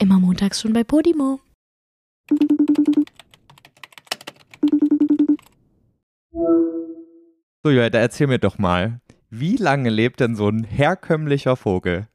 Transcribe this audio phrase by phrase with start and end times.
[0.00, 1.40] Immer montags schon bei Podimo.
[7.62, 12.08] So, Joel, da erzähl mir doch mal, wie lange lebt denn so ein herkömmlicher Vogel?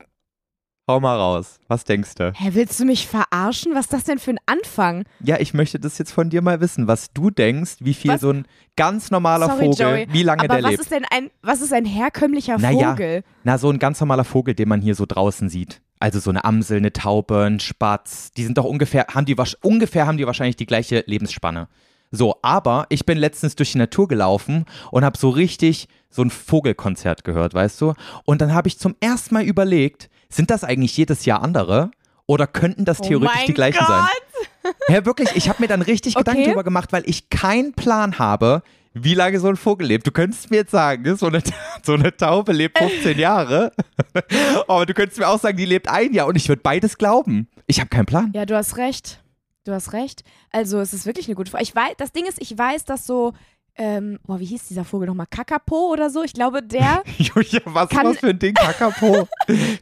[0.87, 1.59] Hau mal raus.
[1.67, 2.31] Was denkst du?
[2.35, 3.73] Hä, willst du mich verarschen?
[3.73, 5.05] Was ist das denn für ein Anfang?
[5.19, 8.21] Ja, ich möchte das jetzt von dir mal wissen, was du denkst, wie viel Was?
[8.21, 10.81] so ein ganz normaler Sorry, Vogel, Joey, wie lange Aber der was lebt.
[10.81, 12.91] ist denn ein, was ist ein herkömmlicher Naja.
[12.91, 13.23] Vogel?
[13.43, 15.81] Na, so ein ganz normaler Vogel, den man hier so draußen sieht.
[16.05, 18.29] Also so eine Amsel, eine Taube, ein Spatz.
[18.37, 21.67] Die sind doch ungefähr, haben die, ungefähr haben die wahrscheinlich die gleiche Lebensspanne.
[22.11, 26.29] So, aber ich bin letztens durch die Natur gelaufen und habe so richtig so ein
[26.29, 27.95] Vogelkonzert gehört, weißt du?
[28.23, 31.89] Und dann habe ich zum ersten Mal überlegt, sind das eigentlich jedes Jahr andere?
[32.27, 33.87] Oder könnten das theoretisch oh die gleichen Gott.
[33.87, 34.73] sein?
[34.87, 36.49] Ja, wirklich, ich habe mir dann richtig Gedanken Okay.
[36.51, 38.61] drüber gemacht, weil ich keinen Plan habe,
[38.97, 40.07] wie lange so ein Vogel lebt.
[40.07, 41.43] Du könntest mir jetzt sagen, so eine,
[41.83, 43.71] so eine Taube lebt 15 Jahre.
[44.67, 47.47] Aber du könntest mir auch sagen, die lebt ein Jahr und ich würde beides glauben.
[47.67, 48.31] Ich habe keinen Plan.
[48.33, 49.21] Ja, du hast recht.
[49.65, 50.23] Du hast recht.
[50.51, 51.63] Also, es ist wirklich eine gute Frage.
[51.63, 53.33] Ich weiß, das Ding ist, ich weiß, dass so,
[53.75, 55.25] ähm, boah, wie hieß dieser Vogel nochmal?
[55.29, 56.23] Kakapo oder so?
[56.23, 57.03] Ich glaube, der.
[57.17, 58.53] Julia, was Kann- was für ein Ding?
[58.53, 59.27] Kakapo?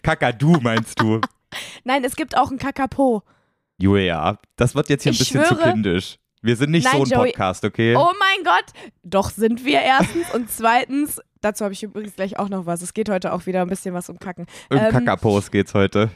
[0.01, 1.19] Kakadu meinst du?
[1.83, 3.21] Nein, es gibt auch einen Kakapo.
[3.77, 6.17] Julia, das wird jetzt hier ein Ich bisschen zu schwöre- kindisch.
[6.43, 7.29] Wir sind nicht Nein, so ein Joey.
[7.29, 7.95] Podcast, okay?
[7.95, 8.65] Oh mein Gott!
[9.01, 10.29] Doch sind wir erstens.
[10.33, 12.81] Und zweitens, dazu habe ich übrigens gleich auch noch was.
[12.81, 14.45] Es geht heute auch wieder ein bisschen was um Kacken.
[14.69, 16.09] um ähm, Kakapos geht's heute.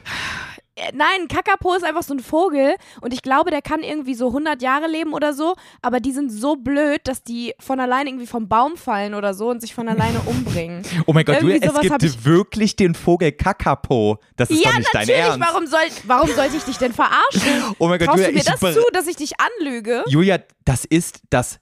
[0.78, 4.28] Äh, Nein, Kakapo ist einfach so ein Vogel und ich glaube, der kann irgendwie so
[4.28, 8.26] 100 Jahre leben oder so, aber die sind so blöd, dass die von alleine irgendwie
[8.26, 10.82] vom Baum fallen oder so und sich von alleine umbringen.
[11.06, 14.18] Oh mein Gott, Julia, es gibt ich- wirklich den Vogel Kakapo.
[14.36, 15.08] Das ist ja, doch nicht dein.
[15.08, 15.40] Ernst.
[15.40, 17.42] Warum, soll, warum sollte ich dich denn verarschen?
[17.78, 20.04] Oh mein Gott, Traust Julia, du mir das zu, dass ich dich anlüge?
[20.08, 21.58] Julia, das ist das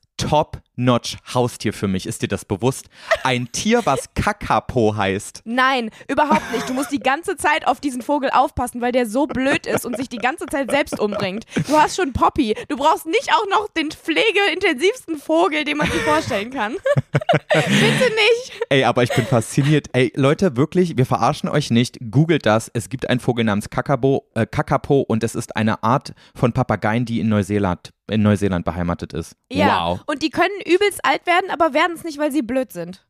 [0.76, 2.06] Top-Notch-Haustier für mich.
[2.06, 2.86] Ist dir das bewusst?
[3.24, 5.42] Ein Tier, was Kakapo heißt.
[5.44, 6.68] Nein, überhaupt nicht.
[6.68, 9.96] Du musst die ganze Zeit auf diesen Vogel aufpassen, weil der so blöd ist und
[9.96, 11.44] sich die ganze Zeit selbst umbringt.
[11.66, 12.54] Du hast schon Poppy.
[12.68, 16.76] Du brauchst nicht auch noch den pflegeintensivsten Vogel, den man sich vorstellen kann.
[17.52, 18.52] Bitte nicht.
[18.68, 19.88] Ey, aber ich bin fasziniert.
[19.92, 21.98] Ey, Leute, wirklich, wir verarschen euch nicht.
[22.10, 22.70] Googelt das.
[22.72, 27.04] Es gibt einen Vogel namens Kakabo, äh, Kakapo und es ist eine Art von Papageien,
[27.04, 29.36] die in Neuseeland, in Neuseeland beheimatet ist.
[29.50, 29.88] Ja.
[29.88, 30.00] Wow.
[30.06, 33.06] Und die können übelst alt werden, aber werden es nicht, weil sie blöd sind.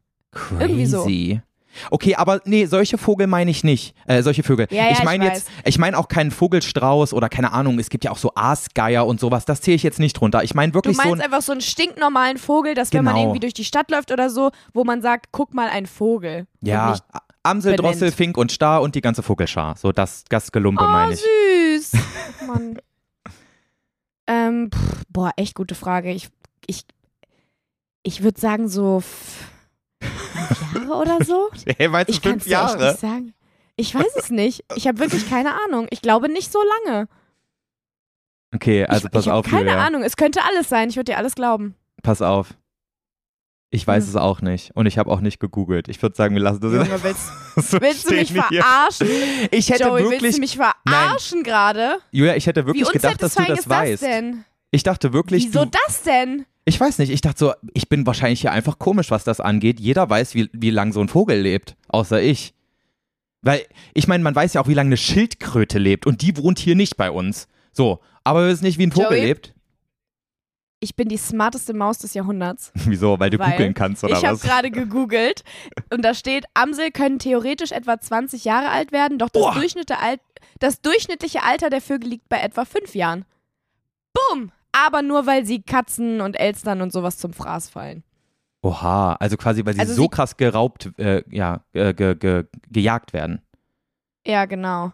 [0.61, 1.03] Irgendwie so.
[1.05, 1.41] Crazy.
[1.91, 3.95] Okay, aber nee, solche Vogel meine ich nicht.
[4.07, 4.67] Äh, solche Vögel.
[4.71, 8.03] Ja, ja, ich meine jetzt, ich meine auch keinen Vogelstrauß oder keine Ahnung, es gibt
[8.05, 9.45] ja auch so Aasgeier und sowas.
[9.45, 10.43] Das zähle ich jetzt nicht drunter.
[10.43, 11.27] Ich meine Du wirklich so meinst ein.
[11.27, 13.25] einfach so einen stinknormalen Vogel, dass wenn man Genau.
[13.27, 16.47] irgendwie durch die Stadt läuft oder so, wo man sagt, guck mal, ein Vogel.
[16.63, 16.97] Ja,
[17.43, 17.95] Amsel, benennt.
[17.95, 19.77] Drossel, Fink und Star und die ganze Vogelschar.
[19.77, 21.21] So das, das Gelumpe oh, meine ich.
[21.21, 21.93] süß.
[22.41, 22.79] Ach, Mann.
[24.27, 26.11] ähm, pff, boah, echt gute Frage.
[26.13, 26.29] Ich,
[26.67, 26.85] ich,
[28.07, 29.51] ich würde sagen so f-
[30.03, 31.51] fünf Jahre oder so.
[31.77, 32.89] Hey, meinst du Ich kann fünf echt Jahre?
[32.89, 33.35] nicht sagen.
[33.77, 34.65] Ich weiß es nicht.
[34.75, 35.87] Ich habe wirklich keine Ahnung.
[35.91, 37.09] Ich glaube nicht so lange.
[38.55, 39.85] Okay, also ich pass ich auf, habe keine Julia.
[39.85, 40.03] Ahnung.
[40.03, 40.89] Es könnte alles sein.
[40.89, 41.75] Ich würde dir alles glauben.
[42.03, 42.55] Pass auf.
[43.71, 44.11] Ich weiß Hm.
[44.11, 44.71] es auch nicht.
[44.75, 45.89] Und ich habe auch nicht gegoogelt.
[45.89, 47.27] Ich würde sagen, wir lassen das Junge, willst,
[47.71, 48.43] so willst du mich hier.
[48.63, 49.09] verarschen?
[49.51, 51.99] Ich hätte Joey, willst wirklich, du mich verarschen gerade?
[52.13, 54.03] Julia, ich hätte Wie wirklich gedacht, dass du das das weißt.
[54.03, 54.45] denn?
[54.71, 56.47] Ich dachte wirklich, Wieso du, das denn?
[56.69, 59.79] Ich weiß nicht, ich dachte so, ich bin wahrscheinlich hier einfach komisch, was das angeht.
[59.79, 62.55] Jeder weiß, wie, wie lang so ein Vogel lebt, außer ich.
[63.41, 66.59] Weil, ich meine, man weiß ja auch, wie lange eine Schildkröte lebt und die wohnt
[66.59, 67.47] hier nicht bei uns.
[67.73, 69.27] So, aber wir wissen nicht, wie ein Vogel Joey?
[69.27, 69.55] lebt.
[70.81, 72.73] Ich bin die smarteste Maus des Jahrhunderts.
[72.75, 73.19] Wieso?
[73.21, 74.43] Weil du Weil googeln kannst oder ich habe was?
[74.43, 75.45] gerade gegoogelt
[75.91, 79.55] und da steht, Amsel können theoretisch etwa 20 Jahre alt werden, doch das, Boah.
[79.55, 80.19] durchschnittliche, Al
[80.59, 83.25] das durchschnittliche Alter der Vögel liegt bei etwa 5 Jahren.
[84.13, 84.51] Boom!
[84.85, 88.03] Aber nur, weil sie Katzen und Elstern und sowas zum Fraß fallen.
[88.63, 92.45] Oha, also quasi, weil sie Also so sie- krass geraubt, äh, ja, äh, ge, ge,
[92.71, 93.41] gejagt werden.
[94.27, 94.93] Ja, genau.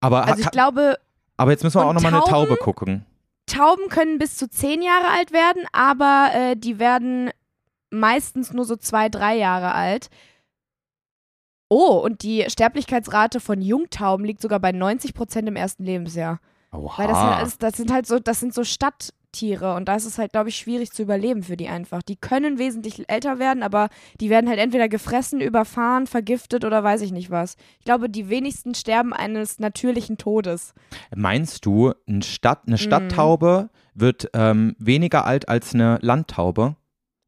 [0.00, 0.98] Aber, Also ich glaube,
[1.36, 2.24] aber jetzt müssen wir auch nochmal eine?
[2.24, 3.06] Taube gucken.
[3.46, 7.30] Tauben können bis zu 10 Jahre alt werden, aber äh, die werden
[7.90, 10.08] meistens nur so 2, 3 Jahre alt.
[11.68, 16.40] Oh, und die Sterblichkeitsrate von Jungtauben liegt sogar bei 90 Prozent im ersten Lebensjahr.
[16.74, 16.98] Oha.
[16.98, 20.04] Weil das, halt alles, das sind halt so, das sind so Stadttiere und da ist
[20.06, 22.02] es halt, glaube ich, schwierig zu überleben für die einfach.
[22.02, 23.88] Die können wesentlich älter werden, aber
[24.20, 27.56] die werden halt entweder gefressen, überfahren, vergiftet oder weiß ich nicht was.
[27.78, 30.74] Ich glaube, die wenigsten sterben eines natürlichen Todes.
[31.14, 32.70] Meinst du, ein Stadt, Mhm.
[32.72, 36.76] eine Stadttaube wird ähm, weniger alt als eine Landtaube?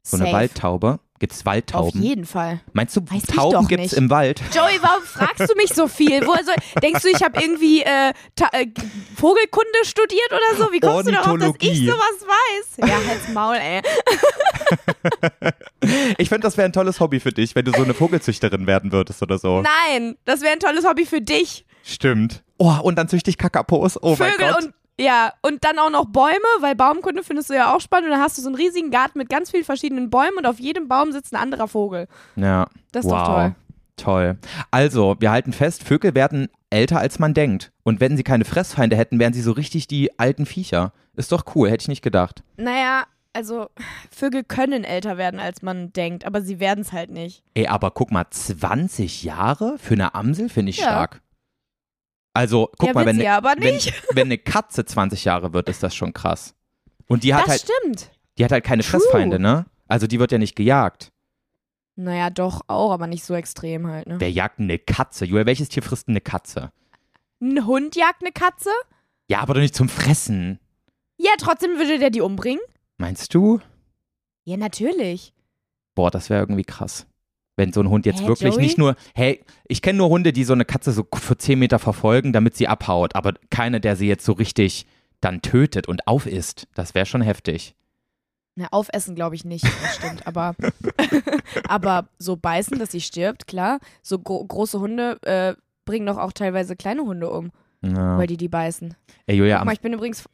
[0.03, 0.35] So eine Safe.
[0.37, 0.99] Waldtaube?
[1.19, 2.01] Gibt es Auf Waldtauben?
[2.01, 2.61] jeden Fall.
[2.73, 4.41] Meinst du, Weiß Tauben gibt es im Wald?
[4.53, 6.25] Joey, warum fragst du mich so viel?
[6.27, 8.67] Woher soll, denkst du, ich habe irgendwie äh, äh,
[9.15, 10.71] Vogelkunde studiert oder so?
[10.71, 12.87] Wie kommst du darauf, dass ich sowas weiß?
[12.87, 13.81] Ja, halt's Maul, ey.
[16.17, 18.91] Ich finde, das wäre ein tolles Hobby für dich, wenn du so eine Vogelzüchterin werden
[18.91, 19.61] würdest oder so.
[19.61, 21.65] Nein, das wäre ein tolles Hobby für dich.
[21.83, 22.43] Stimmt.
[22.57, 23.97] Oh, und dann züchte ich Kakapos.
[24.01, 24.63] Oh mein Vögel Gott.
[24.65, 28.07] und ja, und dann auch noch Bäume, weil Baumkunde findest du ja auch spannend.
[28.07, 30.59] Und dann hast du so einen riesigen Garten mit ganz vielen verschiedenen Bäumen und auf
[30.59, 32.07] jedem Baum sitzt ein anderer Vogel.
[32.35, 32.67] ja.
[32.91, 33.19] Das ist wow.
[33.27, 33.55] doch toll.
[33.97, 34.37] Toll.
[34.69, 37.71] Also, wir halten fest, Vögel werden älter, als man denkt.
[37.83, 40.93] Und wenn sie keine Fressfeinde hätten, wären sie so richtig die alten Viecher.
[41.15, 42.43] Ist doch cool, hätte ich nicht gedacht.
[42.57, 43.67] Naja, also
[44.11, 47.43] Vögel können älter werden, als man denkt, aber sie werden es halt nicht.
[47.55, 50.83] Ey, aber guck mal, 20 Jahre für eine Amsel finde ich Ja.
[50.85, 51.21] stark.
[52.37, 53.79] Also, guck ja, mal, wenn, sie ne- wenn,
[54.15, 56.53] wenn eine Katze 20 Jahre wird, ist das schon krass.
[57.07, 58.11] Und die hat das halt, stimmt.
[58.37, 58.99] die hat halt keine True.
[58.99, 59.65] Fressfeinde, ne?
[59.87, 61.11] Also die wird ja nicht gejagt.
[61.95, 64.19] Naja, doch auch, aber nicht so extrem halt, ne?
[64.19, 65.25] Wer jagt eine Katze?
[65.25, 66.71] Julia, welches Tier frisst eine Katze?
[67.41, 68.69] Ein Hund jagt eine Katze?
[69.27, 70.59] Ja, aber doch nicht zum Fressen.
[71.17, 72.61] Ja, trotzdem würde der die umbringen?
[72.97, 73.59] Meinst du?
[74.43, 75.33] Ja, natürlich.
[75.95, 77.06] Boah, das wäre irgendwie krass.
[77.57, 78.63] Wenn so ein Hund jetzt Hä, wirklich Joey?
[78.63, 81.79] nicht nur, hey, ich kenne nur Hunde, die so eine Katze so für 10 Meter
[81.79, 84.85] verfolgen, damit sie abhaut, aber keine, der sie jetzt so richtig
[85.21, 86.67] dann tötet und aufisst.
[86.75, 87.75] Das wäre schon heftig.
[88.55, 90.25] Na, aufessen glaube ich nicht, das stimmt.
[90.27, 90.55] Aber,
[91.67, 93.79] aber so beißen, dass sie stirbt, klar.
[94.01, 95.55] So gro große Hunde äh,
[95.85, 97.51] bringen doch auch teilweise kleine Hunde um,
[97.83, 98.17] Ja.
[98.17, 98.95] weil die die beißen.
[99.25, 100.25] Ey, Julia, Guck mal, ich bin übrigens,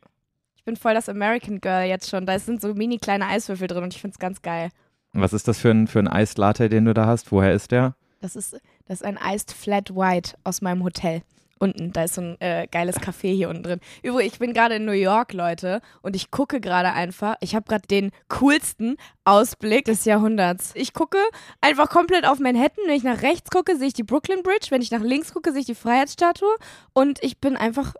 [0.56, 2.26] ich bin voll das American Girl jetzt schon.
[2.26, 4.70] Da sind so mini kleine Eiswürfel drin und ich finde es ganz geil.
[5.14, 7.32] Was ist das für ein, für ein Eislatte, den du da hast?
[7.32, 7.96] Woher ist der?
[8.22, 8.54] Das ist,
[8.86, 11.22] das ist ein Iced Flat White aus meinem Hotel.
[11.60, 13.80] Unten, da ist so ein äh, geiles Café hier unten drin.
[14.02, 17.66] Übrigens, ich bin gerade in New York, Leute, und ich gucke gerade einfach, ich habe
[17.70, 20.72] gerade den coolsten Ausblick des Jahrhunderts.
[20.76, 21.18] Ich gucke
[21.62, 22.84] einfach komplett auf Manhattan.
[22.88, 24.68] Wenn ich nach rechts gucke, sehe ich die Brooklyn Bridge.
[24.72, 26.54] Wenn ich nach links gucke, sehe ich die Freiheitsstatue.
[26.92, 27.94] Und ich bin einfach,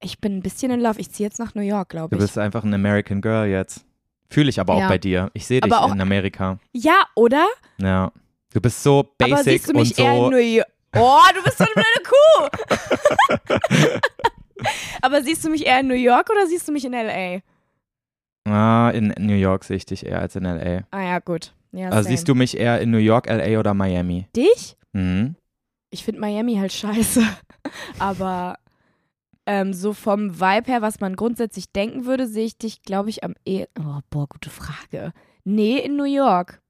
[0.00, 1.00] ich bin ein bisschen in Love.
[1.00, 2.20] Ich ziehe jetzt nach New York, Du glaube ich.
[2.20, 3.84] bist einfach ein American Girl jetzt.
[4.30, 4.88] Fühle ich aber auch Ja.
[4.88, 5.30] bei dir.
[5.34, 6.58] Ich sehe dich auch- in Amerika.
[6.72, 7.46] Ja, oder?
[7.78, 8.12] Ja.
[8.52, 10.30] Du bist so basic Aber siehst du mich und eher in so.
[10.30, 10.68] New York?
[10.96, 12.02] Oh, du bist so eine blöde
[14.00, 14.00] Kuh.
[15.02, 17.40] Aber siehst du mich eher in New York oder siehst du mich in L.A.?
[18.50, 20.84] Ah, in New York sehe ich dich eher als in LA.
[20.90, 21.52] Ah ja, gut.
[21.72, 22.08] Ja, Also same.
[22.16, 24.28] siehst du mich eher in New York, LA oder Miami?
[24.34, 24.76] dich?
[24.92, 25.34] Mhm.
[25.90, 27.22] Ich finde Miami halt scheiße.
[27.98, 28.56] Aber
[29.46, 33.24] ähm, so vom Vibe her, was man grundsätzlich denken würde, sehe ich dich, glaube ich,
[33.24, 33.66] am eh.
[33.78, 35.12] Oh, boah, gute Frage.
[35.44, 36.60] Nee, in New York.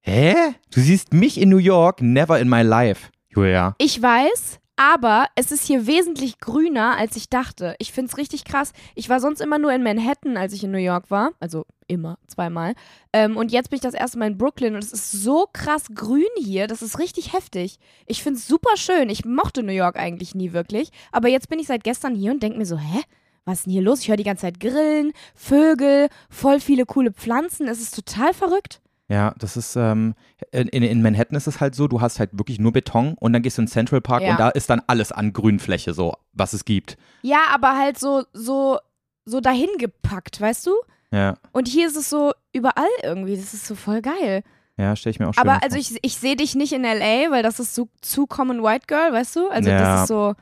[0.00, 0.34] Hä?
[0.72, 2.02] Du siehst mich in New York?
[2.02, 3.10] Never in my life.
[3.28, 3.74] Julia.
[3.78, 7.74] Ich weiß, aber es ist hier wesentlich grüner, als ich dachte.
[7.78, 8.72] Ich finde es richtig krass.
[8.94, 11.32] Ich war sonst immer nur in Manhattan, als ich in New York war.
[11.40, 12.74] Also immer, zweimal.
[13.12, 15.84] Ähm, und jetzt bin ich das erste Mal in Brooklyn und es ist so krass
[15.94, 16.66] grün hier.
[16.66, 17.78] Das ist richtig heftig.
[18.06, 19.10] Ich finde es super schön.
[19.10, 20.90] Ich mochte New York eigentlich nie wirklich.
[21.12, 23.02] Aber jetzt bin ich seit gestern hier und denke mir so, hä?
[23.44, 24.00] Was ist denn hier los?
[24.00, 27.66] Ich höre die ganze Zeit Grillen, Vögel, voll viele coole Pflanzen.
[27.66, 28.81] Es ist total verrückt.
[29.12, 30.14] Ja, das ist, ähm,
[30.52, 33.42] in, in Manhattan ist es halt so, du hast halt wirklich nur Beton und dann
[33.42, 34.30] gehst du in Central Park Ja.
[34.32, 36.96] und da ist dann alles an Grünfläche, so, was es gibt.
[37.20, 38.78] Ja, aber halt so, so,
[39.26, 40.72] so dahin gepackt, weißt du?
[41.10, 43.36] Ja, Und hier ist es so überall irgendwie.
[43.36, 44.42] Das ist so voll geil.
[44.78, 47.30] ja, stelle ich mir auch schön Aber also ich, ich sehe dich nicht in L.A.,
[47.30, 49.48] weil das ist so zu Common White Girl, weißt du?
[49.50, 49.78] Also Ja.
[49.78, 50.34] das ist so.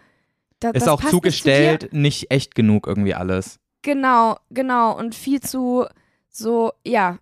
[0.61, 3.59] Da, Ist auch passt nicht zu zugestellt, nicht echt genug irgendwie alles.
[3.83, 4.97] Genau, genau.
[4.97, 5.87] Und viel zu
[6.29, 7.19] so, ja.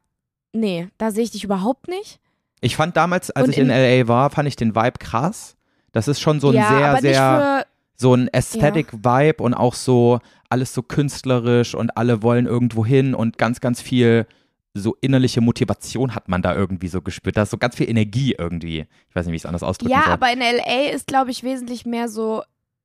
[0.53, 2.21] Nee, da sehe ich dich überhaupt nicht.
[2.61, 5.57] Ich fand damals, als Und ich in, in- LA war, fand ich den Vibe krass.
[5.93, 7.67] Das ist schon so ein ja, sehr, sehr,
[7.97, 13.39] so ein Aesthetic-Vibe und auch so alles so künstlerisch und alle wollen irgendwo hin und
[13.39, 14.27] ganz, ganz viel
[14.75, 17.37] so innerliche Motivation hat man da irgendwie so gespürt.
[17.37, 18.87] Da ist so ganz viel Energie irgendwie.
[19.09, 20.13] Ich weiß nicht, wie ich es anders ausdrücken Ja, soll.
[20.13, 20.91] aber in L.A.
[20.91, 22.43] ist, glaube ich, wesentlich mehr so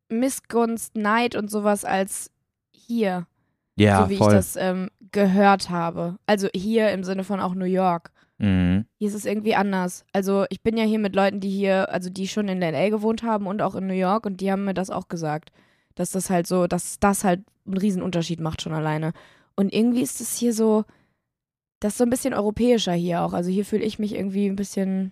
[0.10, 2.32] Missgunst, Neid und sowas als
[2.72, 3.28] hier.
[3.76, 4.30] Ja, so wie voll.
[4.30, 6.18] ich das ähm, gehört habe.
[6.26, 8.12] Also hier im Sinne von auch New York.
[8.38, 8.86] Mhm.
[9.00, 10.06] Hier ist es irgendwie anders.
[10.12, 13.24] Also ich bin ja hier mit Leuten, die hier, also die schon in LA gewohnt
[13.24, 15.52] haben und auch in New York und die haben mir das auch gesagt.
[15.96, 19.14] Dass das halt so, dass das halt einen riesen Unterschied macht schon alleine.
[19.56, 20.86] Und irgendwie ist es hier so,
[21.80, 23.34] das ist so ein bisschen europäischer hier auch.
[23.34, 25.12] Also hier fühle ich mich irgendwie ein bisschen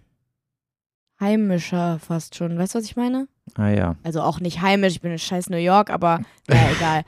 [1.19, 2.57] heimischer fast schon.
[2.57, 3.27] Weißt du, was ich meine?
[3.55, 3.95] Ah ja.
[4.03, 7.03] Also auch nicht heimisch, ich bin in scheiß New York, aber ja, egal.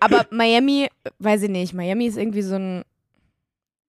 [0.00, 2.82] Aber Miami, weiß ich nicht, Miami ist irgendwie so ein,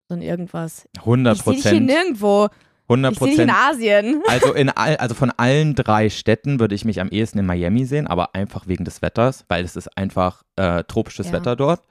[0.09, 0.87] so ein irgendwas.
[0.99, 1.85] 100 Ich sehe dich hier Prozent.
[1.87, 2.47] nirgendwo.
[2.87, 3.63] 100 Ich sehe dich in Prozent.
[3.71, 4.21] Asien.
[4.27, 7.85] Also, in all, also von allen drei Städten würde ich mich am ehesten in Miami
[7.85, 11.33] sehen, aber einfach wegen des Wetters, weil es ist einfach äh, tropisches Ja.
[11.33, 11.81] Wetter dort.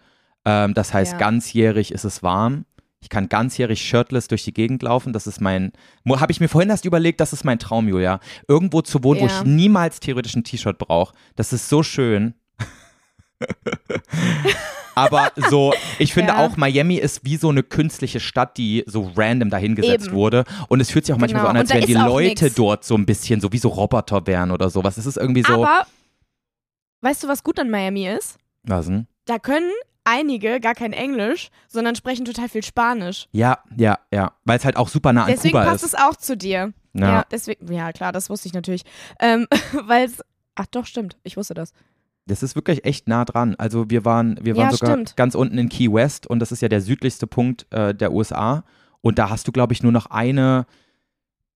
[0.45, 1.19] Ähm, das heißt, Ja.
[1.19, 2.65] ganzjährig ist es warm.
[3.01, 5.13] Ich kann ganzjährig shirtless durch die Gegend laufen.
[5.13, 5.73] Das ist mein,
[6.09, 8.19] habe ich mir vorhin erst überlegt, das ist mein Traum, Julia.
[8.49, 9.41] Irgendwo zu wohnen, wo Ja.
[9.41, 11.15] ich niemals theoretisch ein T-Shirt brauche.
[11.37, 12.33] Das ist so schön.
[14.97, 16.39] Aber so, ich finde Ja.
[16.45, 20.15] auch, Miami ist wie so eine künstliche Stadt, die so random dahingesetzt Eben.
[20.17, 20.45] wurde.
[20.69, 21.47] Und es fühlt sich auch manchmal Genau.
[21.47, 22.55] so an, als wären die Leute nix.
[22.55, 24.97] dort so ein bisschen so wie so Roboter wären oder sowas.
[24.97, 25.87] Es ist irgendwie so, Aber
[27.01, 28.39] weißt du, was gut an Miami ist?
[28.63, 29.09] Was denn?
[29.25, 29.71] Da können
[30.05, 33.27] einige gar kein Englisch, sondern sprechen total viel Spanisch.
[33.33, 34.33] Ja, ja, ja.
[34.45, 35.95] Weil es halt auch super nah an Deswegen Kuba passt ist.
[35.95, 36.73] es auch zu dir.
[36.93, 37.07] Ja.
[37.09, 38.83] Ja, deswegen, ja klar, das wusste ich natürlich.
[39.19, 40.23] Ähm, Weil es,
[40.55, 41.73] ach doch, stimmt, ich wusste das.
[42.27, 43.55] Das ist wirklich echt nah dran.
[43.59, 45.17] Also wir waren, wir waren Ja, sogar stimmt.
[45.17, 48.65] ganz unten in Key West und das ist ja der südlichste Punkt äh, der USA.
[49.03, 50.65] Und da hast du, glaube ich, nur noch eine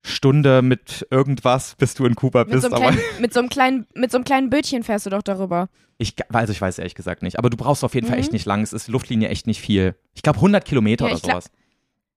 [0.03, 2.63] Stunde mit irgendwas, bis du in Kuba Mit bist.
[2.65, 5.69] so, kleinen, mit, so einem kleinen, mit so einem kleinen Bötchen fährst du doch darüber.
[5.99, 7.39] ich, also ich weiß ehrlich gesagt nicht.
[7.39, 8.23] Aber du brauchst auf jeden Fall Mhm.
[8.23, 8.63] echt nicht lang.
[8.63, 9.95] Es ist Luftlinie echt nicht viel.
[10.15, 11.51] Ich glaube 100 Kilometer Ja, oder sowas.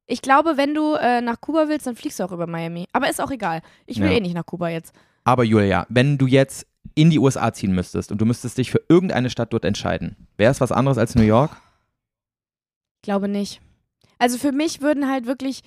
[0.08, 2.86] Ich glaube, wenn du äh, nach Kuba willst, dann fliegst du auch über Miami.
[2.94, 3.62] Aber ist auch egal.
[3.86, 4.18] Ich will Ja.
[4.18, 4.94] eh nicht nach Kuba jetzt.
[5.24, 8.82] Aber Julia, wenn du jetzt in die USA ziehen müsstest und du müsstest dich für
[8.90, 11.52] irgendeine Stadt dort entscheiden, wäre es was anderes als New York?
[13.04, 13.62] Glaube nicht.
[14.20, 15.62] Also für mich würden halt wirklich.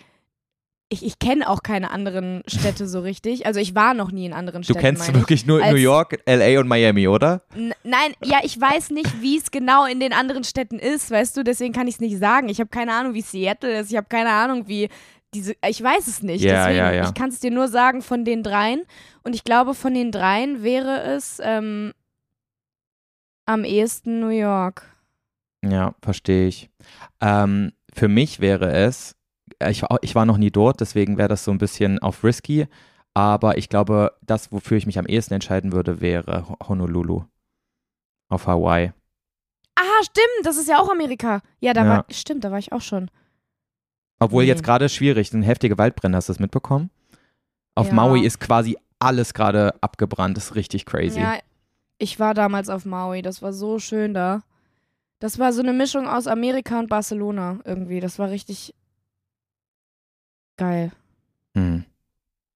[0.90, 3.47] Ich, ich kenne auch keine anderen Städte so richtig.
[3.47, 4.80] Also ich war noch nie in anderen Du Städten.
[4.80, 5.23] kennst meine ich.
[5.23, 7.42] wirklich nur Als- New York, LA und Miami, oder?
[7.54, 11.42] Nein, ja, ich weiß nicht, wie es genau in den anderen Städten ist, weißt du,
[11.42, 12.49] deswegen kann ich es nicht sagen.
[12.50, 14.88] Ich habe keine Ahnung, wie Seattle ist, ich habe keine Ahnung, wie
[15.35, 16.43] diese, ich weiß es nicht.
[16.43, 17.05] Ja, deswegen, ja, ja.
[17.05, 18.83] Ich kann es dir nur sagen von den dreien.
[19.23, 21.93] Und ich glaube, von den dreien wäre es ähm,
[23.47, 24.91] am ehesten New York.
[25.64, 26.71] Ja, verstehe ich.
[27.21, 29.17] Ähm, für mich wäre es,
[29.59, 32.23] äh, ich, war- ich war noch nie dort, deswegen wäre das so ein bisschen auf
[32.25, 32.67] risky,
[33.14, 37.25] aber ich glaube, das, wofür ich mich am ehesten entscheiden würde, wäre Ho- Honolulu
[38.29, 38.93] auf Hawaii.
[39.76, 41.41] Ah, stimmt, das ist ja auch Amerika.
[41.61, 41.88] Ja, da Ja.
[41.91, 43.11] war, stimmt, da war ich auch schon.
[44.18, 44.49] Obwohl Nee.
[44.49, 46.90] jetzt gerade schwierig, sind heftige Waldbrände, hast du das mitbekommen?
[47.75, 47.94] Auf Ja.
[47.94, 51.21] Maui ist quasi alles gerade abgebrannt, das ist richtig crazy.
[51.21, 51.38] Ja,
[51.99, 54.42] ich war damals auf Maui, das war so schön da.
[55.18, 58.00] Das war so eine Mischung aus Amerika und Barcelona irgendwie.
[58.00, 58.75] Das war richtig
[60.56, 60.92] geil.
[61.54, 61.85] Hm.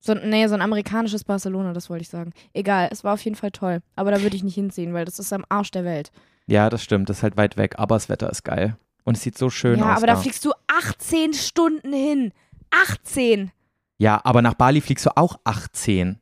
[0.01, 2.33] So, nee, so ein amerikanisches Barcelona, das wollte ich sagen.
[2.53, 3.81] Egal, es war auf jeden Fall toll.
[3.97, 6.11] Aber da würde ich nicht hinziehen, weil das ist am Arsch der Welt.
[6.47, 8.77] Ja, das stimmt, das ist halt weit weg, aber das Wetter ist geil.
[9.09, 9.97] Und es sieht so schön ja, aus.
[9.97, 12.33] aber da fliegst du 18 Stunden hin.
[12.71, 13.51] 18!
[13.97, 16.19] ja, aber nach Bali fliegst du auch 18.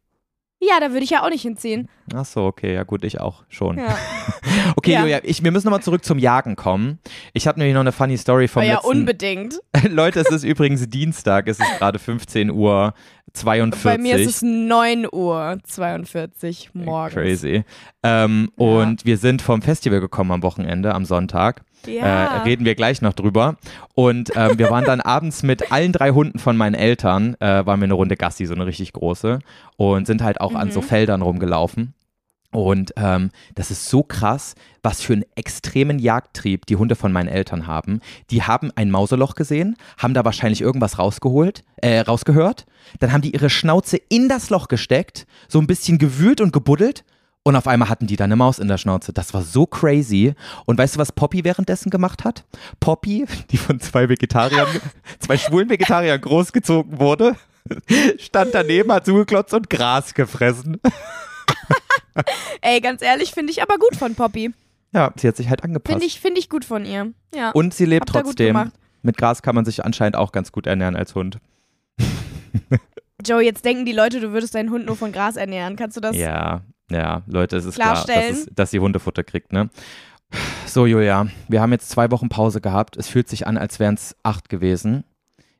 [0.61, 1.89] Ja, da würde ich ja auch nicht hinziehen.
[2.15, 3.79] Ach so, okay, ja gut, ich auch schon.
[3.79, 3.99] Ja,
[4.77, 5.01] Okay, Ja.
[5.01, 7.01] Julia, ich, wir müssen nochmal zurück zum Jagen kommen.
[7.33, 8.89] Ich habe nämlich noch eine funny Story vom ja letzten...
[8.89, 9.61] unbedingt.
[9.89, 12.95] Leute, es ist übrigens Dienstag, es ist gerade 15 Uhr
[13.33, 13.85] 42.
[13.85, 17.15] Bei mir ist es 9 Uhr 42 morgens.
[17.15, 17.65] Crazy.
[18.05, 18.65] Ähm, Ja.
[18.65, 21.65] Und wir sind vom Festival gekommen am Wochenende, am Sonntag.
[21.87, 22.39] Ja.
[22.39, 23.57] Äh, reden wir gleich noch drüber.
[23.95, 27.81] Und ähm, wir waren dann abends mit allen drei Hunden von meinen Eltern, äh, waren
[27.81, 29.39] wir eine Runde Gassi, so eine richtig große.
[29.77, 30.85] Und sind halt auch an so Mhm.
[30.85, 31.95] Feldern rumgelaufen.
[32.53, 37.29] Und ähm, das ist so krass, was für einen extremen Jagdtrieb die Hunde von meinen
[37.29, 38.01] Eltern haben.
[38.31, 42.65] Die haben ein Mauseloch gesehen, haben da wahrscheinlich irgendwas rausgeholt, äh, rausgehört.
[43.01, 47.05] Dann haben die ihre Schnauze in das Loch gesteckt, so ein bisschen gewühlt und gebuddelt.
[47.47, 49.13] Und auf einmal hatten die da eine Maus in der Schnauze.
[49.13, 50.35] Das war so crazy.
[50.65, 52.45] Und weißt du, was Poppy währenddessen gemacht hat?
[52.81, 54.67] Poppy, die von zwei Vegetariern,
[55.21, 57.37] zwei schwulen Vegetariern großgezogen wurde,
[58.19, 60.81] stand daneben, hat zugeklotzt und Gras gefressen.
[62.63, 64.53] Ey, ganz ehrlich, finde ich aber gut von Poppy.
[64.93, 65.93] Ja, sie hat sich halt angepasst.
[65.93, 67.13] Finde ich, find ich gut von ihr.
[67.33, 67.53] Ja.
[67.53, 68.73] Und sie lebt Habt trotzdem.
[69.03, 71.39] Mit Gras kann man sich anscheinend auch ganz gut ernähren als Hund.
[73.25, 75.77] Joe, jetzt denken die Leute, du würdest deinen Hund nur von Gras ernähren.
[75.77, 76.17] Kannst du das?
[76.17, 79.69] Ja, ja, Leute, es ist klar, dass, es, dass sie Hundefutter kriegt, ne?
[80.67, 82.97] So, Julia, wir haben jetzt zwei Wochen Pause gehabt.
[82.97, 85.05] Es fühlt sich an, als wären es acht gewesen.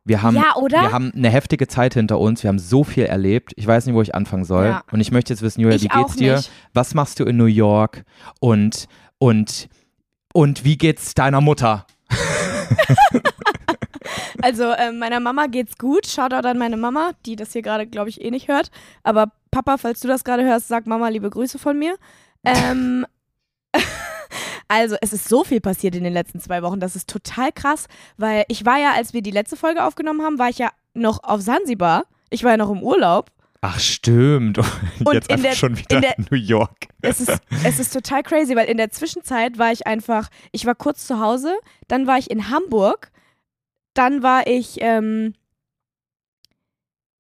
[0.05, 0.83] Wir haben, Ja, oder?
[0.83, 2.43] wir haben eine heftige Zeit hinter uns.
[2.43, 3.53] Wir haben so viel erlebt.
[3.57, 4.67] Ich weiß nicht, wo ich anfangen soll.
[4.67, 4.83] Ja.
[4.93, 6.43] Und ich möchte jetzt wissen, Julia, Ich wie geht's dir?
[6.75, 8.05] Was machst du in New York?
[8.41, 8.87] Und,
[9.19, 9.69] und,
[10.33, 11.87] und wie geht's deiner Mutter?
[14.43, 16.07] Also, ähm, meiner Mama geht's gut.
[16.07, 18.71] Shoutout an meine Mama, die das hier gerade, glaube ich, eh nicht hört.
[19.03, 21.97] Aber Papa, falls du das gerade hörst, sag Mama liebe Grüße von mir.
[22.45, 23.07] Ähm,
[24.69, 26.79] also, es ist so viel passiert in den letzten zwei Wochen.
[26.79, 27.87] Das ist total krass,
[28.19, 31.23] weil ich war ja, als wir die letzte Folge aufgenommen haben, war ich ja noch
[31.25, 32.05] auf Sansibar.
[32.29, 33.31] Ich war ja noch im Urlaub.
[33.63, 34.59] Ach, stimmt.
[35.05, 36.77] Und jetzt in einfach der- schon wieder in der- New York.
[37.01, 40.75] Es ist, es ist total crazy, weil in der Zwischenzeit war ich einfach, ich war
[40.75, 41.55] kurz zu Hause,
[41.89, 43.11] dann war ich in Hamburg,
[43.95, 45.33] dann war ich ähm,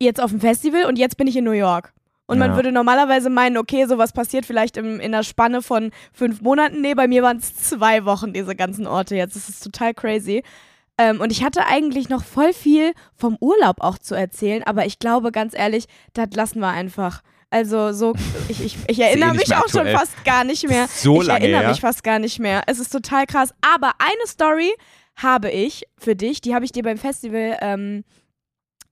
[0.02, 1.94] jetzt auf dem Festival und jetzt bin ich in New York.
[2.28, 2.56] Und man Ja.
[2.56, 6.82] würde normalerweise meinen, okay, sowas passiert vielleicht im, in der Spanne von fünf Monaten.
[6.82, 9.36] Nee, bei mir waren es zwei Wochen, diese ganzen Orte jetzt.
[9.36, 10.44] Das ist total crazy.
[10.98, 14.98] Ähm, und ich hatte eigentlich noch voll viel vom Urlaub auch zu erzählen, aber ich
[14.98, 17.22] glaube, ganz ehrlich, das lassen wir einfach.
[17.50, 18.14] Also so,
[18.50, 19.98] ich, ich, ich erinnere nicht mich auch schon aktuell.
[19.98, 20.88] fast gar nicht mehr.
[20.88, 21.70] So ich lange erinnere her.
[21.70, 22.64] mich fast gar nicht mehr.
[22.68, 23.54] Es ist total krass.
[23.62, 24.74] Aber eine Story
[25.18, 28.04] habe ich für dich, die habe ich dir beim Festival ähm,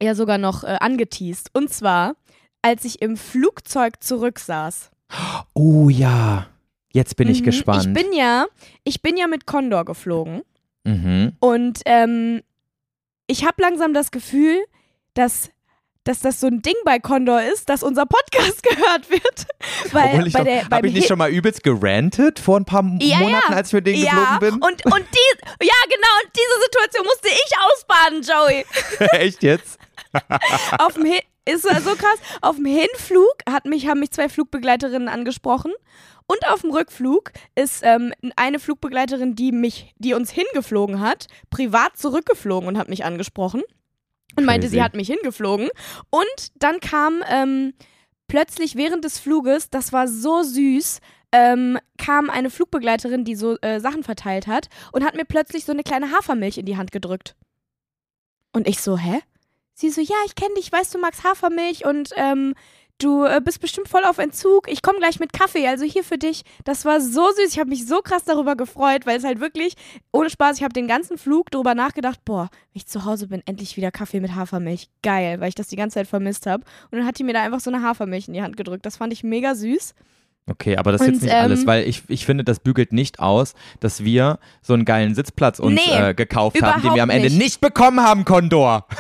[0.02, 1.50] ja sogar noch äh, angeteased.
[1.54, 2.16] Und zwar,
[2.64, 4.90] als ich im Flugzeug zurücksaß.
[5.54, 6.48] Oh ja.
[6.92, 7.46] Jetzt bin ich Mhm.
[7.46, 7.86] gespannt.
[7.86, 8.46] Ich bin ja,
[8.84, 10.42] ich bin ja mit Condor geflogen
[10.84, 11.34] mhm.
[11.40, 12.42] und ähm,
[13.28, 14.58] ich habe langsam das Gefühl,
[15.14, 15.50] dass
[16.06, 19.48] dass das so ein Ding bei Condor ist, dass unser Podcast gehört wird.
[19.94, 23.20] Weil ich bei der, hab ich nicht schon mal übelst gerantet vor ein paar Ja,
[23.20, 23.56] Monaten, ja.
[23.56, 24.54] als ich für den ja, geflogen bin?
[24.56, 28.66] Und, und die, ja, genau, und diese Situation musste ich ausbaden, Joey.
[29.18, 29.80] Echt jetzt?
[30.78, 32.20] Auf dem Hin ist so krass.
[32.42, 35.72] Auf dem Hinflug hat mich, haben mich zwei Flugbegleiterinnen angesprochen.
[36.26, 41.98] Und auf dem Rückflug ist ähm, eine Flugbegleiterin, die mich, die uns hingeflogen hat, privat
[41.98, 43.62] zurückgeflogen und hat mich angesprochen.
[44.36, 44.78] Und meinte, Crazy.
[44.78, 45.70] sie hat mich hingeflogen.
[46.10, 47.74] Und dann kam ähm,
[48.28, 51.02] plötzlich während des Fluges, das war so süß,
[51.34, 55.72] ähm, kam eine Flugbegleiterin, die so äh, Sachen verteilt hat und hat mir plötzlich so
[55.72, 57.36] eine kleine Hafermilch in die Hand gedrückt.
[58.54, 59.20] Und ich so, hä?
[59.74, 62.54] Sie so, ja, ich kenne dich, weißt du, magst Hafermilch und ähm,
[63.00, 64.72] du äh, bist bestimmt voll auf Entzug.
[64.72, 66.44] Ich komme gleich mit Kaffee, also hier für dich.
[66.64, 67.50] Das war so süß.
[67.50, 69.76] Ich habe mich so krass darüber gefreut, weil es halt wirklich,
[70.12, 73.42] ohne Spaß, ich habe den ganzen Flug darüber nachgedacht, boah, wenn ich zu Hause bin,
[73.46, 74.90] endlich wieder Kaffee mit Hafermilch.
[75.02, 76.64] Geil, weil ich das die ganze Zeit vermisst habe.
[76.92, 78.86] Und dann hat die mir da einfach so eine Hafermilch in die Hand gedrückt.
[78.86, 79.96] Das fand ich mega süß.
[80.46, 82.92] Okay, aber das ist Und, jetzt nicht ähm, alles, weil ich, ich finde, das bügelt
[82.92, 87.04] nicht aus, dass wir so einen geilen Sitzplatz uns Nee, äh, gekauft haben, den wir
[87.04, 87.38] am Ende nicht.
[87.38, 88.86] nicht bekommen haben, Condor.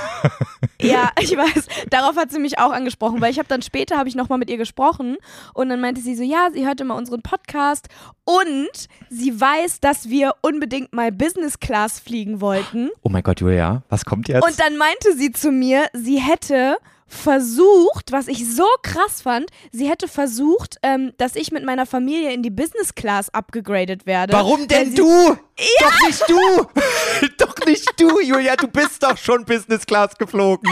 [0.81, 1.67] Ja, ich weiß.
[1.89, 4.37] Darauf hat sie mich auch angesprochen, weil ich habe dann später habe ich noch mal
[4.37, 5.15] mit ihr gesprochen
[5.53, 7.87] und dann meinte sie so, ja, sie hört immer unseren Podcast
[8.25, 13.83] und sie weiß, dass wir unbedingt mal Business Class fliegen wollten Oh mein Gott, Julia,
[13.87, 14.45] was kommt jetzt?
[14.45, 16.77] und dann meinte sie zu mir, sie hätte
[17.13, 22.33] versucht, was ich so krass fand, sie hätte versucht, ähm, dass ich mit meiner Familie
[22.33, 24.33] in die Business Class abgegradet werde.
[24.33, 24.97] Warum denn sie-
[25.57, 25.63] du?
[25.79, 27.27] Doch nicht du!
[27.37, 30.69] doch nicht du, Julia, du bist doch schon Business Class geflogen.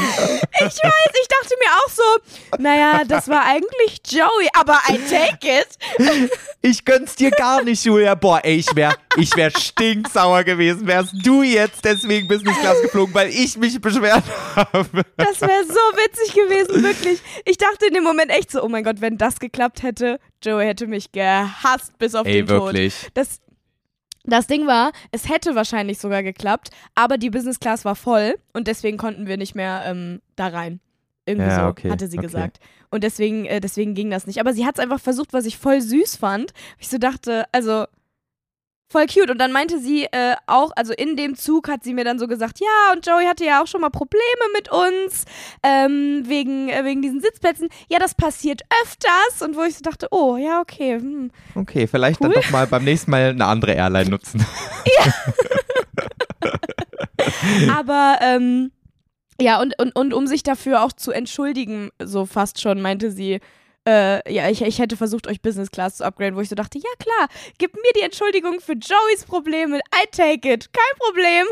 [0.54, 5.62] Ich weiß, ich dachte mir auch so, naja, das war eigentlich Joey, aber I take
[5.62, 5.68] it.
[6.62, 8.16] Ich gönn's dir gar nicht, Julia.
[8.16, 10.86] Boah, ey, ich wär, ich wär stinksauer gewesen.
[10.88, 14.24] Wärst du jetzt deswegen Business Class geflogen, weil ich mich beschwert
[14.56, 15.04] habe.
[15.18, 17.22] Das wäre so witzig gewesen, wirklich.
[17.46, 20.66] Ich dachte in dem Moment echt so, oh mein Gott, wenn das geklappt hätte, Joey
[20.66, 22.66] hätte mich gehasst bis auf Ey, den Tod.
[22.66, 23.10] wirklich.
[23.14, 23.40] Das,
[24.24, 28.68] das Ding war, es hätte wahrscheinlich sogar geklappt, aber die Business Class war voll und
[28.68, 30.80] deswegen konnten wir nicht mehr ähm, da rein.
[31.26, 32.28] Irgendwie Ja, so, okay, hatte sie okay.
[32.28, 32.60] gesagt.
[32.90, 34.40] Und deswegen, äh, deswegen ging das nicht.
[34.40, 36.52] Aber sie hat es einfach versucht, was ich voll süß fand.
[36.78, 37.86] Ich so dachte, also
[38.92, 39.30] voll cute.
[39.30, 42.28] Und dann meinte sie äh, auch, also in dem Zug hat sie mir dann so
[42.28, 44.22] gesagt, ja, und Joey hatte ja auch schon mal Probleme
[44.54, 45.26] mit uns
[45.64, 47.70] ähm, wegen, äh, wegen diesen Sitzplätzen.
[47.90, 49.42] Ja, das passiert öfters.
[49.42, 50.96] Und wo ich so dachte, oh, ja, okay.
[51.00, 51.32] Hm.
[51.56, 52.30] Okay, vielleicht Cool.
[52.34, 54.46] dann doch mal beim nächsten Mal eine andere Airline nutzen.
[57.72, 58.72] Aber ähm,
[59.40, 63.40] ja, und, und, und um sich dafür auch zu entschuldigen, so fast schon, meinte sie,
[63.88, 66.78] äh, ja, ich, ich hätte versucht, euch Business Class zu upgraden, wo ich so dachte,
[66.78, 71.48] ja klar, gib mir die Entschuldigung für Joeys Probleme, I take it, kein Problem.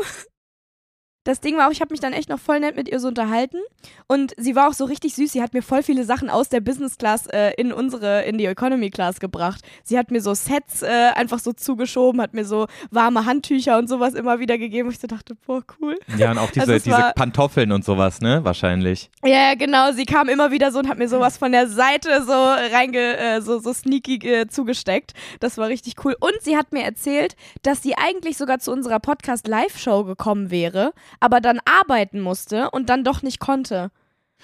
[1.24, 3.08] Das Ding war auch, ich habe mich dann echt noch voll nett mit ihr so
[3.08, 3.58] unterhalten
[4.06, 5.32] und sie war auch so richtig süß.
[5.32, 8.46] Sie hat mir voll viele Sachen aus der Business Class äh, in unsere, in die
[8.46, 9.60] Economy Class gebracht.
[9.84, 13.86] Sie hat mir so Sets äh, einfach so zugeschoben, hat mir so warme Handtücher und
[13.88, 14.88] sowas immer wieder gegeben.
[14.88, 15.98] wo ich so dachte, boah, cool.
[16.16, 18.42] Ja, und auch diese, Also es diese war- Pantoffeln und sowas, ne?
[18.42, 19.10] Wahrscheinlich.
[19.22, 19.92] Ja, ja, genau.
[19.92, 23.42] Sie kam immer wieder so und hat mir sowas von der Seite so reinge, äh,
[23.42, 25.12] so, so sneaky äh, zugesteckt.
[25.40, 26.16] Das war richtig cool.
[26.18, 31.40] Und sie hat mir erzählt, dass sie eigentlich sogar zu unserer Podcast-Live-Show gekommen wäre, aber
[31.40, 33.90] dann arbeiten musste und dann doch nicht konnte.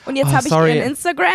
[0.04, 1.30] Und jetzt Oh, habe ich ihren Instagram.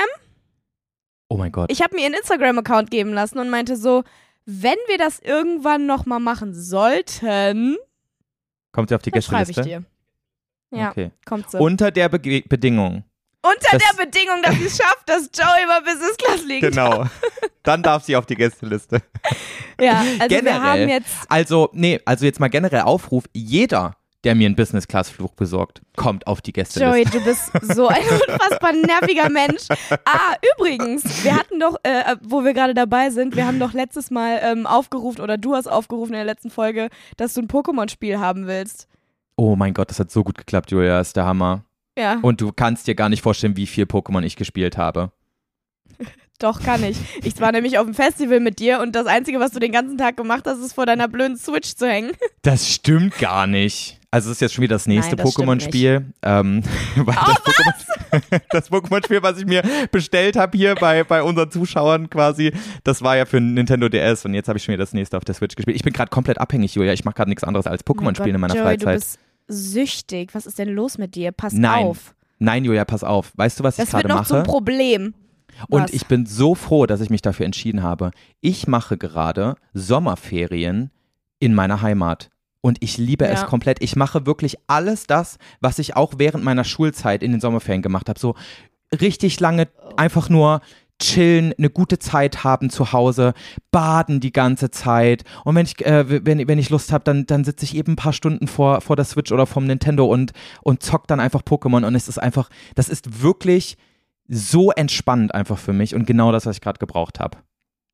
[1.29, 1.71] Oh mein Gott.
[1.71, 4.03] Ich habe mir ihren Instagram-Account geben lassen und meinte so,
[4.45, 7.77] wenn wir das irgendwann nochmal machen sollten,
[8.73, 9.85] Kommt sie auf die dann schreibe ich Gästeliste?
[10.71, 10.77] dir.
[10.77, 11.11] Ja, Okay.
[11.25, 11.57] kommt so.
[11.59, 13.03] Unter der Bege Bedingung.
[13.43, 16.61] Unter das- der Bedingung, dass sie es schafft, dass Joey über Business Class liegt.
[16.61, 17.05] Genau.
[17.63, 19.01] Dann darf sie auf die Gästeliste.
[19.79, 20.59] Ja, also wir Generell.
[20.61, 25.81] haben jetzt Also, nee, also jetzt mal generell Aufruf, jeder, der mir einen Business-Class-Flug besorgt,
[25.95, 26.85] kommt auf die Gästeliste.
[26.85, 29.63] Joey, du bist so ein unfassbar nerviger Mensch.
[30.05, 34.11] Ah, übrigens, wir hatten doch, äh, wo wir gerade dabei sind, wir haben doch letztes
[34.11, 38.19] Mal ähm, aufgerufen, oder du hast aufgerufen in der letzten Folge, dass du ein Pokémon-Spiel
[38.19, 38.87] haben willst.
[39.37, 41.63] Oh mein Gott, das hat so gut geklappt, Julia, ist der Hammer.
[41.97, 45.11] Ja, Und du kannst dir gar nicht vorstellen, wie viel Pokémon ich gespielt habe.
[46.39, 46.97] doch, kann ich.
[47.23, 49.97] Ich war nämlich auf dem Festival mit dir und das Einzige, was du den ganzen
[49.97, 52.11] Tag gemacht hast, ist vor deiner blöden Switch zu hängen.
[52.43, 54.00] Das stimmt gar nicht.
[54.13, 56.05] Also es ist jetzt schon wieder das nächste das Pokémon-Spiel.
[56.21, 56.63] Ähm,
[56.97, 62.09] Oh, das Pokémon- das Pokémon-Spiel, was ich mir bestellt habe hier bei, bei unseren Zuschauern
[62.09, 62.51] quasi,
[62.83, 65.23] das war ja für Nintendo DS und jetzt habe ich schon wieder das nächste auf
[65.23, 65.77] der Switch gespielt.
[65.77, 66.91] Ich bin gerade komplett abhängig, Julia.
[66.91, 68.95] Ich mache gerade nichts anderes als Pokémon spielen in meiner Joey, du Freizeit.
[68.99, 70.35] bist süchtig.
[70.35, 71.31] Was ist denn los mit dir?
[71.31, 71.85] Pass Nein.
[71.85, 72.13] auf.
[72.39, 73.31] Nein, Julia, pass auf.
[73.35, 74.47] Weißt du, was ich Das wird gerade noch zum mache?
[74.47, 75.13] Problem.
[75.69, 75.93] Und Was?
[75.93, 78.11] ich bin so froh, dass ich mich dafür entschieden habe.
[78.41, 80.89] Ich mache gerade Sommerferien
[81.39, 82.29] in meiner Heimat.
[82.61, 83.47] Und ich liebe es Ja.
[83.47, 83.81] komplett.
[83.81, 88.07] Ich mache wirklich alles das, was ich auch während meiner Schulzeit in den Sommerferien gemacht
[88.07, 88.19] habe.
[88.19, 88.35] So
[88.99, 90.61] richtig lange einfach nur
[90.99, 93.33] chillen, eine gute Zeit haben zu Hause,
[93.71, 95.23] baden die ganze Zeit.
[95.43, 97.95] Und wenn ich, äh, wenn, wenn ich Lust habe, dann, dann sitze ich eben ein
[97.95, 101.85] paar Stunden vor, vor der Switch oder vom Nintendo und, und zock dann einfach Pokémon.
[101.85, 103.77] Und es ist einfach, das ist wirklich
[104.27, 107.37] so entspannend einfach für mich und genau das, was ich gerade gebraucht habe.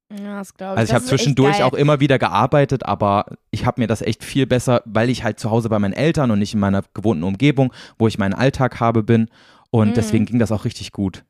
[0.09, 0.79] Ja, das glaube ich.
[0.79, 4.45] Also ich habe zwischendurch auch immer wieder gearbeitet, aber ich habe mir das echt viel
[4.47, 7.73] besser, weil ich halt zu Hause bei meinen Eltern und nicht in meiner gewohnten Umgebung,
[7.99, 9.29] wo ich meinen Alltag habe, bin.
[9.69, 9.93] Und Mhm.
[9.95, 11.25] deswegen ging das auch richtig gut.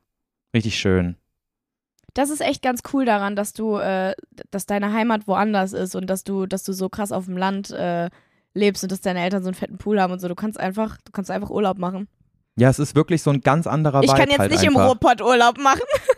[0.54, 1.16] Richtig schön.
[2.14, 4.14] Das ist echt ganz cool daran, dass du, äh,
[4.50, 7.70] dass deine Heimat woanders ist und dass du, dass du so krass auf dem Land
[7.70, 8.10] äh,
[8.54, 10.28] lebst und dass deine Eltern so einen fetten Pool haben und so.
[10.28, 12.08] Du kannst einfach, du kannst einfach Urlaub machen.
[12.56, 14.70] Ja, es ist wirklich so ein ganz anderer Ich Vibe kann jetzt halt nicht im
[14.76, 14.88] einfach.
[14.88, 15.82] Ruhrpott Urlaub machen.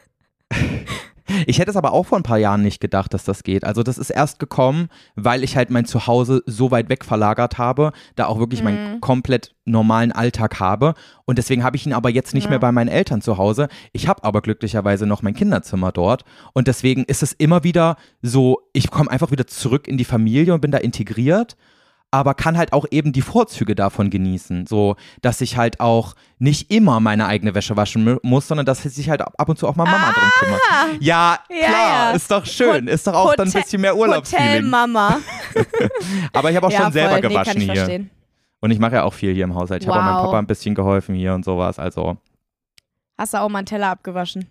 [1.46, 3.64] Ich hätte es aber auch vor ein paar Jahren nicht gedacht, dass das geht.
[3.64, 7.92] Also das ist erst gekommen, weil ich halt mein Zuhause so weit weg verlagert habe,
[8.16, 9.00] da auch wirklich meinen Mhm.
[9.00, 10.94] komplett normalen Alltag habe.
[11.24, 12.50] Und deswegen habe ich ihn aber jetzt nicht Ja.
[12.50, 13.68] mehr bei meinen Eltern zu Hause.
[13.92, 16.24] Ich habe aber glücklicherweise noch mein Kinderzimmer dort.
[16.52, 20.54] Und deswegen ist es immer wieder so, ich komme einfach wieder zurück in die Familie
[20.54, 21.56] und bin da integriert.
[22.12, 24.66] Aber kann halt auch eben die Vorzüge davon genießen.
[24.66, 28.82] So, dass ich halt auch nicht immer meine eigene Wäsche waschen mu- muss, sondern dass
[28.82, 30.60] sich halt ab und zu auch mal Mama drum kümmert.
[31.00, 31.52] Ja, Ah!
[31.54, 32.10] Ja, klar, ja.
[32.10, 32.88] ist doch schön.
[32.88, 34.48] Ist doch auch dann ein Hotel- bisschen mehr Urlaubsfeeling.
[34.48, 35.18] Hotelmama.
[36.32, 37.20] Aber ich habe auch ja, schon selber voll.
[37.20, 37.74] gewaschen nee, hier.
[37.76, 38.10] Verstehen.
[38.60, 39.82] Und ich mache ja auch viel hier im Haushalt.
[39.82, 40.24] Ich habe auch meinem Wow.
[40.26, 41.78] Papa ein bisschen geholfen hier und sowas.
[41.78, 42.16] Also,
[43.16, 44.50] Hast du auch mal einen Teller abgewaschen?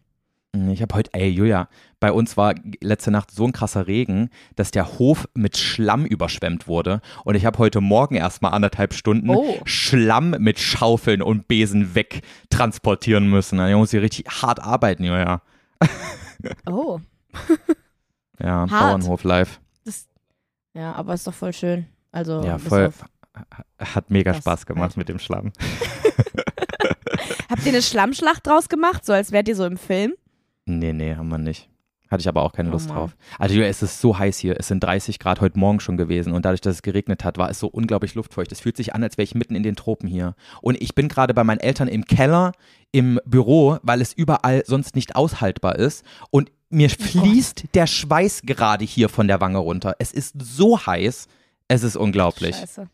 [0.72, 4.72] Ich habe heute, ey, Julia, bei uns war letzte Nacht so ein krasser Regen, dass
[4.72, 7.02] der Hof mit Schlamm überschwemmt wurde.
[7.24, 9.60] Und ich habe heute Morgen erstmal anderthalb Stunden Oh.
[9.66, 13.60] Schlamm mit Schaufeln und Besen wegtransportieren müssen.
[13.60, 15.42] Da muss ich richtig hart arbeiten, Julia.
[16.66, 17.00] Oh.
[18.42, 18.70] Ja, Hart.
[18.70, 19.60] Bauernhof live.
[20.74, 21.88] Ja, aber ist doch voll schön.
[22.14, 22.94] Also, Ja, voll.
[23.78, 24.98] Hat mega Das Spaß gemacht halt.
[24.98, 25.52] mit dem Schlamm.
[27.50, 30.14] Habt ihr eine Schlammschlacht draus gemacht, so als wärt ihr so im Film?
[30.78, 31.70] Nee, nee, haben wir nicht.
[32.10, 32.98] Hatte ich aber auch keine Oh Lust Mann.
[32.98, 33.18] drauf.
[33.38, 34.56] Also es ist so heiß hier.
[34.60, 37.52] Es sind 30 Grad heute Morgen schon gewesen und dadurch, dass es geregnet hat, war
[37.52, 38.52] es so unglaublich luftfeucht.
[38.52, 40.34] Es fühlt sich an, als wäre ich mitten in den Tropen hier.
[40.62, 42.54] Und ich bin gerade bei meinen Eltern im Keller,
[42.92, 46.04] im Büro, weil es überall sonst nicht aushaltbar ist.
[46.32, 49.96] Und mir fließt der Schweiß gerade hier von der Wange runter.
[50.00, 51.28] Es ist so heiß.
[51.68, 52.56] Es ist unglaublich.
[52.56, 52.88] Scheiße.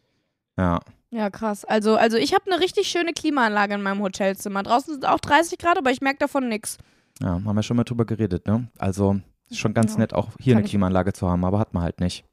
[0.58, 0.82] Ja.
[1.12, 1.64] Ja, krass.
[1.64, 4.64] Also, also ich habe eine richtig schöne Klimaanlage in meinem Hotelzimmer.
[4.64, 6.78] Draußen sind auch 30 Grad, aber ich merke davon nichts.
[7.22, 8.68] Ja, haben wir schon mal drüber geredet, ne?
[8.78, 9.20] Also
[9.52, 10.00] schon ganz Ja.
[10.00, 12.26] nett, auch hier Kann eine Klimaanlage zu haben, aber hat man halt nicht.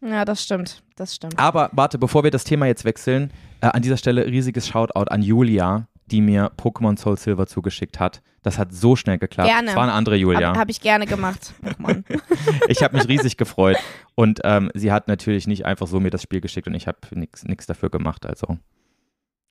[0.00, 0.82] Ja, das stimmt.
[0.96, 1.38] Das stimmt.
[1.38, 3.30] Aber warte, bevor wir das Thema jetzt wechseln,
[3.60, 8.20] äh, an dieser Stelle riesiges Shoutout an Julia, die mir Pokémon Soul Silver zugeschickt hat.
[8.42, 9.48] Das hat so schnell geklappt.
[9.48, 9.70] Gerne.
[9.70, 10.48] Es war eine andere Julia.
[10.48, 11.54] Habe hab ich gerne gemacht.
[11.64, 12.04] Ach Mann.
[12.68, 13.78] ich habe mich riesig gefreut.
[14.14, 16.98] Und ähm, sie hat natürlich nicht einfach so mir das Spiel geschickt und ich habe
[17.12, 18.26] nichts dafür gemacht.
[18.26, 18.58] Also,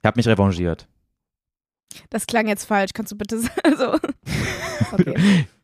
[0.02, 0.88] ich habe mich revanchiert.
[2.10, 2.92] Das klang jetzt falsch.
[2.94, 3.78] Kannst du bitte sagen?
[3.78, 3.94] So.
[4.94, 5.46] Okay.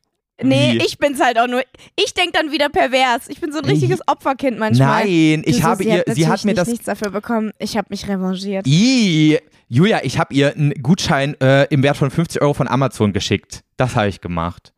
[0.42, 0.86] Nee, Wie?
[0.86, 1.62] ich bin's halt auch nur.
[1.98, 3.28] Ich denk dann wieder pervers.
[3.28, 5.04] Ich bin so ein richtiges Opferkind manchmal.
[5.04, 6.68] Nein, Du ich so, habe sie ihr, hat sie hat mir nicht das.
[6.70, 7.52] nichts dafür bekommen.
[7.60, 8.66] Ich habe mich revanchiert.
[8.66, 9.38] Ih,
[9.68, 13.66] Julia, ich habe ihr einen Gutschein äh, im Wert von 50 Euro von Amazon geschickt.
[13.76, 14.72] Das habe ich gemacht.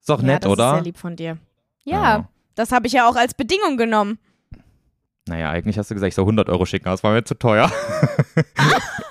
[0.00, 0.66] Ist doch ja, nett, das oder?
[0.66, 1.38] Ist sehr lieb von dir.
[1.84, 4.18] Ja, das habe ich ja auch als Bedingung genommen.
[5.26, 7.38] Naja, eigentlich hast du gesagt, ich soll 100 Euro schicken, aber das war mir zu
[7.38, 7.72] teuer.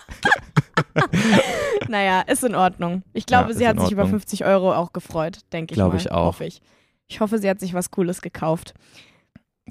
[1.88, 3.04] Naja, ist in Ordnung.
[3.14, 4.20] Ich glaube, Ja, sie hat sich über Ordnung.
[4.20, 6.02] 50 Euro auch gefreut, denke ich Glaube mal.
[6.02, 6.26] ich auch.
[6.26, 6.62] Hoffe ich.
[7.08, 8.74] Ich hoffe, sie hat sich was Cooles gekauft.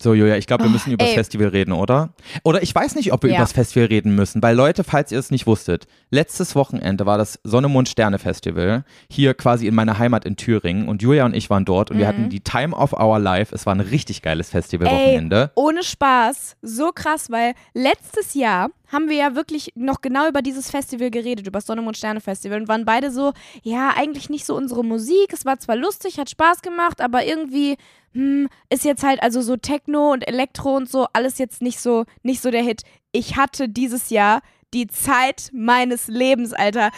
[0.00, 1.14] So, Julia, ich glaube, wir Oh, müssen über das.
[1.14, 2.10] Festival reden, oder?
[2.44, 3.36] Oder ich weiß nicht, ob wir Ja.
[3.36, 7.18] über das Festival reden müssen, weil Leute, falls ihr es nicht wusstet, letztes Wochenende war
[7.18, 11.34] das Sonne, Mond, Sterne Festival hier quasi in meiner Heimat in Thüringen und Julia und
[11.34, 12.08] ich waren dort und wir Mhm.
[12.08, 13.52] hatten die Time of Our Life.
[13.52, 15.50] Es war ein richtig geiles Festivalwochenende.
[15.56, 20.70] Ohne Spaß, so krass, weil letztes Jahr haben wir ja wirklich noch genau über dieses
[20.70, 24.46] Festival geredet, über das Sonne, Mond, Sterne Festival und waren beide so, ja, eigentlich nicht
[24.46, 25.32] so unsere Musik.
[25.32, 27.76] Es war zwar lustig, hat Spaß gemacht, aber irgendwie
[28.12, 32.04] hm, ist jetzt halt also so Techno und Elektro und so alles jetzt nicht so,
[32.22, 32.82] nicht so der Hit.
[33.12, 34.40] Ich hatte dieses Jahr
[34.74, 36.90] die Zeit meines Lebens, Alter.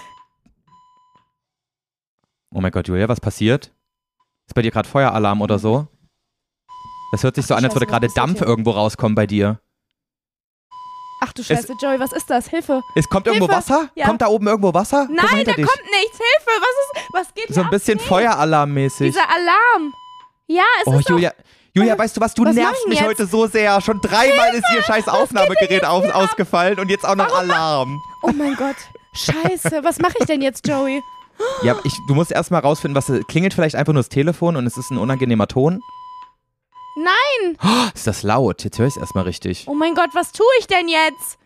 [2.52, 3.72] Oh mein Gott, Julia, was passiert?
[4.46, 5.86] Ist bei dir gerade Feueralarm oder so?
[7.12, 9.60] Das hört sich so Ach, an, als würde gerade Dampf irgendwo rauskommen bei dir.
[11.22, 12.48] Ach du Scheiße, Joey, was ist das?
[12.48, 12.80] Hilfe.
[12.94, 13.58] Es kommt irgendwo Hilfe.
[13.58, 13.88] Wasser?
[13.94, 14.06] Ja.
[14.06, 15.06] Kommt da oben irgendwo Wasser?
[15.10, 15.66] Nein, da dich.
[15.66, 16.18] kommt nichts.
[16.18, 17.70] Hilfe, was ist, was geht So hier ein ab?
[17.72, 19.12] bisschen Feueralarmmäßig.
[19.12, 19.92] Dieser Alarm.
[20.46, 21.32] Ja, es Oh, ist doch Julia,
[21.74, 22.34] Julia, weißt du was?
[22.34, 23.08] Du was nervst ich mich jetzt?
[23.08, 23.80] heute so sehr.
[23.80, 28.00] Schon dreimal ist ihr scheiß Aufnahmegerät auf, ausgefallen und jetzt auch noch Alarm.
[28.22, 28.76] Oh mein Gott.
[29.12, 31.02] Scheiße, was mache ich denn jetzt, Joey?
[31.62, 34.76] Ja, ich, du musst erstmal rausfinden, was klingelt vielleicht einfach nur das Telefon und es
[34.76, 35.80] ist ein unangenehmer Ton.
[36.96, 37.56] Nein!
[37.94, 38.64] Ist das laut?
[38.64, 39.66] Jetzt höre ich es erstmal richtig.
[39.68, 41.38] Oh mein Gott, was tue ich denn jetzt?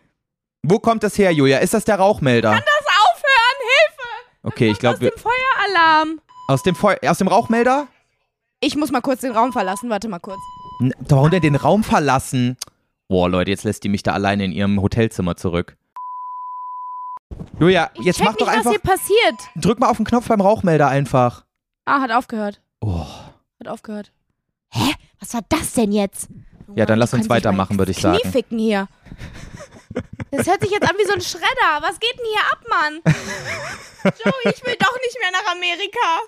[0.63, 1.59] Wo kommt das her, Julia?
[1.59, 2.51] Ist das der Rauchmelder?
[2.51, 3.59] Kann das aufhören?
[3.59, 4.31] Hilfe!
[4.43, 6.21] Okay, ich Aus glaube, dem Feueralarm.
[6.47, 7.87] aus dem Feu aus dem Rauchmelder?
[8.61, 9.89] Ich muss mal kurz den Raum verlassen.
[9.89, 10.39] Warte mal kurz.
[10.81, 12.57] N- Warum denn den Raum verlassen?
[13.07, 15.77] Boah, Leute, jetzt lässt die mich da alleine in ihrem Hotelzimmer zurück.
[17.59, 18.65] Julia, Ich jetzt mach doch nicht, einfach.
[18.65, 19.35] was hier passiert.
[19.55, 21.45] Drück mal auf den Knopf beim Rauchmelder einfach.
[21.85, 22.61] Ah, hat aufgehört.
[22.81, 23.05] Oh.
[23.59, 24.11] Hat aufgehört.
[24.71, 24.93] Hä?
[25.25, 26.29] Was war das denn jetzt?
[26.75, 28.31] Ja, dann lass uns weitermachen, würde ich Knie sagen.
[28.31, 28.87] ficken hier.
[30.31, 31.79] Das hört sich jetzt an wie so ein Schredder.
[31.79, 33.01] Was geht denn hier ab, Mann?
[34.03, 36.19] Joey, ich will doch nicht mehr nach Amerika.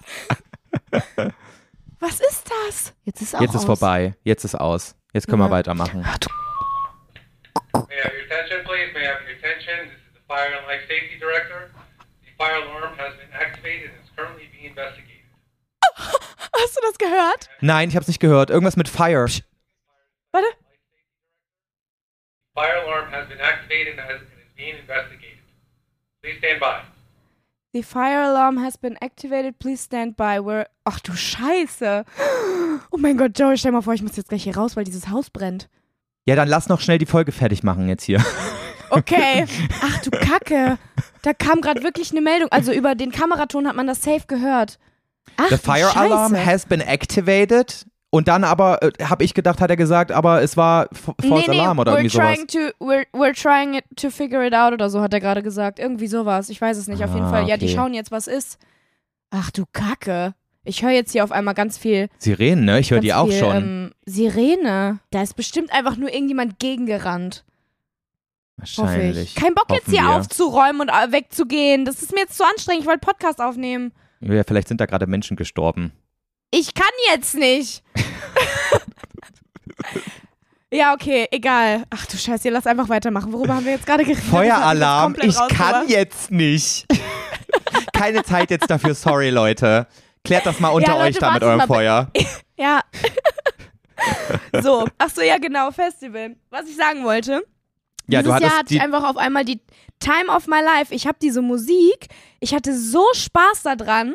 [2.00, 2.94] Was ist das?
[3.04, 3.66] Jetzt ist auch Jetzt ist aus.
[3.66, 4.16] vorbei.
[4.24, 4.96] Jetzt ist aus.
[5.12, 5.48] Jetzt können Ja.
[5.50, 6.00] wir weitermachen.
[6.00, 6.14] May I
[8.04, 8.94] have your attention, please?
[8.94, 9.90] May I have your attention?
[9.90, 11.70] This is the Fire and Life Safety Director.
[12.24, 15.17] The fire alarm has been activated and is currently being investigated.
[16.60, 17.50] Hast du das gehört?
[17.62, 18.50] Nein, ich hab's nicht gehört.
[18.50, 19.28] Irgendwas mit Fire.
[20.32, 20.48] Warte.
[22.56, 25.40] Fire alarm has been activated and has- and is being investigated.
[26.22, 26.82] Please stand by.
[27.74, 29.60] The fire alarm has been activated.
[29.60, 30.40] Please stand by.
[30.40, 32.06] We're Ach du Scheiße.
[32.92, 35.10] Oh mein Gott, Joey, stell mal vor, ich muss jetzt gleich hier raus, weil dieses
[35.10, 35.70] Haus brennt.
[36.26, 38.24] Ja, dann lass noch schnell die Folge fertig machen jetzt hier.
[38.90, 39.46] Okay.
[39.82, 40.78] Ach du Kacke.
[41.22, 42.48] Da kam gerade wirklich eine Meldung.
[42.54, 44.80] Also über den Kameraton hat man das safe gehört.
[45.36, 45.96] Ach, The Fire.
[45.96, 47.86] Alarm has been activated.
[48.10, 51.52] Und dann aber, äh, habe ich gedacht, hat er gesagt, aber es war F False
[51.52, 52.36] Alarm oder we're irgendwie sowas.
[52.38, 55.44] trying to we're, we're trying it to figure it out oder so hat er gerade
[55.44, 55.78] gesagt.
[55.78, 56.50] Irgendwie sowas.
[56.50, 57.04] Ich weiß es nicht.
[57.04, 57.48] Auf jeden Ah, Fall.
[57.50, 57.76] Ja, die okay.
[57.76, 58.60] schauen jetzt, was ist.
[59.30, 60.34] Ach du Kacke.
[60.64, 62.08] Ich höre jetzt hier auf einmal ganz viel.
[62.18, 62.80] Sirenen, ne?
[62.80, 63.56] Ich höre die auch viel, schon.
[63.56, 65.00] Ähm, Sirene.
[65.12, 67.44] Da ist bestimmt einfach nur irgendjemand gegengerannt.
[68.56, 69.18] Wahrscheinlich.
[69.18, 69.36] ich.
[69.36, 70.16] Kein Bock jetzt Hoffen hier wir.
[70.16, 71.86] aufzuräumen und äh, wegzugehen.
[71.86, 72.82] Das ist mir jetzt zu anstrengend.
[72.84, 73.92] Ich wollte Podcast aufnehmen.
[74.20, 75.92] Ja, vielleicht sind da gerade Menschen gestorben.
[76.52, 77.84] Ich kann jetzt nicht.
[80.72, 81.84] ja, okay, egal.
[81.90, 83.34] Ach du Scheiße, lass einfach weitermachen.
[83.34, 84.24] Worüber haben wir jetzt gerade geredet?
[84.24, 86.86] Feueralarm, ich kann jetzt nicht.
[87.94, 89.88] Keine Zeit jetzt dafür, sorry Leute.
[90.24, 92.12] Klärt das mal unter Ja, Leute, euch da mit eurem mal, Feuer.
[92.60, 92.82] Ja.
[94.64, 96.36] so, ach so, ja genau, Festival.
[96.50, 97.44] Was ich sagen wollte.
[98.10, 99.60] Ja, Dieses du Jahr hatte ich einfach auf einmal die
[100.00, 100.94] Time of my life.
[100.94, 102.08] Ich habe diese Musik,
[102.40, 104.14] ich hatte so Spaß daran.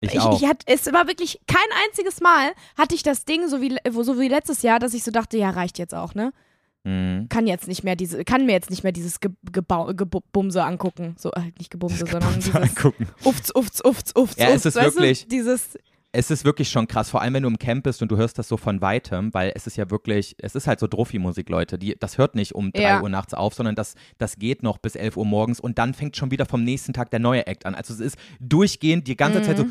[0.00, 0.40] ich Ich, auch.
[0.40, 4.18] ich hatte, es war wirklich kein einziges Mal hatte ich das Ding so wie, so
[4.18, 6.32] wie letztes Jahr, dass ich so dachte, ja, reicht jetzt auch, ne?
[6.84, 7.28] Mhm.
[7.28, 11.14] Kann jetzt nicht mehr diese, kann mir jetzt nicht mehr dieses Ge Gebau Gebumse angucken.
[11.16, 13.06] So, äh, nicht Gebumse, sondern dieses Angucken.
[13.22, 15.28] Ufts, Ufts, Ufts, Ufts, Ja, es Ufts, ist weißt wirklich- Du?
[15.28, 15.78] Dieses,
[16.14, 18.38] Es ist wirklich schon krass, vor allem wenn du im Camp bist und du hörst
[18.38, 21.78] das so von weitem, weil es ist ja wirklich, es ist halt so Druffi-Musik, Leute.
[21.78, 23.00] Die, das hört nicht um 3 Ja.
[23.02, 26.18] Uhr nachts auf, sondern das, das geht noch bis 11 Uhr morgens und dann fängt
[26.18, 27.74] schon wieder vom nächsten Tag der neue Act an.
[27.74, 29.64] Also es ist durchgehend die ganze Zeit so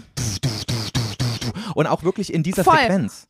[1.75, 2.65] und auch wirklich in dieser Mhm.
[2.65, 2.77] Voll.
[2.77, 3.27] Frequenz.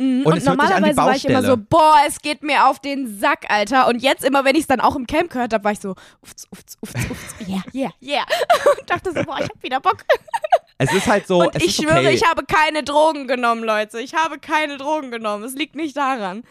[0.00, 3.46] Mhm, Und und normalerweise war ich immer so, boah, es geht mir auf den Sack,
[3.50, 3.88] Alter.
[3.88, 5.94] Und jetzt immer, wenn ich es dann auch im Camp gehört habe, war ich so,
[6.22, 8.24] ufts, ufts, ufts, ufts, yeah, yeah, yeah.
[8.80, 10.04] Und dachte so, boah, ich hab wieder Bock.
[10.78, 12.14] Es ist halt so, und ich schwöre, okay.
[12.14, 14.00] ich habe keine Drogen genommen, Leute.
[14.00, 15.42] Ich habe keine Drogen genommen.
[15.42, 16.44] Es liegt nicht daran.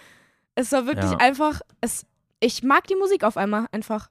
[0.54, 1.18] Es war wirklich Ja.
[1.18, 2.06] einfach, es,
[2.42, 4.10] ich mag die Musik auf einmal einfach.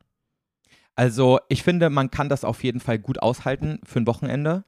[0.95, 4.65] Also ich finde, man kann das auf jeden Fall gut aushalten für ein Wochenende.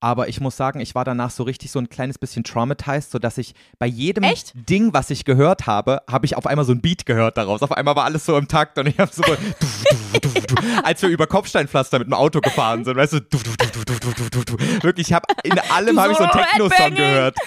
[0.00, 3.36] Aber ich muss sagen, ich war danach so richtig so ein kleines bisschen traumatized, sodass
[3.36, 4.52] ich bei jedem Echt?
[4.54, 7.62] Ding, was ich gehört habe, habe ich auf einmal so ein Beat gehört daraus.
[7.62, 9.24] Auf einmal war alles so im Takt und ich habe so,
[10.84, 13.98] als wir über Kopfsteinpflaster mit dem Auto gefahren sind, weißt du, du, du, du, du,
[13.98, 14.82] du, du, du, du.
[14.84, 17.36] wirklich, ich habe in allem habe ich so einen so, Techno-Song gehört.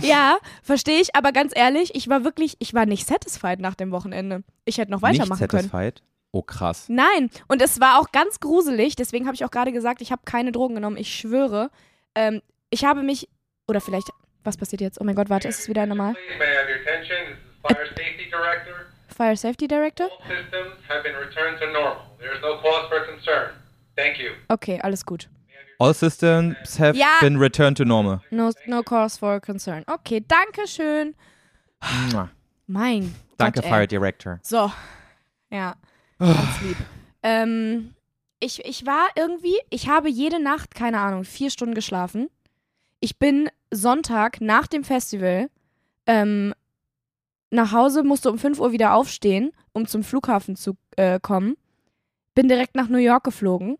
[0.00, 3.92] Ja, verstehe ich, aber ganz ehrlich, ich war wirklich, ich war nicht satisfied nach dem
[3.92, 4.42] Wochenende.
[4.64, 5.70] Ich hätte noch Nicht weitermachen können.
[6.30, 6.86] Oh krass.
[6.88, 10.22] Nein, und es war auch ganz gruselig, deswegen habe ich auch gerade gesagt, ich habe
[10.24, 11.70] keine Drogen genommen, ich schwöre.
[12.14, 13.28] Ähm, ich habe mich,
[13.66, 14.08] oder vielleicht,
[14.44, 15.00] was passiert jetzt?
[15.00, 16.12] Oh mein Gott, warte, ist es wieder normal?
[16.12, 16.18] Is
[17.62, 18.74] Fire Safety Director.
[19.08, 20.06] Fire Safety Director?
[20.06, 22.02] All systems have been returned to normal.
[22.18, 23.50] There is no cause for concern.
[23.96, 24.30] Thank you.
[24.48, 25.28] Okay, alles gut.
[25.80, 27.18] All systems have Ja.
[27.20, 28.20] been returned to normal.
[28.30, 29.84] No, no cause for concern.
[29.86, 31.14] Okay, danke schön.
[32.12, 32.30] Mua.
[32.66, 33.70] Mein Danke, Gott.
[33.70, 34.40] Fire Director.
[34.42, 34.70] So,
[35.50, 35.74] ja,
[36.26, 36.76] ganz lieb.
[37.22, 37.94] Ähm,
[38.40, 42.28] ich, ich war irgendwie, ich habe jede Nacht, keine Ahnung, vier Stunden geschlafen.
[43.00, 45.50] Ich bin Sonntag nach dem Festival
[46.06, 46.54] ähm,
[47.50, 51.56] nach Hause, musste um 5 Uhr wieder aufstehen, um zum Flughafen zu äh, kommen.
[52.34, 53.78] Bin direkt nach New York geflogen.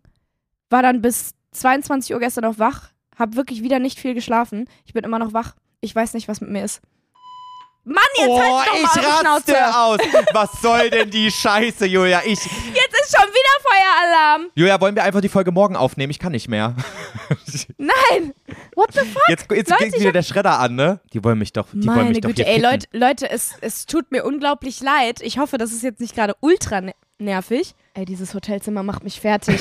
[0.71, 2.91] War dann bis 22 Uhr gestern noch wach.
[3.17, 4.69] Hab wirklich wieder nicht viel geschlafen.
[4.85, 5.55] Ich bin immer noch wach.
[5.81, 6.81] Ich weiß nicht, was mit mir ist.
[7.89, 9.99] Mann, jetzt oh, halt doch ich mal raste aus.
[10.35, 12.21] Was soll denn die Scheiße, Julia?
[12.25, 14.51] Ich, Jetzt ist schon wieder Feueralarm!
[14.55, 16.11] Julia, wollen wir einfach die Folge morgen aufnehmen?
[16.11, 16.75] Ich kann nicht mehr.
[17.79, 18.35] Nein!
[18.75, 19.23] What the fuck?
[19.29, 21.01] Jetzt, jetzt Leute, geht wieder der Schredder an, ne?
[21.15, 22.61] Die wollen mich doch, die wollen Meine mich doch Güte, hier ey.
[22.61, 25.21] Leute, Leute es, es tut mir unglaublich leid.
[25.23, 27.75] Ich hoffe, das ist jetzt nicht gerade ultra ne- nervig.
[27.95, 29.61] Ey, dieses Hotelzimmer macht mich fertig.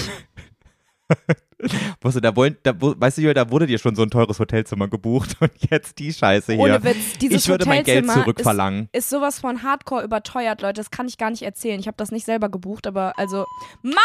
[2.02, 4.88] Weißt du, da wollen, da, weißt du, da wurde dir schon so ein teures Hotelzimmer
[4.88, 6.62] gebucht und jetzt die Scheiße hier.
[6.62, 8.90] Ohne Witz, dieses ich würde mein Geld zurückverlangen.
[8.92, 10.76] Ist sowas von hardcore überteuert, Leute.
[10.76, 11.80] Das kann ich gar nicht erzählen.
[11.80, 13.46] Ich habe das nicht selber gebucht, aber also.
[13.82, 13.96] Mann!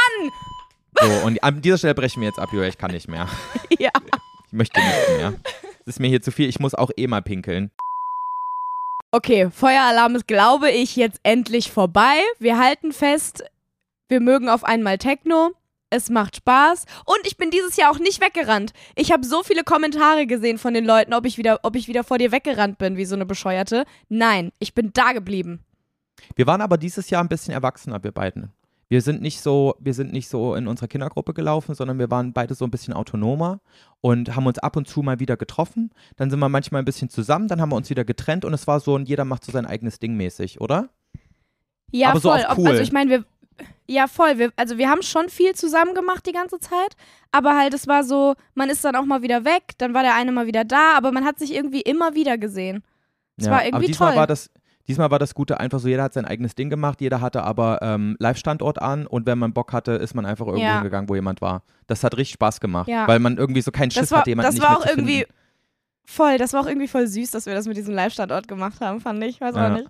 [1.01, 3.29] So, und an dieser Stelle brechen wir jetzt ab, Julia, ich kann nicht mehr.
[3.79, 3.91] Ja.
[4.47, 5.35] Ich möchte nicht mehr.
[5.81, 7.71] Es ist mir hier zu viel, ich muss auch eh mal pinkeln.
[9.11, 12.21] Okay, Feueralarm ist, glaube ich, jetzt endlich vorbei.
[12.39, 13.45] Wir halten fest,
[14.09, 15.53] wir mögen auf einmal Techno.
[15.93, 16.87] Es macht Spaß.
[17.05, 18.73] Und ich bin dieses Jahr auch nicht weggerannt.
[18.97, 22.03] Ich habe so viele Kommentare gesehen von den Leuten, ob ich, wieder, ob ich wieder
[22.03, 23.85] vor dir weggerannt bin, wie so eine Bescheuerte.
[24.09, 25.61] Nein, ich bin da geblieben.
[26.35, 28.53] Wir waren aber dieses Jahr ein bisschen erwachsener, wir beiden.
[28.89, 32.33] Wir sind nicht so, wir sind nicht so in unserer Kindergruppe gelaufen, sondern wir waren
[32.33, 33.61] beide so ein bisschen autonomer
[34.01, 35.91] und haben uns ab und zu mal wieder getroffen.
[36.17, 38.67] Dann sind wir manchmal ein bisschen zusammen, dann haben wir uns wieder getrennt und es
[38.67, 40.91] war so, und jeder macht so sein eigenes Ding mäßig, oder?
[41.91, 42.45] Ja, Aber so voll.
[42.49, 42.69] Ob- cool.
[42.69, 43.25] Also ich meine, wir.
[43.87, 44.39] Ja, voll.
[44.39, 46.95] Wir, also wir haben schon viel zusammen gemacht die ganze Zeit,
[47.33, 50.15] aber halt, es war so, man ist dann auch mal wieder weg, dann war der
[50.15, 52.83] eine mal wieder da, aber man hat sich irgendwie immer wieder gesehen.
[53.37, 54.19] Es war aber irgendwie diesmal toll.
[54.19, 54.51] war das.
[54.89, 57.79] Diesmal war das Gute einfach so, jeder hat sein eigenes Ding gemacht, jeder hatte aber
[57.83, 60.75] ähm, Live-Standort an und wenn man Bock hatte, ist man einfach irgendwo Ja.
[60.75, 61.63] hingegangen, wo jemand war.
[61.87, 63.07] Das hat richtig Spaß gemacht, Ja.
[63.07, 65.09] weil man irgendwie so keinen Schiss war, hatte, jemanden das nicht war auch finden.
[65.09, 65.27] irgendwie
[66.05, 69.01] voll, das war auch irgendwie voll süß, dass wir das mit diesem Live-Standort gemacht haben,
[69.01, 69.41] fand ich.
[69.41, 69.69] Weiß Ja.
[69.69, 69.89] auch nicht.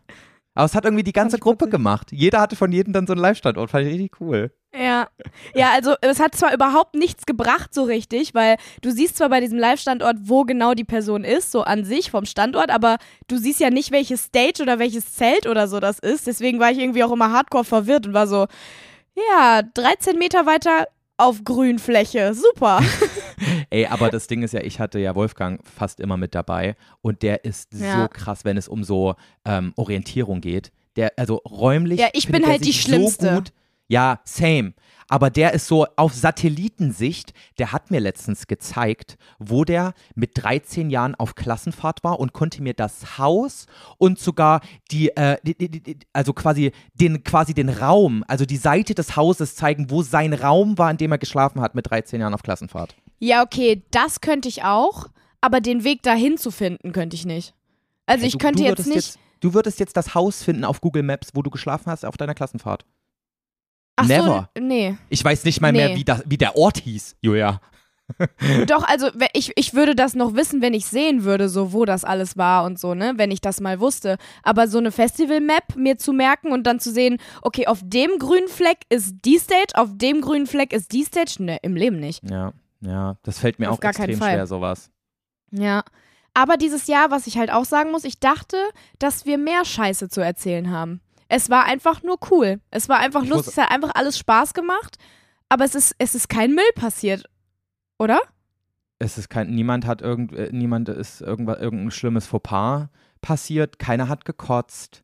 [0.54, 1.72] Aber es hat irgendwie die ganze Gruppe witzig.
[1.72, 2.12] gemacht.
[2.12, 3.70] Jeder hatte von jedem dann so einen Live-Standort.
[3.70, 4.52] Fand ich richtig cool.
[4.74, 5.08] Ja.
[5.54, 9.40] Ja, also es hat zwar überhaupt nichts gebracht so richtig, weil du siehst zwar bei
[9.40, 12.96] diesem Live-Standort, wo genau die Person ist, so an sich vom Standort, aber
[13.28, 16.26] du siehst ja nicht, welches Stage oder welches Zelt oder so das ist.
[16.26, 18.46] Deswegen war ich irgendwie auch immer hardcore verwirrt und war so,
[19.14, 20.86] ja, 13 Meter weiter
[21.22, 22.34] auf Grünfläche.
[22.34, 22.80] Super.
[23.70, 27.22] Ey, aber das Ding ist ja, ich hatte ja Wolfgang fast immer mit dabei und
[27.22, 28.02] der ist Ja.
[28.02, 30.72] so krass, wenn es um so ähm, Orientierung geht.
[30.96, 31.98] Der, also räumlich.
[31.98, 33.28] Ja, ich bin halt die sich Schlimmste.
[33.30, 33.52] So gut.
[33.88, 34.74] Ja, same.
[35.12, 40.88] Aber der ist so auf Satellitensicht, der hat mir letztens gezeigt, wo der mit 13
[40.88, 43.66] Jahren auf Klassenfahrt war und konnte mir das Haus
[43.98, 48.56] und sogar die, äh, die, die, die also quasi den, quasi den Raum, also die
[48.56, 52.18] Seite des Hauses zeigen, wo sein Raum war, in dem er geschlafen hat mit 13
[52.18, 52.96] Jahren auf Klassenfahrt.
[53.18, 55.08] Ja, okay, das könnte ich auch,
[55.42, 57.52] aber den Weg dahin zu finden, könnte ich nicht.
[58.06, 58.96] Also Ja, ich du, könnte du jetzt nicht.
[58.96, 62.16] Jetzt, du würdest jetzt das Haus finden auf Google Maps, wo du geschlafen hast auf
[62.16, 62.86] deiner Klassenfahrt.
[63.96, 64.48] Ach never.
[64.56, 64.96] So, nee.
[65.08, 65.96] Ich weiß nicht mal mehr, Nee.
[65.96, 67.60] wie, das, wie der Ort hieß, Julia.
[68.66, 72.04] Doch, also ich, ich würde das noch wissen, wenn ich sehen würde, so wo das
[72.04, 73.14] alles war und so, ne?
[73.16, 74.18] Wenn ich das mal wusste.
[74.42, 78.48] Aber so eine Festival-Map mir zu merken und dann zu sehen, okay, auf dem grünen
[78.48, 81.36] Fleck ist die Stage, auf dem grünen Fleck ist die Stage.
[81.42, 82.28] Ne, im Leben nicht.
[82.28, 84.90] Ja, ja, das fällt mir Auf auch extrem schwer, sowas.
[85.50, 85.84] Ja.
[86.34, 88.56] Aber dieses Jahr, was ich halt auch sagen muss, ich dachte,
[88.98, 91.00] dass wir mehr Scheiße zu erzählen haben.
[91.34, 92.60] Es war einfach nur cool.
[92.70, 94.96] Es war einfach lustig, es hat einfach alles Spaß gemacht.
[95.48, 97.24] Aber es ist, es ist kein Müll passiert.
[97.98, 98.20] Oder?
[98.98, 102.88] Es ist kein, niemand hat irgend, äh, niemand ist irgendwas, irgendein schlimmes Fauxpas
[103.20, 105.02] passiert, keiner hat gekotzt.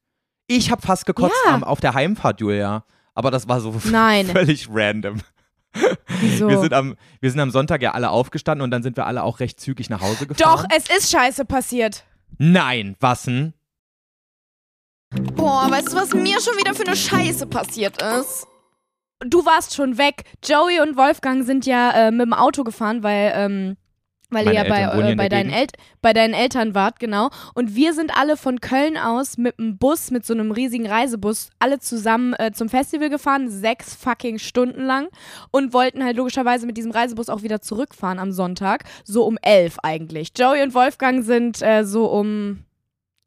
[0.49, 1.55] Ich habe fast gekotzt Ja.
[1.55, 2.85] am- auf der Heimfahrt, Julia.
[3.15, 4.27] Aber das war so Nein.
[4.27, 5.21] völlig random.
[6.21, 6.49] Wieso?
[6.49, 9.23] Wir, sind am, wir sind am Sonntag ja alle aufgestanden und dann sind wir alle
[9.23, 10.69] auch recht zügig nach Hause Doch, gefahren.
[10.77, 12.05] es ist Scheiße passiert.
[12.39, 13.55] Nein, was denn?
[15.11, 18.47] Boah, weißt du, was mir schon wieder für eine Scheiße passiert ist?
[19.21, 20.25] Du warst schon weg.
[20.45, 23.77] Joey und Wolfgang sind ja äh, mit dem Auto gefahren, weil, ähm,
[24.31, 25.67] weil ihr ja bei, äh, bei, deinen El
[26.03, 27.31] bei deinen Eltern wart, genau.
[27.55, 31.51] Und wir sind alle von Köln aus mit einem Bus, mit so einem riesigen Reisebus,
[31.59, 35.09] alle zusammen äh, zum Festival gefahren, sechs fucking Stunden lang.
[35.51, 38.85] Und wollten halt logischerweise mit diesem Reisebus auch wieder zurückfahren am Sonntag.
[39.03, 40.31] So um elf eigentlich.
[40.37, 42.65] Joey und Wolfgang sind äh, so um,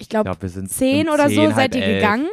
[0.02, 2.02] ich glaube, sind zehn oder so 10, halb seid ihr elf.
[2.02, 2.28] gegangen.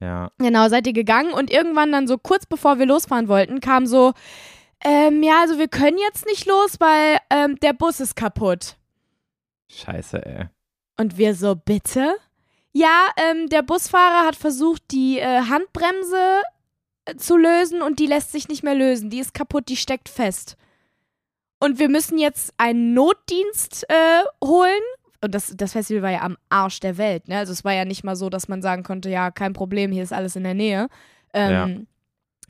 [0.00, 0.30] Ja.
[0.38, 4.12] Genau, seid ihr gegangen und irgendwann dann so kurz bevor wir losfahren wollten, kam so,
[4.82, 8.76] ähm, ja, also wir können jetzt nicht los, weil ähm, der Bus ist kaputt.
[9.68, 10.46] Scheiße, ey.
[10.98, 12.14] Und wir so, bitte?
[12.72, 16.42] Ja, ähm, der Busfahrer hat versucht, die äh, Handbremse
[17.04, 19.10] äh, zu lösen und die lässt sich nicht mehr lösen.
[19.10, 20.56] Die ist kaputt, die steckt fest.
[21.58, 24.80] Und wir müssen jetzt einen Notdienst äh, holen.
[25.22, 27.38] Und das, das Festival war ja am Arsch der Welt, ne?
[27.38, 30.02] Also es war ja nicht mal so, dass man sagen konnte, ja, kein Problem, hier
[30.02, 30.88] ist alles in der Nähe.
[31.34, 31.86] Ähm,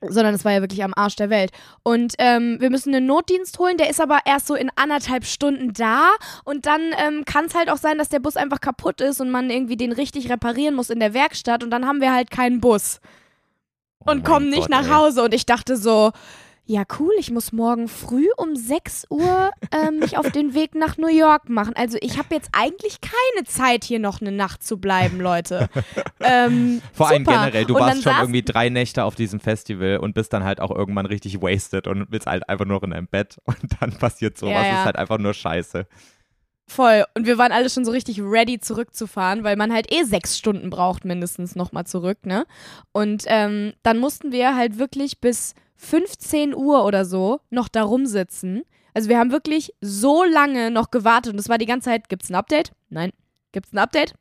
[0.02, 1.50] Sondern es war ja wirklich am Arsch der Welt.
[1.82, 5.74] Und ähm, wir müssen einen Notdienst holen, der ist aber erst so in anderthalb Stunden
[5.74, 6.12] da.
[6.44, 9.30] Und dann ähm, kann es halt auch sein, dass der Bus einfach kaputt ist und
[9.30, 11.62] man irgendwie den richtig reparieren muss in der Werkstatt.
[11.62, 13.00] Und dann haben wir halt keinen Bus.
[13.98, 14.94] Oh und mein kommen nicht Gott, nach ey.
[14.94, 15.22] Hause.
[15.22, 16.12] Und ich dachte so,
[16.70, 20.96] ja cool, ich muss morgen früh um 6 Uhr ähm, mich auf den Weg nach
[20.98, 21.74] New York machen.
[21.74, 25.68] Also ich habe jetzt eigentlich keine Zeit, hier noch eine Nacht zu bleiben, Leute.
[26.20, 27.38] ähm, Vor allem super.
[27.38, 30.70] generell, du warst schon irgendwie drei Nächte auf diesem Festival und bist dann halt auch
[30.70, 34.52] irgendwann richtig wasted und willst halt einfach nur in deinem Bett und dann passiert sowas.
[34.52, 34.78] Ja, Das ja.
[34.78, 35.88] ist halt einfach nur scheiße.
[36.68, 37.04] Voll.
[37.16, 40.70] Und wir waren alle schon so richtig ready zurückzufahren, weil man halt eh sechs Stunden
[40.70, 42.46] braucht, mindestens nochmal zurück, ne?
[42.92, 48.62] Und ähm, dann mussten wir halt wirklich bis 15 Uhr oder so noch da rumsitzen.
[48.92, 52.28] Also wir haben wirklich so lange noch gewartet und es war die ganze Zeit, gibt's
[52.28, 52.72] ein Update?
[52.90, 53.12] Nein.
[53.52, 54.14] Gibt's ein Update?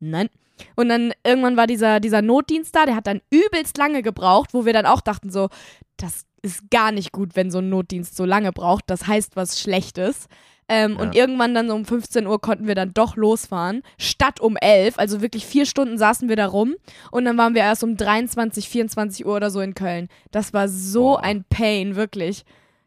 [0.00, 0.28] Nein.
[0.76, 4.66] Und dann irgendwann war dieser, dieser Notdienst da, der hat dann übelst lange gebraucht, wo
[4.66, 5.48] wir dann auch dachten so,
[5.96, 8.84] das ist gar nicht gut, wenn so ein Notdienst so lange braucht.
[8.88, 10.26] Das heißt was Schlechtes.
[10.68, 11.02] Ähm, Ja.
[11.02, 14.98] Und irgendwann dann so um 15 Uhr konnten wir dann doch losfahren, statt um 11.
[14.98, 16.74] Also wirklich vier Stunden saßen wir da rum
[17.10, 20.08] und dann waren wir erst um 23, 24 Uhr oder so in Köln.
[20.30, 21.22] Das war so Boah.
[21.24, 22.44] ein Pain, wirklich.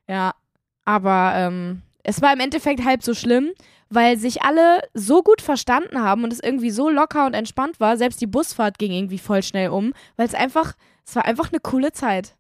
[0.08, 0.34] Ja,
[0.86, 3.52] aber ähm, es war im Endeffekt halb so schlimm,
[3.90, 7.98] weil sich alle so gut verstanden haben und es irgendwie so locker und entspannt war.
[7.98, 10.74] Selbst die Busfahrt ging irgendwie voll schnell um, weil es einfach,
[11.06, 12.36] es war einfach eine coole Zeit.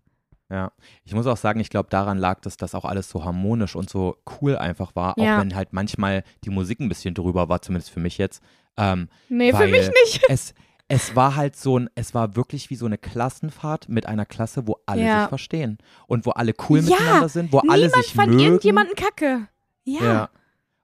[0.51, 0.71] Ja.
[1.05, 4.17] Ich muss auch sagen, ich glaube, daran lag dass auch alles so harmonisch und so
[4.41, 5.35] cool einfach war, Ja.
[5.37, 8.43] auch wenn halt manchmal die Musik ein bisschen drüber war, zumindest für mich jetzt.
[8.77, 10.21] Ähm, Nee, für mich nicht.
[10.29, 10.53] es,
[10.89, 14.67] es war halt so ein, es war wirklich wie so eine Klassenfahrt mit einer Klasse,
[14.67, 15.21] wo alle Ja.
[15.21, 15.77] sich verstehen
[16.07, 18.43] und wo alle cool Ja, miteinander sind, wo alle Niemand sich fand mögen.
[18.43, 19.47] irgendjemanden kacke.
[19.85, 20.03] Ja.
[20.03, 20.29] Ja.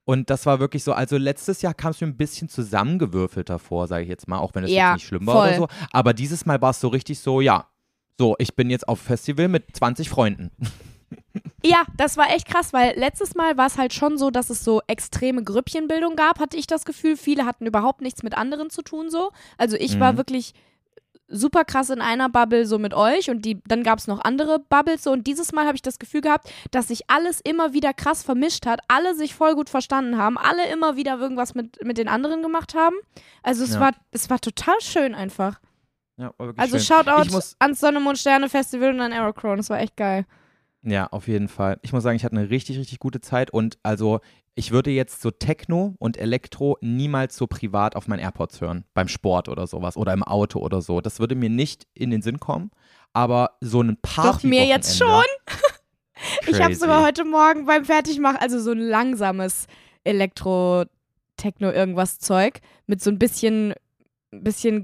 [0.06, 3.88] Und das war wirklich so, also letztes Jahr kam es mir ein bisschen zusammengewürfelter vor,
[3.88, 5.68] sage ich jetzt mal, auch wenn es jetzt nicht schlimm war oder voll.
[5.70, 5.88] so.
[5.92, 7.68] Aber dieses Mal war es so richtig so, ja,
[8.18, 10.52] so, ich bin jetzt auf Festival mit 20 Freunden.
[11.64, 14.64] Ja, das war echt krass, weil letztes Mal war es halt schon so, dass es
[14.64, 17.18] so extreme Grüppchenbildung gab, hatte ich das Gefühl.
[17.18, 19.32] Viele hatten überhaupt nichts mit anderen zu tun so.
[19.58, 20.18] Also ich war Mhm.
[20.18, 20.54] wirklich
[21.28, 24.60] super krass in einer Bubble so mit euch und die, dann gab es noch andere
[24.60, 27.94] Bubbles so und dieses Mal habe ich das Gefühl gehabt, dass sich alles immer wieder
[27.94, 31.98] krass vermischt hat, alle sich voll gut verstanden haben, alle immer wieder irgendwas mit, mit
[31.98, 32.96] den anderen gemacht haben.
[33.44, 33.80] Also es Ja.
[33.80, 35.60] war es war total schön einfach.
[36.18, 36.86] Ja, Also schön.
[36.86, 40.26] Shoutout ans Sonne, Mond, Sterne Festival und an Aerochrome, das war echt geil.
[40.82, 41.78] Ja, auf jeden Fall.
[41.82, 44.20] Ich muss sagen, ich hatte eine richtig, richtig gute Zeit und also
[44.56, 49.08] ich würde jetzt so Techno und Elektro niemals so privat auf meinen AirPods hören, beim
[49.08, 51.02] Sport oder sowas oder im Auto oder so.
[51.02, 52.72] Das würde mir nicht in den Sinn kommen,
[53.14, 55.24] aber so ein Party Doch, mir jetzt schon.
[56.48, 59.68] Ich habe sogar heute Morgen beim Fertigmachen, also so ein langsames
[60.04, 63.76] Elektro-Techno-irgendwas-Zeug mit so ein bisschen,
[64.32, 64.84] bisschen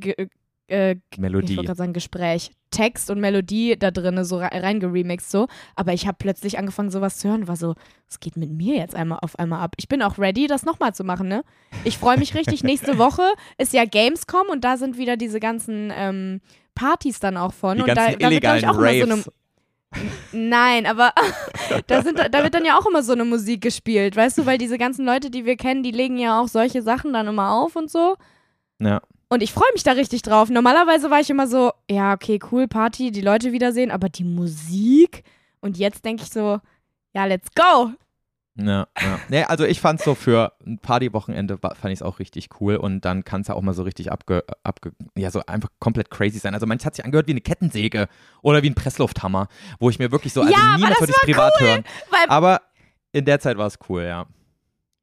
[0.74, 1.56] äh, ich Melodie.
[1.56, 5.48] wollte gerade sagen Gespräch, Text und Melodie da drin so re- reingeremixed so.
[5.76, 7.76] Aber ich habe plötzlich angefangen sowas zu hören war so,
[8.10, 9.76] es geht mit mir jetzt einmal auf einmal ab.
[9.78, 11.44] Ich bin auch ready, das nochmal zu machen, ne?
[11.84, 12.64] Ich freue mich richtig.
[12.64, 13.24] Nächste Woche
[13.58, 16.42] ist ja Gamescom und da sind wieder diese ganzen ähm,
[16.76, 17.78] Partys dann auch von.
[17.78, 19.24] Die und da, da wird, ich, auch immer so eine.
[20.32, 21.14] Nein, aber
[21.88, 24.58] da, sind, da wird dann ja auch immer so eine Musik gespielt, weißt du, weil
[24.58, 27.76] diese ganzen Leute, die wir kennen, die legen ja auch solche Sachen dann immer auf
[27.76, 28.16] und so.
[28.80, 29.02] ja.
[29.34, 30.52] Und ich freue mich da richtig drauf.
[30.52, 35.24] Normalerweise war ich immer so, ja, okay, cool, Party, die Leute wiedersehen, aber die Musik.
[35.60, 36.60] Und jetzt denke ich so,
[37.14, 37.90] ja, let's go.
[38.56, 39.20] Ja, ja.
[39.30, 43.06] Nee, also ich fand so für ein Partywochenende fand ich es auch richtig cool und
[43.06, 46.38] dann kann es ja auch mal so richtig abge, abge, ja, so einfach komplett crazy
[46.38, 46.54] sein.
[46.54, 48.10] Also manches hat sich angehört wie eine Kettensäge
[48.44, 49.48] oder wie ein Presslufthammer,
[49.80, 51.84] wo ich mir wirklich so, also Ja, niemals das würde ich es privat hören.
[52.12, 52.62] Weil Aber
[53.12, 54.28] in der Zeit war es cool, ja.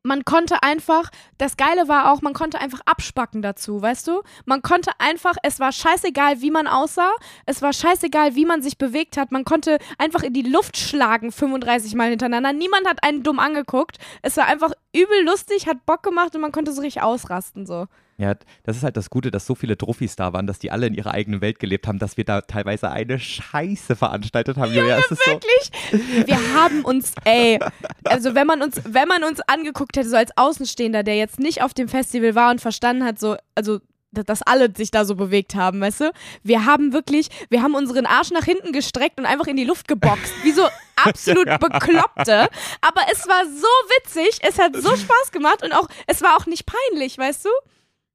[0.02, 4.22] Man konnte einfach, das Geile war auch, man konnte einfach abspacken dazu, weißt du?
[4.46, 7.12] Man konnte einfach, es war scheißegal, wie man aussah,
[7.46, 11.32] es war scheißegal, wie man sich bewegt hat, man konnte einfach in die Luft schlagen
[11.32, 12.52] 35 Mal hintereinander.
[12.52, 13.98] Niemand hat einen dumm angeguckt.
[14.22, 17.86] Es war einfach übel lustig, hat Bock gemacht und man konnte so richtig ausrasten so.
[18.20, 20.86] Ja, das ist halt das Gute, dass so viele Truffis da waren, dass die alle
[20.86, 24.74] in ihrer eigenen Welt gelebt haben, dass wir da teilweise eine Scheiße veranstaltet haben.
[24.74, 26.26] Julia, es ist so, Wirklich?
[26.26, 27.58] Wir haben uns, ey,
[28.04, 31.62] also wenn man uns, wenn man uns angeguckt hätte, so als Außenstehender, der jetzt nicht
[31.62, 33.78] auf dem Festival war und verstanden hat, so, also
[34.12, 36.10] dass- dass alle sich da so bewegt haben, weißt du?
[36.42, 39.86] Wir haben wirklich, wir haben unseren Arsch nach hinten gestreckt und einfach in die Luft
[39.88, 40.32] geboxt.
[40.42, 40.66] Wie so
[40.96, 42.48] absolut Bekloppte.
[42.82, 46.46] Aber es war so witzig, es hat so Spaß gemacht und auch, es war auch
[46.46, 47.50] nicht peinlich, weißt du?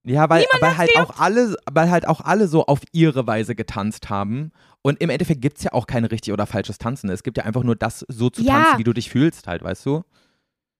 [0.06, 4.10] Ja, weil, weil halt auch alle, weil halt auch alle so auf ihre Weise getanzt
[4.10, 4.52] haben.
[4.84, 7.10] Und im Endeffekt gibt es ja auch kein richtig oder falsches Tanzen.
[7.10, 8.54] Es gibt ja einfach nur das so zu Ja.
[8.54, 10.04] tanzen, wie du dich fühlst, halt, weißt du?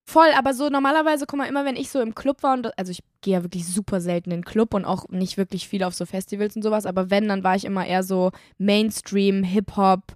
[0.08, 2.92] Voll, aber so normalerweise, guck mal, immer wenn ich so im Club war und also
[2.92, 5.96] ich gehe ja wirklich super selten in den Club und auch nicht wirklich viel auf
[5.96, 10.14] so Festivals und sowas, aber wenn, dann war ich immer eher so Mainstream, Hip-Hop,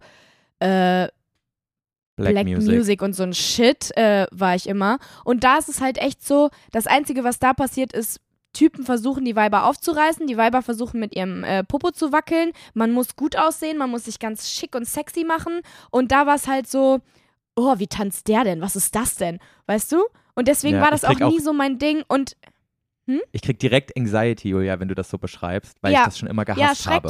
[0.59, 1.07] äh,
[2.17, 2.75] Black, Black, Music.
[2.75, 3.01] Music.
[3.01, 4.99] und so ein Shit äh, war ich immer.
[5.23, 8.19] Und da ist es halt echt so, das Einzige, was da passiert ist,
[8.59, 12.51] Typen versuchen, die Weiber aufzureißen, die Weiber versuchen, mit ihrem äh, Popo zu wackeln.
[12.73, 15.61] Man muss gut aussehen, man muss sich ganz schick und sexy machen.
[15.91, 16.99] Und da war es halt so,
[17.55, 18.59] oh, wie tanzt der denn?
[18.61, 19.39] Was ist das denn?
[19.67, 20.03] Weißt du?
[20.35, 22.03] Und deswegen Ja, war das auch krieg auch- nie so mein Ding.
[22.09, 22.35] Und
[23.31, 25.99] Ich krieg direkt Anxiety, Julia, wenn du das so beschreibst, weil Ja.
[26.01, 27.09] ich das schon immer gehasst ja, habe.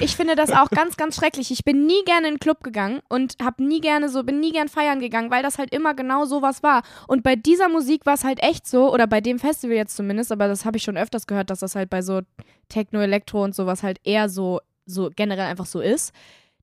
[0.00, 1.50] Ich finde das auch ganz, ganz schrecklich.
[1.50, 4.52] Ich bin nie gerne in den Club gegangen und hab nie gerne so, bin nie
[4.52, 6.82] gern feiern gegangen, weil das halt immer genau sowas war.
[7.08, 10.30] Und bei dieser Musik war es halt echt so, oder bei dem Festival jetzt zumindest,
[10.30, 12.20] aber das habe ich schon öfters gehört, dass das halt bei so
[12.68, 16.12] Techno, Elektro und sowas halt eher so, so generell einfach so ist.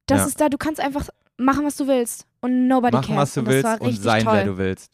[0.06, 0.28] Das Ja.
[0.28, 2.28] ist da, du kannst einfach machen, was du willst.
[2.42, 3.22] Und nobody Machen, cares.
[3.30, 4.34] was du und willst und sein, toll.
[4.36, 4.92] wer du willst.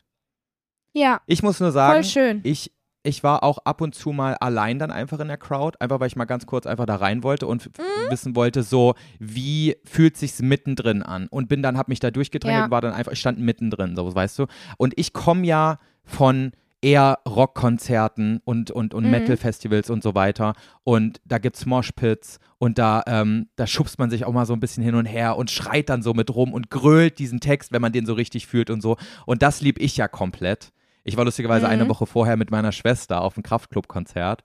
[0.93, 2.39] Ja, Ich muss nur sagen, voll schön.
[2.43, 2.71] ich,
[3.03, 6.07] ich war auch ab und zu mal allein dann einfach in der Crowd, einfach weil
[6.07, 8.11] ich mal ganz kurz einfach da rein wollte und Mhm.
[8.11, 11.27] wissen wollte, so, wie fühlt sich's mittendrin an?
[11.29, 12.65] Und bin dann, hab mich da durchgedrängt Ja.
[12.65, 14.45] und war dann einfach, ich stand mittendrin, so, weißt du?
[14.77, 16.51] Und ich komme ja von
[16.83, 19.11] eher Rockkonzerten und, und, und Mhm.
[19.11, 20.53] Metal-Festivals und so weiter.
[20.83, 24.59] Und da gibt's Moshpits und da, ähm, da schubst man sich auch mal so ein
[24.59, 27.81] bisschen hin und her und schreit dann so mit rum und grölt diesen Text, wenn
[27.81, 28.97] man den so richtig fühlt und so.
[29.25, 30.71] Und das lieb ich ja komplett.
[31.03, 31.71] Ich war lustigerweise Mhm.
[31.71, 34.43] eine Woche vorher mit meiner Schwester auf einem Kraftclub-Konzert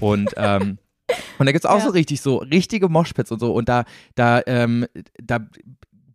[0.00, 0.78] und ähm,
[1.38, 1.84] und da gibt's auch Ja.
[1.84, 3.84] so richtig so richtige Moshpits und so und da
[4.14, 4.86] da ähm,
[5.22, 5.38] da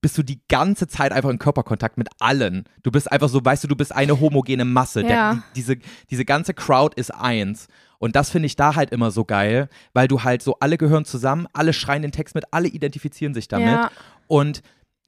[0.01, 2.63] bist du die ganze Zeit einfach in Körperkontakt mit allen.
[2.81, 5.01] Du bist einfach so, weißt du, du bist eine homogene Masse.
[5.03, 5.33] Der, Ja.
[5.35, 5.75] die, diese,
[6.09, 7.67] diese ganze Crowd ist eins.
[7.99, 11.05] Und das finde ich da halt immer so geil, weil du halt so, alle gehören
[11.05, 13.67] zusammen, alle schreien den Text mit, alle identifizieren sich damit.
[13.67, 13.91] Ja.
[14.25, 14.63] Und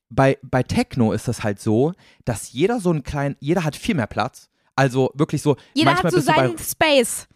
[0.10, 3.96] bei, bei Techno ist das halt so, dass jeder so einen kleinen, jeder hat viel
[3.96, 4.48] mehr Platz.
[4.76, 7.28] Also wirklich so, Jeder hat so seinen Space.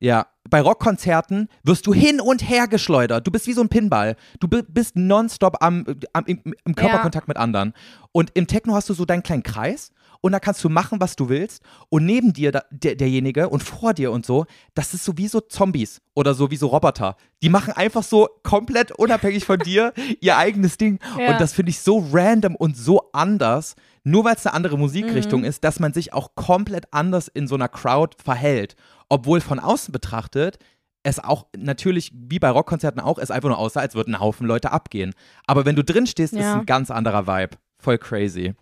[0.00, 3.26] ja, bei Rockkonzerten wirst du hin und her geschleudert.
[3.26, 4.16] Du bist wie so ein Pinball.
[4.40, 7.72] Du bi- bist nonstop am, am, im, im Körperkontakt mit anderen.
[8.10, 11.14] Und im Techno hast du so deinen kleinen Kreis und da kannst du machen, was
[11.16, 11.62] du willst.
[11.90, 15.28] Und neben dir da, der, derjenige und vor dir und so, das ist so wie
[15.28, 17.16] so Zombies oder so wie so Roboter.
[17.42, 20.98] Die machen einfach so komplett unabhängig von dir ihr eigenes Ding.
[21.18, 21.32] Ja.
[21.32, 24.82] Und das finde ich so random und so anders, nur weil es eine andere Mhm.
[24.82, 28.74] Musikrichtung ist, dass man sich auch komplett anders in so einer Crowd verhält.
[29.10, 30.58] Obwohl von außen betrachtet
[31.04, 34.46] es auch natürlich, wie bei Rockkonzerten auch, es einfach nur aussah, als würden ein Haufen
[34.46, 35.14] Leute abgehen.
[35.48, 36.60] Aber wenn du drin stehst, ist es Ja.
[36.60, 37.56] ein ganz anderer Vibe.
[37.80, 38.54] Voll crazy.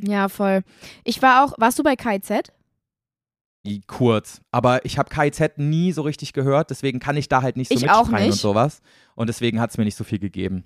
[0.00, 0.62] Ja, voll.
[1.04, 2.52] Ich war auch, warst du bei KZ?
[3.66, 4.40] I- Kurz.
[4.52, 7.74] Aber ich habe KIZ nie so richtig gehört, deswegen kann ich da halt nicht so
[7.74, 8.80] Ich auch mitschreien und sowas.
[9.14, 10.64] Und deswegen hat es mir nicht so viel gegeben.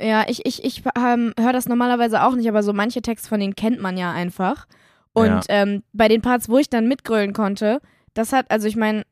[0.00, 3.38] Ja, ich, ich, ich ähm, höre das normalerweise auch nicht, aber so manche Texte von
[3.38, 4.66] denen kennt man ja einfach.
[5.12, 5.40] Und Ja.
[5.48, 7.80] ähm, bei den Parts, wo ich dann mitgrölen konnte,
[8.14, 9.04] das hat, also ich meine,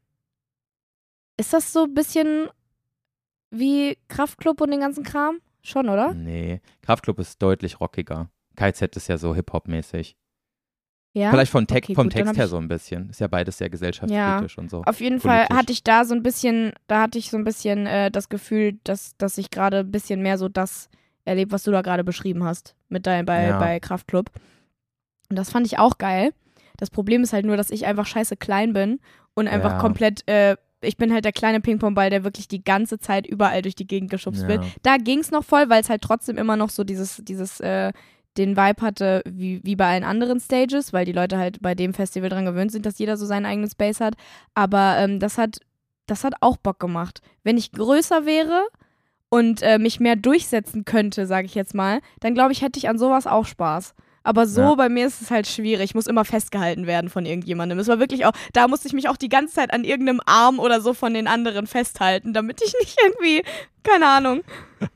[1.37, 2.49] ist das so ein bisschen
[3.51, 5.39] wie Kraftklub und den ganzen Kram?
[5.63, 6.13] Schon, oder?
[6.15, 8.29] Nee, Kraftklub ist deutlich rockiger.
[8.57, 10.17] KIZ ist ja so Hip-Hop-mäßig.
[11.15, 11.31] Ja.
[11.31, 13.11] Vielleicht von Text, Okay, vom gut, Text her so ein bisschen.
[13.11, 14.83] Ist ja beides sehr gesellschaftskritisch und so.
[14.85, 15.57] Auf jeden Fall politisch.
[15.59, 18.79] hatte ich da so ein bisschen, da hatte ich so ein bisschen äh, das Gefühl,
[18.85, 20.89] dass, dass ich gerade ein bisschen mehr so das
[21.27, 23.59] erlebt, was du da gerade beschrieben hast mit dein, bei, Ja.
[23.59, 24.31] bei Kraftklub.
[25.29, 26.33] Und das fand ich auch geil.
[26.79, 28.99] Das Problem ist halt nur, dass ich einfach scheiße klein bin
[29.35, 29.79] und einfach Ja.
[29.79, 33.75] komplett, äh, ich bin halt der kleine Ping-Pong-Ball, der wirklich die ganze Zeit überall durch
[33.75, 34.49] die Gegend geschubst Ja.
[34.49, 34.65] wird.
[34.83, 37.93] Da ging es noch voll, weil es halt trotzdem immer noch so dieses, dieses, äh,
[38.39, 41.93] den Vibe hatte, wie, wie bei allen anderen Stages, weil die Leute halt bei dem
[41.95, 44.15] Festival dran gewöhnt sind, dass jeder so seinen eigenen Space hat.
[44.55, 45.61] Aber ähm, das hat,
[46.07, 47.21] das hat auch Bock gemacht.
[47.43, 48.67] Wenn ich größer wäre
[49.29, 52.89] und äh, mich mehr durchsetzen könnte, sage ich jetzt mal, dann glaube ich, hätte ich
[52.89, 53.95] an sowas auch Spaß.
[54.25, 54.75] Aber so Ja.
[54.75, 55.85] bei mir ist es halt schwierig.
[55.91, 57.79] Ich muss immer festgehalten werden von irgendjemandem.
[57.79, 60.59] Es war wirklich auch, da musste ich mich auch die ganze Zeit an irgendeinem Arm
[60.59, 63.43] oder so von den anderen festhalten, damit ich nicht irgendwie,
[63.83, 64.43] keine Ahnung.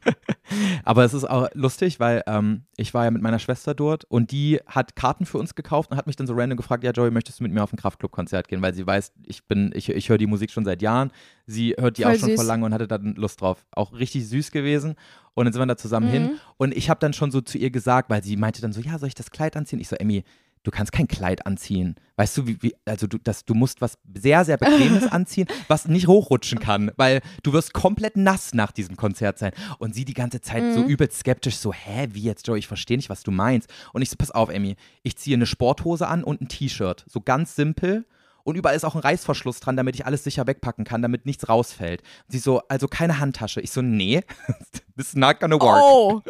[0.85, 4.31] Aber es ist auch lustig, weil ähm, ich war ja mit meiner Schwester dort und
[4.31, 7.11] die hat Karten für uns gekauft und hat mich dann so random gefragt, ja Joey,
[7.11, 8.63] möchtest du mit mir auf ein Kraftclub-Konzert gehen?
[8.63, 11.11] Weil sie weiß, ich bin, ich, ich höre die Musik schon seit Jahren.
[11.47, 12.37] Sie hört die Voll auch schon süß.
[12.37, 13.65] vor lange und hatte dann Lust drauf.
[13.73, 14.95] Auch richtig süß gewesen.
[15.37, 16.13] Und dann sind wir da zusammen Mhm.
[16.13, 16.31] hin.
[16.57, 18.99] Und ich habe dann schon so zu ihr gesagt, weil sie meinte dann so, ja,
[18.99, 19.79] soll ich das Kleid anziehen?
[19.79, 20.25] Ich so, Emmy,
[20.65, 21.95] du kannst kein Kleid anziehen.
[22.17, 25.87] Weißt du, wie, wie also du, das, du musst was sehr, sehr Bequemes anziehen, was
[25.87, 29.53] nicht hochrutschen kann, weil du wirst komplett nass nach diesem Konzert sein.
[29.79, 30.87] Und sie die ganze Zeit so Mhm.
[30.89, 33.71] übelst skeptisch, so, hä, wie jetzt, Joe, ich verstehe nicht, was du meinst.
[33.93, 34.75] Und ich so, pass auf, Emmy,
[35.05, 38.07] ich ziehe eine Sporthose an und ein T-Shirt, so ganz simpel.
[38.47, 41.49] Und überall ist auch ein Reißverschluss dran, damit ich alles sicher wegpacken kann, damit nichts
[41.49, 42.01] rausfällt.
[42.03, 43.61] Und sie so, also keine Handtasche.
[43.61, 44.23] Ich so, nee,
[44.97, 45.83] this is not gonna work.
[45.83, 46.23] Oh.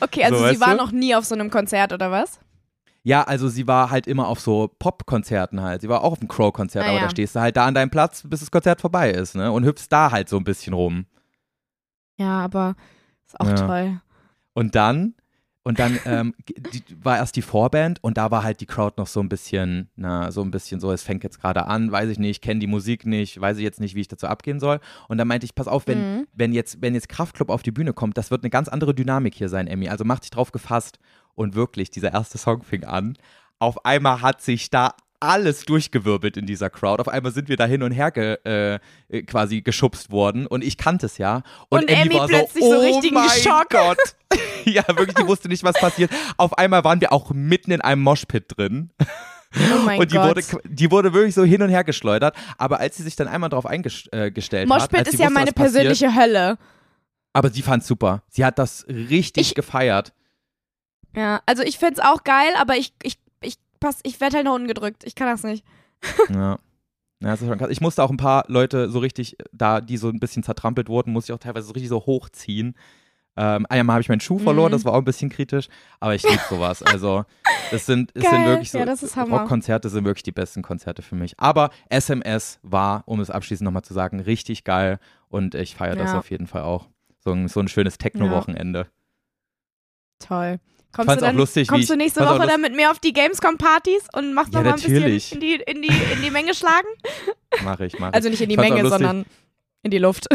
[0.00, 0.76] Okay, also So, sie war du?
[0.76, 2.38] noch nie auf so einem Konzert oder was?
[3.04, 5.80] Ja, also sie war halt immer auf so Pop-Konzerten halt.
[5.80, 7.04] Sie war auch auf einem Crow-Konzert, Ah, aber ja.
[7.04, 9.50] da stehst du halt da an deinem Platz, bis das Konzert vorbei ist, ne?
[9.52, 11.06] Und hüpfst da halt so ein bisschen rum.
[12.18, 12.74] Ja, aber
[13.26, 13.54] ist auch Ja.
[13.66, 14.00] toll.
[14.54, 15.14] Und dann,
[15.66, 19.08] Und dann ähm, die, war erst die Vorband und da war halt die Crowd noch
[19.08, 22.20] so ein bisschen, na, so ein bisschen so, es fängt jetzt gerade an, weiß ich
[22.20, 24.78] nicht, kenne die Musik nicht, weiß ich jetzt nicht, wie ich dazu abgehen soll.
[25.08, 26.26] Und dann meinte ich, pass auf, wenn, Mhm.
[26.34, 29.34] wenn, jetzt, wenn jetzt Kraftclub auf die Bühne kommt, das wird eine ganz andere Dynamik
[29.34, 29.88] hier sein, Emmy.
[29.88, 31.00] Also mach dich drauf gefasst.
[31.34, 33.16] Und wirklich, dieser erste Song fing an.
[33.58, 34.94] Auf einmal hat sich da
[35.26, 37.00] alles durchgewirbelt in dieser Crowd.
[37.00, 40.76] Auf einmal sind wir da hin und her ge, äh, quasi geschubst worden und ich
[40.76, 41.42] kannte es ja.
[41.68, 43.98] Und Emmy war plötzlich so, so oh richtig mein Schock." Gott.
[44.64, 46.10] ja, wirklich, die wusste nicht, was passiert.
[46.36, 48.90] Auf einmal waren wir auch mitten in einem Moshpit drin.
[49.54, 50.52] Oh mein und die Gott.
[50.52, 52.36] wurde, die wurde wirklich so hin und her geschleudert.
[52.58, 55.32] Aber als sie sich dann einmal drauf eingestellt äh, gestellt hat, Moshpit ist ja wusste,
[55.32, 56.58] meine was passiert, persönliche Hölle.
[57.32, 58.22] aber sie fand super.
[58.28, 60.12] Sie hat das richtig Ich- gefeiert.
[61.14, 63.18] Ja, also ich find's auch geil, aber ich, ich,
[63.76, 65.04] ich, pass, ich werde halt noch ungedrückt.
[65.04, 65.64] Ich kann das nicht.
[66.30, 66.58] Ja.
[67.22, 67.70] Ja, das ist schon krass.
[67.70, 71.12] Ich musste auch ein paar Leute so richtig, da die so ein bisschen zertrampelt wurden,
[71.12, 72.76] musste ich auch teilweise so richtig so hochziehen.
[73.38, 74.72] Ähm, einmal habe ich meinen Schuh verloren, Mhm.
[74.72, 75.68] das war auch ein bisschen kritisch,
[76.00, 76.82] aber ich liebe sowas.
[76.82, 77.24] Also,
[77.70, 78.84] das sind, es sind wirklich so, Ja.
[79.24, 81.38] Rockkonzerte sind wirklich die besten Konzerte für mich.
[81.38, 84.98] Aber SMS war, um es abschließend nochmal zu sagen, richtig geil
[85.28, 86.18] und ich feiere das Ja.
[86.18, 86.88] auf jeden Fall auch.
[87.20, 88.86] So ein, so ein schönes Techno-Wochenende.
[90.18, 90.58] Toll.
[90.96, 93.12] Kommst fand's du auch dann, lustig, kommst du nächste Woche dann mit mir auf die
[93.12, 95.30] Gamescom-Partys und machst Ja, noch mal ein natürlich.
[95.30, 96.88] bisschen in die, in, die, in die Menge schlagen?
[97.64, 98.14] Mache ich, mache ich.
[98.14, 99.26] Also nicht in die Menge, sondern
[99.82, 100.26] in die Luft.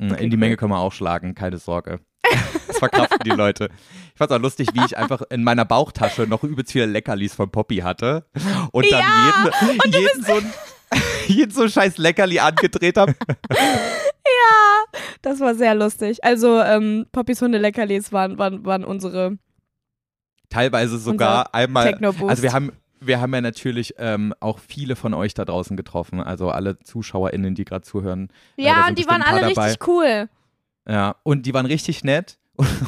[0.00, 0.36] Okay, in die.
[0.36, 2.00] Menge können wir auch schlagen, keine Sorge.
[2.66, 3.68] Das verkraften die Leute.
[4.12, 7.50] Ich fand's auch lustig, wie ich einfach in meiner Bauchtasche noch übelst viele Leckerlis von
[7.50, 8.26] Poppy hatte
[8.72, 9.50] und dann Ja,
[9.84, 10.52] jeden, jeden, so ein,
[11.28, 13.14] jeden so ein scheiß Leckerli angedreht habe.
[14.50, 14.84] Ja,
[15.22, 16.22] das war sehr lustig.
[16.22, 19.38] Also, ähm, Poppys Hunde-Leckerlis waren, waren, waren unsere
[20.50, 21.92] Teilweise sogar einmal.
[21.92, 22.30] Techno-Boost.
[22.30, 26.20] Also wir haben, wir haben ja natürlich ähm, auch viele von euch da draußen getroffen,
[26.20, 28.30] also alle ZuschauerInnen, die gerade zuhören.
[28.56, 29.66] äh, ja, sind und die waren alle dabei.
[29.66, 30.28] richtig cool.
[30.88, 32.38] Ja, und die waren richtig nett.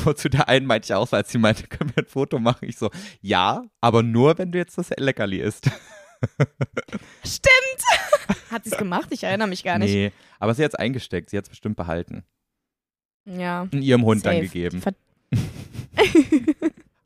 [0.05, 2.39] Und zu der einen meinte ich auch so, als sie meinte, können wir ein Foto
[2.39, 2.69] machen?
[2.69, 2.91] Ich so,
[3.21, 5.67] ja, aber nur, wenn du jetzt das Leckerli isst.
[7.25, 7.51] Stimmt.
[8.51, 9.09] Hat sie es gemacht?
[9.11, 9.93] Ich erinnere mich gar nicht.
[9.93, 12.25] Nee, aber sie hat es eingesteckt, sie hat es bestimmt behalten.
[13.25, 13.63] Ja.
[13.63, 14.47] Und ihrem Hund dann safe.
[14.47, 14.83] gegeben.
[14.83, 14.93] Ver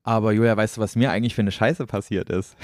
[0.05, 2.57] Aber Julia, weißt du, was mir eigentlich für eine Scheiße passiert ist?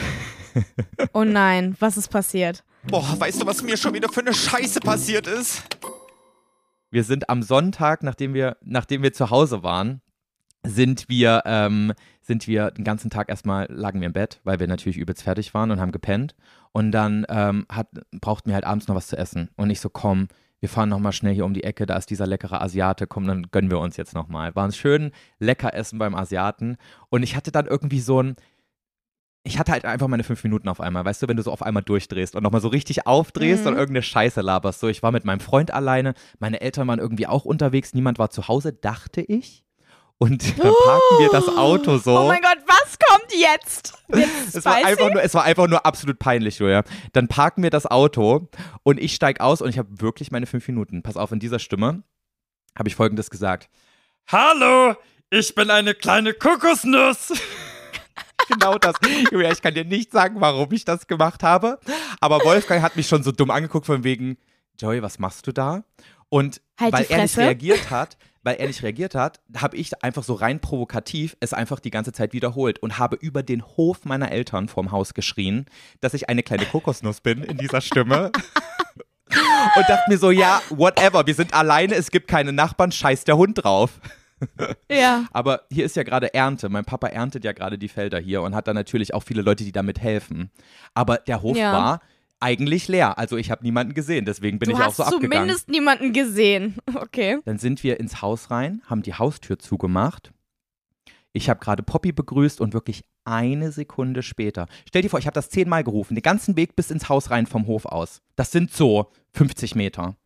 [1.15, 2.63] oh nein, was ist passiert?
[2.85, 5.63] Boah, weißt du, was mir schon wieder für eine Scheiße passiert ist?
[6.91, 10.03] Wir sind am Sonntag, nachdem wir, nachdem wir zu Hause waren,
[10.63, 14.67] sind wir, ähm, sind wir den ganzen Tag erstmal, lagen wir im Bett, weil wir
[14.67, 16.35] natürlich übelst fertig waren und haben gepennt.
[16.73, 17.89] Und dann ähm, hat,
[18.21, 19.49] brauchten wir halt abends noch was zu essen.
[19.57, 20.29] Und ich so, komm,
[20.61, 23.47] wir fahren nochmal schnell hier um die Ecke, da ist dieser leckere Asiate, komm, dann
[23.51, 24.55] gönnen wir uns jetzt nochmal.
[24.55, 26.77] War ein schön lecker Essen beim Asiaten.
[27.09, 28.37] Und ich hatte dann irgendwie so ein,
[29.43, 31.63] ich hatte halt einfach meine fünf Minuten auf einmal, weißt du, wenn du so auf
[31.63, 33.69] einmal durchdrehst und nochmal so richtig aufdrehst Mhm.
[33.69, 34.81] und irgendeine Scheiße laberst.
[34.81, 38.29] So, ich war mit meinem Freund alleine, meine Eltern waren irgendwie auch unterwegs, niemand war
[38.29, 39.65] zu Hause, dachte ich.
[40.19, 42.19] Und dann parken wir das Auto so.
[42.19, 42.59] Oh mein Gott,
[43.09, 43.95] kommt jetzt?
[44.15, 46.85] Jetzt Es war, einfach nur, es war einfach nur absolut peinlich, Julia.
[47.13, 48.49] Dann parken wir das Auto
[48.83, 51.03] und ich steig aus und ich habe wirklich meine fünf Minuten.
[51.03, 52.03] Pass auf, in dieser Stimme
[52.77, 53.69] habe ich folgendes gesagt.
[54.29, 54.95] Hallo,
[55.31, 57.33] ich bin eine kleine Kokosnuss.
[58.49, 58.97] Genau das.
[59.31, 61.79] Julia, ich kann dir nicht sagen, warum ich das gemacht habe.
[62.21, 64.39] Aber Wolfgang hat mich schon so dumm angeguckt, von wegen,
[64.77, 65.85] Joey, was machst du da?
[66.31, 70.23] Und Halt weil er nicht reagiert hat, weil er nicht reagiert hat, habe ich einfach
[70.23, 74.31] so rein provokativ es einfach die ganze Zeit wiederholt und habe über den Hof meiner
[74.33, 75.67] Eltern vorm Haus geschrien,
[76.01, 78.33] dass ich eine kleine Kokosnuss bin in dieser Stimme.
[79.77, 83.37] und dachte mir so, ja, whatever, wir sind alleine, es gibt keine Nachbarn, scheiß der
[83.37, 84.01] Hund drauf.
[84.91, 85.27] Ja.
[85.33, 86.71] Aber hier ist ja gerade Ernte.
[86.71, 89.65] Mein Papa erntet ja gerade die Felder hier und hat dann natürlich auch viele Leute,
[89.65, 90.51] die damit helfen.
[90.95, 91.73] Aber der Hof Ja.
[91.75, 92.01] war
[92.41, 93.19] eigentlich leer.
[93.19, 95.31] Also ich habe niemanden gesehen, deswegen bin Du ich auch hast so abgegangen.
[95.33, 96.77] zumindest niemanden gesehen.
[96.95, 97.39] Okay.
[97.45, 100.33] Dann sind wir ins Haus rein, haben die Haustür zugemacht.
[101.33, 104.67] Ich habe gerade Poppy begrüßt und wirklich eine Sekunde später.
[104.89, 107.47] Stell dir vor, ich habe das zehnmal gerufen, den ganzen Weg bis ins Haus rein
[107.47, 108.21] vom Hof aus.
[108.37, 110.17] Das sind so 50 Meter.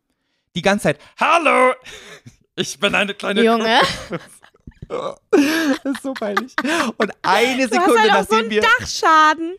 [0.55, 1.73] Die ganze Zeit, Hallo,
[2.55, 3.79] ich bin eine kleine Junge,
[4.87, 6.53] das ist so peinlich.
[6.97, 8.61] Und eine du hast Sekunde, halt auch so nachdem einen wir.
[8.61, 9.55] Dachschaden.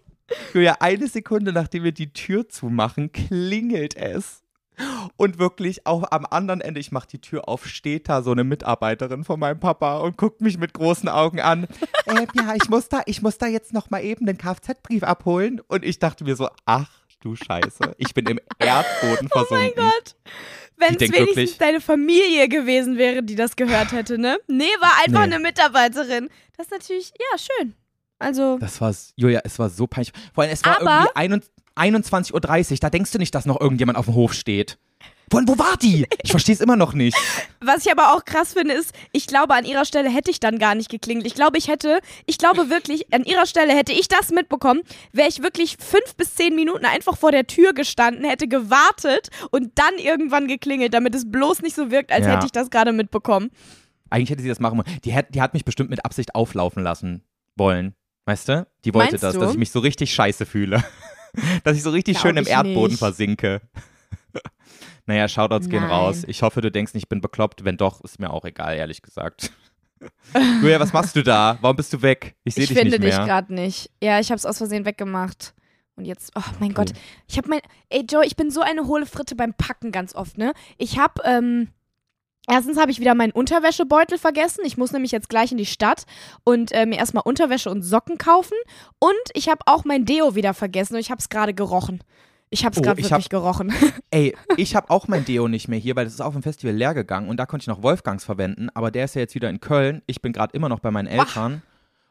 [0.52, 4.42] Julia, eine Sekunde nachdem wir die Tür zumachen, klingelt es.
[5.16, 8.44] Und wirklich auch am anderen Ende, ich mache die Tür auf, steht da so eine
[8.44, 11.66] Mitarbeiterin von meinem Papa und guckt mich mit großen Augen an.
[12.06, 15.62] ähm, ja, ich muss da, ich muss da jetzt noch mal eben den Kfz-Brief abholen.
[15.66, 19.72] Und ich dachte mir so, ach du Scheiße, ich bin im Erdboden Oh versunken.
[19.76, 20.14] mein Gott.
[20.76, 24.38] Wenn es wenigstens wirklich- deine Familie gewesen wäre, die das gehört hätte, ne?
[24.46, 25.34] Nee, war einfach Nee.
[25.34, 26.28] eine Mitarbeiterin.
[26.58, 27.74] Das ist natürlich, ja, schön.
[28.18, 30.12] Also, Das war, Julia, es war so peinlich.
[30.34, 33.60] Vor allem, es war Aber- irgendwie 21 21.30 Uhr, da denkst du nicht, dass noch
[33.60, 34.78] irgendjemand auf dem Hof steht.
[35.30, 36.06] Von wo war die?
[36.22, 37.16] Ich verstehe es immer noch nicht.
[37.60, 40.58] Was ich aber auch krass finde, ist, ich glaube, an ihrer Stelle hätte ich dann
[40.60, 41.26] gar nicht geklingelt.
[41.26, 45.28] Ich glaube, ich hätte, ich glaube wirklich, an ihrer Stelle hätte ich das mitbekommen, wäre
[45.28, 49.98] ich wirklich fünf bis zehn Minuten einfach vor der Tür gestanden, hätte gewartet und dann
[49.98, 52.34] irgendwann geklingelt, damit es bloß nicht so wirkt, als Ja.
[52.36, 53.50] hätte ich das gerade mitbekommen.
[54.08, 55.00] Eigentlich hätte sie das machen wollen.
[55.04, 57.24] Die hat, die hat mich bestimmt mit Absicht auflaufen lassen
[57.56, 57.94] wollen.
[58.26, 58.66] Weißt du?
[58.84, 59.40] Die wollte Meinst das, du?
[59.40, 60.84] dass ich mich so richtig scheiße fühle.
[61.64, 62.98] dass ich so richtig Glaub schön im ich Erdboden nicht.
[62.98, 63.60] versinke.
[65.06, 65.90] naja, Shoutouts gehen Nein.
[65.90, 66.24] raus.
[66.26, 67.64] Ich hoffe, du denkst nicht, ich bin bekloppt.
[67.64, 69.52] Wenn doch, ist mir auch egal, ehrlich gesagt.
[70.60, 71.56] Julia, was machst du da?
[71.62, 72.34] Warum bist du weg?
[72.44, 73.26] Ich sehe Ich dich finde nicht dich mehr.
[73.26, 73.90] gerade nicht.
[74.02, 75.54] Ja, ich habe es aus Versehen weggemacht.
[75.94, 76.74] Und jetzt, oh mein Okay.
[76.74, 76.92] Gott,
[77.26, 80.36] ich habe mein, ey Joe, ich bin so eine hohle Fritte beim Packen ganz oft,
[80.36, 80.52] ne?
[80.76, 81.68] Ich habe, ähm,
[82.46, 84.62] erstens habe ich wieder meinen Unterwäschebeutel vergessen.
[84.64, 86.04] Ich muss nämlich jetzt gleich in die Stadt
[86.44, 88.56] und äh, mir erstmal Unterwäsche und Socken kaufen.
[88.98, 92.02] Und ich habe auch mein Deo wieder vergessen und ich habe es gerade gerochen.
[92.48, 93.74] Ich habe es Oh, gerade ich wirklich hab- gerochen.
[94.10, 96.74] Ey, ich habe auch mein Deo nicht mehr hier, weil das ist auf dem Festival
[96.76, 99.50] leer gegangen und da konnte ich noch Wolfgangs verwenden, aber der ist ja jetzt wieder
[99.50, 100.02] in Köln.
[100.06, 101.62] Ich bin gerade immer noch bei meinen Eltern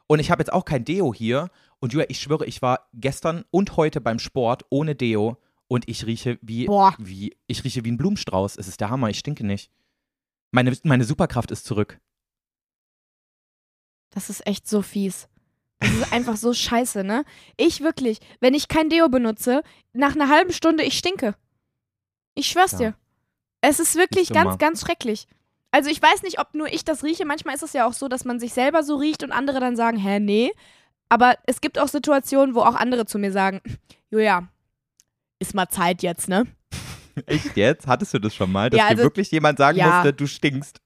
[0.07, 1.47] und ich habe jetzt auch kein Deo hier.
[1.79, 6.05] Und Julia, ich schwöre, ich war gestern und heute beim Sport ohne Deo und ich
[6.05, 6.93] rieche wie, Boah.
[6.97, 8.57] wie ich rieche wie ein Blumenstrauß.
[8.57, 9.71] Es ist der Hammer, ich stinke nicht.
[10.55, 11.99] Meine, meine Superkraft ist zurück.
[14.11, 15.27] Das ist echt so fies.
[15.79, 17.25] Das ist einfach so scheiße, ne?
[17.57, 21.35] Ich wirklich, wenn ich kein Deo benutze, nach einer halben Stunde, ich stinke.
[22.35, 22.77] Ich schwör's Ja.
[22.77, 22.95] dir.
[23.59, 24.57] Es ist wirklich Ist ganz, dummer.
[24.57, 25.27] ganz schrecklich.
[25.71, 27.25] Also ich weiß nicht, ob nur ich das rieche.
[27.25, 29.75] Manchmal ist es ja auch so, dass man sich selber so riecht und andere dann
[29.75, 30.53] sagen, hä, nee.
[31.09, 33.59] Aber es gibt auch Situationen, wo auch andere zu mir sagen,
[34.09, 34.47] Julia,
[35.39, 36.47] ist mal Zeit jetzt, ne?
[37.25, 37.87] Echt jetzt?
[37.87, 39.87] Hattest du das schon mal, dass Ja, dir also- wirklich jemand sagen ja.
[39.95, 40.79] musste, du stinkst?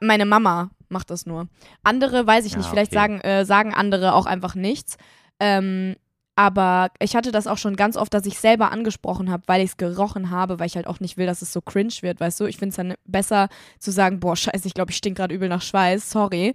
[0.00, 1.48] Meine Mama macht das nur.
[1.82, 2.68] Andere weiß ich Ja, nicht.
[2.68, 3.00] Vielleicht okay.
[3.00, 4.96] sagen, äh, sagen andere auch einfach nichts.
[5.40, 5.96] Ähm,
[6.36, 9.70] aber ich hatte das auch schon ganz oft, dass ich selber angesprochen habe, weil ich
[9.70, 12.40] es gerochen habe, weil ich halt auch nicht will, dass es so cringe wird, weißt
[12.40, 12.46] du?
[12.46, 15.48] Ich finde es dann besser zu sagen, boah, scheiße, ich glaube, ich stink gerade übel
[15.48, 16.54] nach Schweiß, sorry.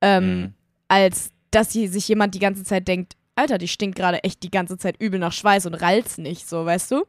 [0.00, 0.54] Ähm, Mhm.
[0.88, 4.78] Als dass sich jemand die ganze Zeit denkt, Alter, die stinkt gerade echt die ganze
[4.78, 7.04] Zeit übel nach Schweiß und ralt's nicht, so, weißt du?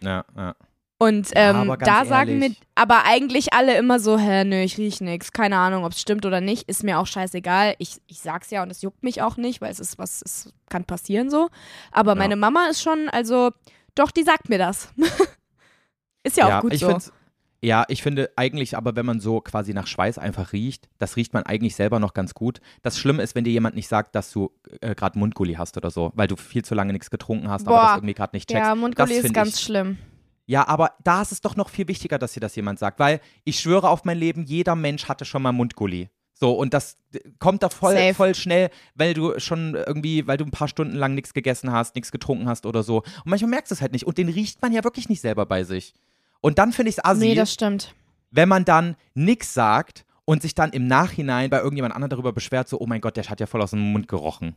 [0.00, 0.54] Ja, ja.
[1.00, 4.78] Und Ja, ähm, ganz da sagen mir aber eigentlich alle immer so, hä, nö, ich
[4.78, 5.30] riech nix.
[5.30, 6.68] Keine Ahnung, ob es stimmt oder nicht.
[6.68, 7.76] Ist mir auch scheißegal.
[7.78, 10.52] Ich, ich sag's ja und es juckt mich auch nicht, weil es ist was, es
[10.68, 11.50] kann passieren so.
[11.92, 12.14] Aber Ja.
[12.16, 13.50] meine Mama ist schon, also,
[13.94, 14.88] doch, die sagt mir das.
[16.24, 16.88] ist ja auch gut ich so.
[16.88, 17.12] find's-
[17.60, 21.32] ja, ich finde eigentlich, aber wenn man so quasi nach Schweiß einfach riecht, das riecht
[21.34, 22.60] man eigentlich selber noch ganz gut.
[22.82, 25.90] Das Schlimme ist, wenn dir jemand nicht sagt, dass du äh, gerade Mundgulli hast oder
[25.90, 27.82] so, weil du viel zu lange nichts getrunken hast, aber Boah.
[27.88, 28.64] das irgendwie gerade nicht checkst.
[28.66, 29.98] Ja, Mundgulli Das ist ganz ich- schlimm.
[30.46, 33.20] Ja, aber da ist es doch noch viel wichtiger, dass dir das jemand sagt, weil
[33.44, 36.08] ich schwöre auf mein Leben, jeder Mensch hatte schon mal Mundgulli.
[36.32, 36.96] So, und das
[37.40, 38.14] kommt da voll, Safe.
[38.14, 41.96] voll schnell, weil du schon irgendwie, weil du ein paar Stunden lang nichts gegessen hast,
[41.96, 42.98] nichts getrunken hast oder so.
[42.98, 44.04] Und manchmal merkst du es halt nicht.
[44.06, 45.92] Und den riecht man ja wirklich nicht selber bei sich.
[46.40, 47.94] Und dann finde ich es assi, Nee, das stimmt.
[48.30, 52.68] wenn man dann nichts sagt und sich dann im Nachhinein bei irgendjemand anderem darüber beschwert,
[52.68, 54.54] so, oh mein Gott, der hat ja voll aus dem Mund gerochen.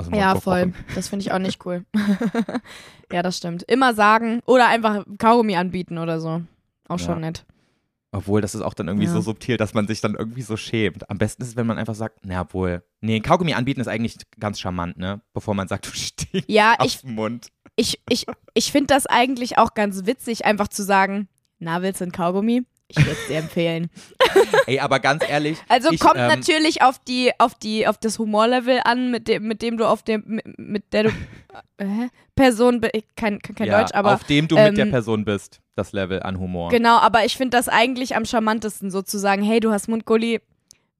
[0.00, 0.60] Dem Ja, Mund voll.
[0.66, 0.84] gerochen.
[0.94, 1.84] Das finde ich auch nicht cool.
[3.12, 3.62] ja, das stimmt.
[3.64, 6.42] Immer sagen oder einfach Kaugummi anbieten oder so.
[6.88, 7.20] Auch schon Ja.
[7.20, 7.44] nett.
[8.12, 9.12] Obwohl, das ist auch dann irgendwie Ja.
[9.12, 11.08] so subtil, dass man sich dann irgendwie so schämt.
[11.10, 12.82] Am besten ist es, wenn man einfach sagt, na obwohl.
[13.00, 15.20] Nee, Kaugummi anbieten ist eigentlich ganz charmant, ne?
[15.32, 17.48] Bevor man sagt, du stinkst Ja, auf ich, den Mund.
[17.76, 22.04] Ich, ich, ich finde das eigentlich auch ganz witzig, einfach zu sagen, na, willst du
[22.04, 22.64] ein Kaugummi?
[22.88, 23.88] Ich würde es dir empfehlen.
[24.66, 25.58] Ey, aber ganz ehrlich.
[25.68, 29.46] Also ich, kommt ähm, natürlich auf die, auf die, auf das Humorlevel an, mit dem,
[29.46, 31.08] mit dem du auf dem, mit, mit der du
[31.78, 34.90] äh, Person, ich kann, kann kein ja, Deutsch, aber auf dem du mit der ähm,
[34.90, 36.70] Person bist, das Level an Humor.
[36.70, 40.40] genau, aber ich finde das eigentlich am charmantesten, so zu sagen, hey, du hast Mundgulli,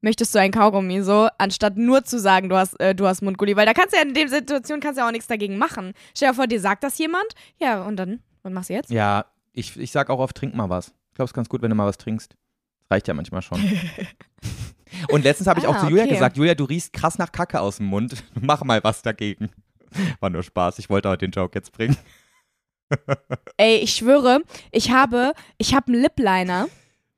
[0.00, 3.56] möchtest du ein Kaugummi, so, anstatt nur zu sagen, du hast, äh, du hast Mundgulli,
[3.56, 5.92] weil da kannst du ja in der Situation kannst du ja auch nichts dagegen machen.
[6.16, 7.26] Stell dir vor, dir sagt das jemand,
[7.58, 8.90] ja, und dann, was machst du jetzt?
[8.90, 10.88] Ja, ich, ich sag auch oft, trink mal was.
[11.10, 12.32] Ich glaube, es ist ganz gut, wenn du mal was trinkst.
[12.82, 13.60] Das reicht ja manchmal schon.
[15.08, 16.14] Und letztens habe ich auch Ah, zu Julia okay.
[16.14, 18.24] gesagt, Julia, du riechst krass nach Kacke aus dem Mund.
[18.40, 19.50] Mach mal was dagegen.
[20.18, 20.78] War nur Spaß.
[20.80, 21.96] Ich wollte heute den Joke jetzt bringen.
[23.56, 24.40] Ey, ich schwöre,
[24.72, 26.68] ich habe, ich habe einen Lip-Liner.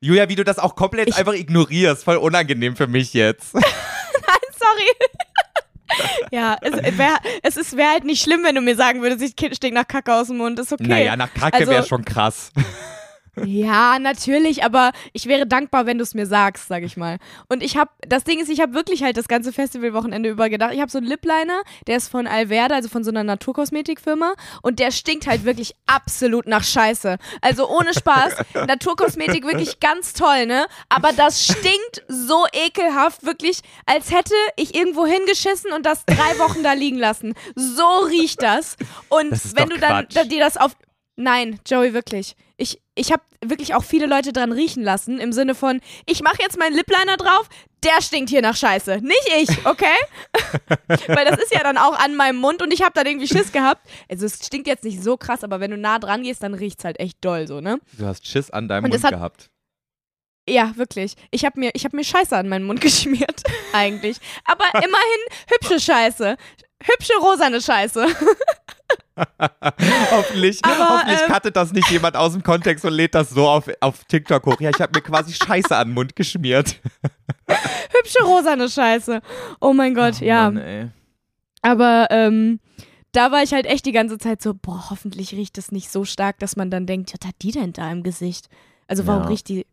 [0.04, 2.02] Julia, wie du das auch komplett Ich- einfach ignorierst.
[2.04, 3.52] Voll unangenehm für mich jetzt.
[3.52, 4.90] Sorry.
[6.32, 9.54] ja, es wäre es ist- wär halt nicht schlimm, wenn du mir sagen würdest, ich
[9.56, 10.58] stink nach Kacke aus dem Mund.
[10.58, 10.82] Ist okay.
[10.88, 12.50] Naja, nach Kacke Also- wäre schon krass.
[13.44, 17.16] Ja, natürlich, aber ich wäre dankbar, wenn du es mir sagst, sag ich mal.
[17.48, 20.72] Und ich habe, das Ding ist, ich habe wirklich halt das ganze Festivalwochenende über gedacht,
[20.74, 24.80] ich habe so einen Lip-Liner, der ist von Alverde, also von so einer Naturkosmetikfirma und
[24.80, 27.16] der stinkt halt wirklich absolut nach Scheiße.
[27.40, 28.34] Also ohne Spaß,
[28.66, 30.66] Naturkosmetik wirklich ganz toll, ne?
[30.90, 36.62] Aber das stinkt so ekelhaft, wirklich, als hätte ich irgendwo hingeschissen und das drei Wochen
[36.62, 37.32] da liegen lassen.
[37.54, 38.76] So riecht das.
[39.08, 40.30] Und Das wenn du dann Quatsch.
[40.30, 40.72] dir das auf
[41.16, 42.36] Nein, Joey, wirklich.
[42.56, 46.38] Ich, ich habe wirklich auch viele Leute dran riechen lassen, im Sinne von, ich mache
[46.40, 47.48] jetzt meinen Lipliner drauf,
[47.82, 48.98] der stinkt hier nach Scheiße.
[49.02, 49.86] Nicht ich, okay?
[51.08, 53.52] Weil das ist ja dann auch an meinem Mund und ich habe dann irgendwie Schiss
[53.52, 53.86] gehabt.
[54.08, 56.84] Also es stinkt jetzt nicht so krass, aber wenn du nah dran gehst, dann riecht's
[56.84, 57.78] halt echt doll so, ne?
[57.98, 59.50] Du hast Schiss an deinem Und Mund es gehabt.
[60.48, 61.14] Ja, wirklich.
[61.30, 63.42] Ich habe mir, ich hab mir Scheiße an meinen Mund geschmiert,
[63.72, 64.18] eigentlich.
[64.44, 66.36] Aber immerhin hübsche Scheiße.
[66.84, 68.06] Hübsche rosane Scheiße.
[70.10, 73.48] hoffentlich Aber, hoffentlich ähm, cuttet das nicht jemand aus dem Kontext und lädt das so
[73.48, 74.60] auf, auf TikTok hoch.
[74.60, 76.80] Ja, ich habe mir quasi Scheiße an den Mund geschmiert.
[77.92, 79.20] Hübsche rosane Scheiße.
[79.60, 80.50] Oh mein Gott, ja.
[80.50, 80.92] Mann.
[81.62, 82.60] Aber ähm,
[83.12, 86.04] da war ich halt echt die ganze Zeit so, boah, hoffentlich riecht es nicht so
[86.04, 88.48] stark, dass man dann denkt, was hat die denn da im Gesicht?
[88.88, 89.28] Also warum Ja.
[89.28, 89.66] riecht die,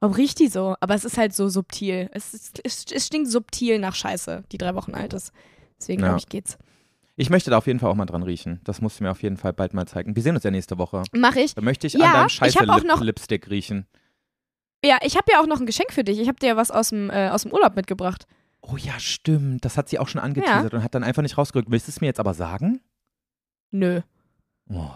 [0.00, 0.76] warum riecht die so?
[0.80, 2.08] Aber es ist halt so subtil.
[2.12, 5.32] Es, ist, es, es stinkt subtil nach Scheiße, die drei Wochen alt ist.
[5.78, 6.08] Deswegen Ja.
[6.08, 6.56] glaube ich, geht's.
[7.18, 8.60] Ich möchte da auf jeden Fall auch mal dran riechen.
[8.64, 10.14] Das musst du mir auf jeden Fall bald mal zeigen.
[10.16, 11.02] Wir sehen uns ja nächste Woche.
[11.12, 11.54] Mach ich.
[11.54, 13.86] Da möchte ich Ja, an deinem ich scheiße Lip noch- Lipstick riechen.
[14.84, 16.18] Ja, ich habe ja auch noch ein Geschenk für dich.
[16.20, 18.26] Ich habe dir ja was aus dem, äh, aus dem Urlaub mitgebracht.
[18.60, 19.64] Oh ja, stimmt.
[19.64, 21.70] Das hat sie auch schon angeteasert und hat dann einfach nicht rausgerückt.
[21.70, 22.80] Willst du es mir jetzt aber sagen?
[23.70, 24.02] Nö.
[24.68, 24.90] Oh.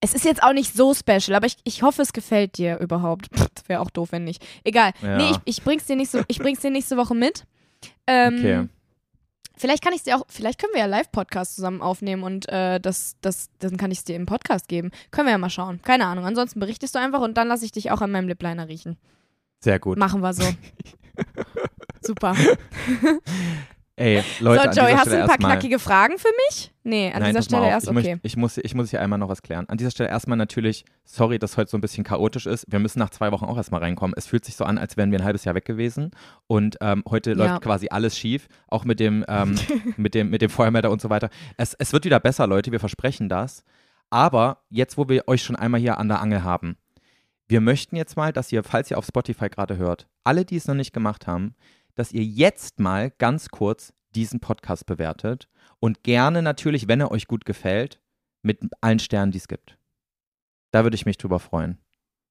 [0.00, 3.26] Es ist jetzt auch nicht so special, aber ich, ich hoffe, es gefällt dir überhaupt.
[3.68, 4.44] Wäre auch doof, wenn nicht.
[4.64, 4.92] Egal.
[5.02, 5.16] Ja.
[5.18, 7.44] Nee, ich, ich bring's dir nächste, ich bring's dir nächste Woche mit.
[8.06, 8.68] Ähm, Okay.
[9.56, 13.16] Vielleicht kann ich dir auch, vielleicht können wir ja Live-Podcast zusammen aufnehmen und äh, das,
[13.22, 14.90] das, dann kann ich es dir im Podcast geben.
[15.10, 15.80] Können wir ja mal schauen.
[15.82, 16.26] Keine Ahnung.
[16.26, 18.98] Ansonsten berichtest du einfach und dann lasse ich dich auch an meinem Lipliner riechen.
[19.60, 19.98] Sehr gut.
[19.98, 20.44] Machen wir so.
[22.02, 22.36] Super.
[23.98, 26.70] Ey, Leute, so, Joey, hast du ein paar knackige Fragen für mich?
[26.84, 28.10] Nee, an Nein, dieser Stelle erst ich, okay.
[28.14, 29.66] möcht, ich, muss, ich muss hier einmal noch was klären.
[29.70, 32.66] An dieser Stelle erstmal natürlich, sorry, dass heute so ein bisschen chaotisch ist.
[32.68, 34.12] Wir müssen nach zwei Wochen auch erstmal reinkommen.
[34.14, 36.10] Es fühlt sich so an, als wären wir ein halbes Jahr weg gewesen.
[36.46, 37.36] Und ähm, heute Ja.
[37.36, 39.54] läuft quasi alles schief, auch mit dem, ähm,
[39.96, 41.30] mit dem, mit dem Feuermelder und so weiter.
[41.56, 43.64] Es, es wird wieder besser, Leute, wir versprechen das.
[44.10, 46.76] Aber jetzt, wo wir euch schon einmal hier an der Angel haben,
[47.48, 50.66] wir möchten jetzt mal, dass ihr, falls ihr auf Spotify gerade hört, alle, die es
[50.66, 51.54] noch nicht gemacht haben,
[51.96, 55.48] dass ihr jetzt mal ganz kurz diesen Podcast bewertet
[55.80, 58.00] und gerne natürlich, wenn er euch gut gefällt,
[58.42, 59.76] mit allen Sternen, die es gibt.
[60.70, 61.78] Da würde ich mich drüber freuen.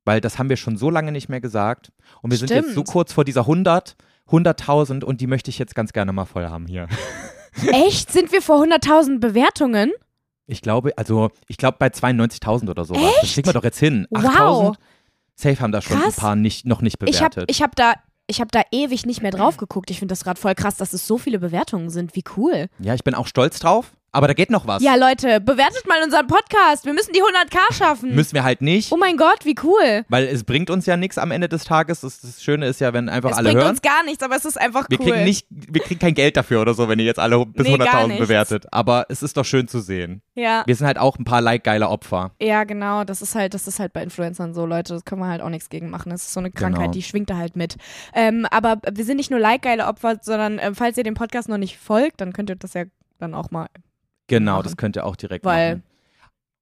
[0.06, 1.92] Weil das haben wir schon so lange nicht mehr gesagt.
[2.22, 2.88] Und wir sind jetzt so Stimmt.
[2.88, 3.96] kurz vor dieser 100,
[4.30, 6.88] 100.000 und die möchte ich jetzt ganz gerne mal voll haben hier.
[7.72, 8.12] Echt?
[8.12, 9.92] Sind wir vor 100.000 Bewertungen?
[10.46, 13.14] Ich glaube, also, ich glaube bei 92.000 oder sowas.
[13.22, 14.06] Das kriegen wir doch jetzt hin.
[14.12, 14.76] Wow.
[14.76, 14.76] 8.000.
[15.38, 16.18] Safe haben da schon Krass.
[16.18, 17.52] ein paar nicht, noch nicht Ich habe bewertet.
[17.52, 17.96] ich hab da,
[18.28, 19.92] ich hab da ewig nicht mehr drauf geguckt.
[19.92, 22.16] Ich finde das gerade voll krass, dass es so viele Bewertungen sind.
[22.16, 22.68] Wie cool.
[22.80, 23.94] ja, ich bin auch stolz drauf.
[24.16, 24.82] Aber da geht noch was.
[24.82, 26.86] Ja, Leute, bewertet mal unseren Podcast.
[26.86, 28.16] Wir müssen die 100k schaffen.
[28.16, 28.92] Müssen wir halt nicht.
[28.92, 30.06] oh mein Gott, wie cool.
[30.10, 32.02] Weil es bringt uns ja nichts am Ende des Tages.
[32.02, 33.70] Das, das Schöne ist ja, wenn einfach Es alle bringt hören.
[33.72, 35.06] uns gar nichts, aber es ist einfach wir cool.
[35.12, 37.78] kriegen nicht, wir kriegen kein Geld dafür oder so, wenn ihr jetzt alle bis Nee,
[37.78, 38.20] gar 100.000 nichts.
[38.22, 38.66] bewertet.
[38.72, 40.22] Aber es ist doch schön zu sehen.
[40.34, 42.32] ja, Wir sind halt auch ein paar like-geile Opfer.
[42.42, 43.04] ja, genau.
[43.04, 44.94] Das ist halt, das ist halt bei Influencern so, Leute.
[44.94, 46.10] Das können wir halt auch nichts gegen machen.
[46.10, 46.92] Das ist so eine Krankheit, Genau.
[46.94, 47.76] die schwingt da halt mit.
[48.14, 51.58] Ähm, aber wir sind nicht nur like-geile Opfer, sondern ähm, falls ihr dem Podcast noch
[51.58, 52.84] nicht folgt, dann könnt ihr das ja
[53.20, 53.68] dann auch mal,
[54.28, 54.64] Genau, Machen.
[54.64, 55.84] das könnt ihr auch direkt weil, machen.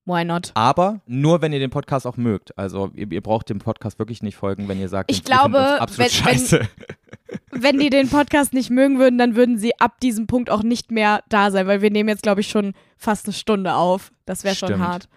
[0.06, 0.52] why not?
[0.54, 2.58] Aber nur, wenn ihr den Podcast auch mögt.
[2.58, 6.12] Also ihr, ihr braucht dem Podcast wirklich nicht folgen, wenn ihr sagt, Ich glaube, absolut
[6.14, 6.62] wenn- wenn- scheiße.
[7.52, 10.92] wenn die den Podcast nicht mögen würden, dann würden sie ab diesem Punkt auch nicht
[10.92, 14.12] mehr da sein, weil wir nehmen jetzt, glaube ich, schon fast eine Stunde auf.
[14.26, 15.08] Das wäre schon hart.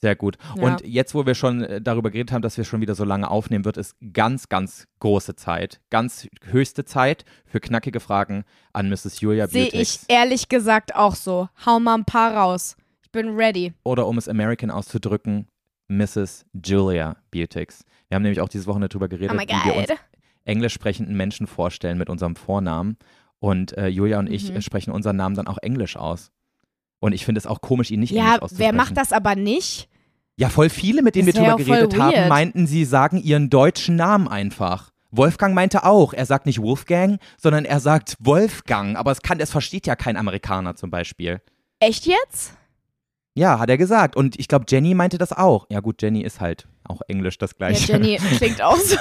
[0.00, 0.38] Sehr gut.
[0.56, 0.62] Ja.
[0.62, 3.28] Und jetzt, wo wir schon äh, darüber geredet haben, dass wir schon wieder so lange
[3.30, 9.20] aufnehmen, wird es ganz, ganz große Zeit, ganz höchste Zeit für knackige Fragen an Mrs.
[9.20, 11.48] Julia Sehe ich ehrlich gesagt auch so.
[11.66, 12.76] Hau mal ein paar raus.
[13.02, 13.72] Ich bin ready.
[13.82, 15.48] Oder um es American auszudrücken,
[15.88, 16.44] Mrs.
[16.64, 17.84] Julia Beautix.
[18.08, 19.88] Wir haben nämlich auch diese Woche darüber geredet, Oh wie wir uns
[20.44, 22.96] englisch sprechenden Menschen vorstellen mit unserem Vornamen.
[23.40, 24.62] Und äh, Julia und ich Mhm.
[24.62, 26.30] sprechen unseren Namen dann auch englisch aus.
[27.00, 28.72] Und ich finde es auch komisch, ihn nicht Ja, englisch auszusprechen.
[28.72, 29.88] wer macht das aber nicht?
[30.36, 32.28] Ja, voll viele, mit denen Das wir drüber geredet haben, weird.
[32.28, 34.90] meinten, sie sagen ihren deutschen Namen einfach.
[35.10, 38.96] Wolfgang meinte auch, er sagt nicht Wolfgang, sondern er sagt Wolfgang.
[38.96, 41.40] Aber es kann, es versteht ja kein Amerikaner zum Beispiel.
[41.80, 42.52] Echt jetzt?
[43.34, 44.16] Ja, hat er gesagt.
[44.16, 45.66] Und ich glaube, Jenny meinte das auch.
[45.70, 47.92] Ja gut, Jenny ist halt auch Englisch das Ja, gleiche.
[47.92, 48.96] Jenny klingt auch so.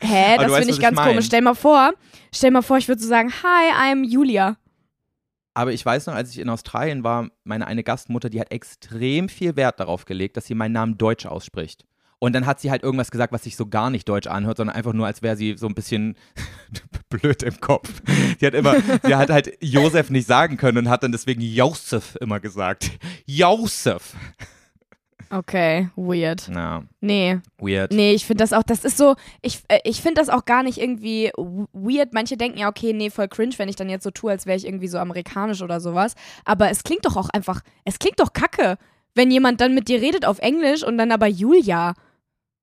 [0.00, 1.08] Hä, das finde ich ganz ich mein.
[1.10, 1.26] komisch.
[1.26, 1.92] Stell mal vor,
[2.32, 4.56] stell mal vor, ich würde so sagen, hi, I'm Julia.
[5.54, 9.28] Aber ich weiß noch, als ich in Australien war, meine eine Gastmutter, die hat extrem
[9.28, 11.84] viel Wert darauf gelegt, dass sie meinen Namen deutsch ausspricht.
[12.18, 14.74] Und dann hat sie halt irgendwas gesagt, was sich so gar nicht deutsch anhört, sondern
[14.74, 16.16] einfach nur, als wäre sie so ein bisschen
[17.08, 18.02] blöd im Kopf.
[18.40, 22.16] Sie hat immer, sie hat halt Josef nicht sagen können und hat dann deswegen Josef
[22.20, 22.90] immer gesagt.
[23.26, 24.14] Josef.
[25.36, 26.46] Okay, weird.
[26.48, 27.92] Na, Nee, weird.
[27.92, 30.62] nee, ich finde das auch, das ist so, ich, äh, ich finde das auch gar
[30.62, 31.32] nicht irgendwie
[31.72, 32.12] weird.
[32.12, 34.56] Manche denken ja, okay, nee, voll cringe, wenn ich dann jetzt so tue, als wäre
[34.56, 36.14] ich irgendwie so amerikanisch oder sowas.
[36.44, 38.78] Aber es klingt doch auch einfach, es klingt doch kacke.
[39.16, 41.94] wenn jemand dann mit dir redet auf Englisch und dann aber Julia.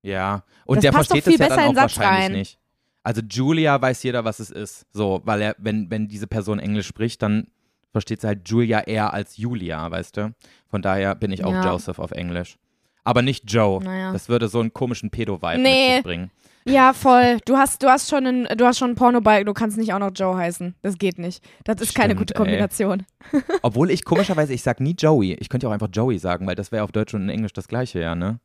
[0.02, 0.44] Ja.
[0.66, 2.32] Und Das der passt doch versteht viel es ja besser dann auch wahrscheinlich rein.
[2.32, 2.58] nicht.
[3.02, 4.86] Also Julia weiß jeder, was es ist.
[4.92, 7.48] So, weil er, wenn, wenn diese Person Englisch spricht, dann
[7.92, 10.34] versteht sie halt Julia eher als Julia, weißt du?
[10.68, 11.64] Von daher bin ich auch Ja.
[11.64, 12.58] Joseph auf Englisch.
[13.04, 13.82] Aber nicht Joe.
[13.82, 14.12] Naja.
[14.12, 15.86] Das würde so einen komischen Pedo-Vibe Nee.
[15.86, 16.30] mit sich bringen.
[16.64, 17.38] Ja, voll.
[17.44, 19.92] Du hast, du hast schon einen, du hast schon einen Porno bei, du kannst nicht
[19.92, 20.76] auch noch Joe heißen.
[20.82, 21.44] Das geht nicht.
[21.64, 22.38] Das ist keine Stimmt, gute ey.
[22.38, 23.04] Kombination.
[23.62, 25.32] Obwohl ich komischerweise, ich sag nie Joey.
[25.40, 27.52] Ich könnte ja auch einfach Joey sagen, weil das wäre auf Deutsch und in Englisch
[27.52, 28.38] das gleiche, ja, ne?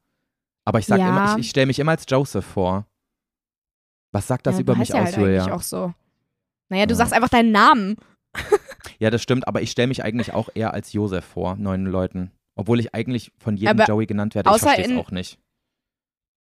[0.65, 1.09] Aber ich sag Ja.
[1.09, 2.87] immer, ich, ich stelle mich immer als Joseph vor.
[4.11, 5.53] Was sagt das ja, über mich heißt ja aus, halt eigentlich Julia?
[5.55, 5.93] auch so.
[6.69, 7.97] Naja, du sagst einfach deinen Namen.
[8.99, 12.31] Ja, das stimmt, aber ich stelle mich eigentlich auch eher als Joseph vor, neuen Leuten.
[12.55, 14.49] Obwohl ich eigentlich von jedem Aber Joey genannt werde.
[14.53, 15.37] Ich verstehe es auch nicht.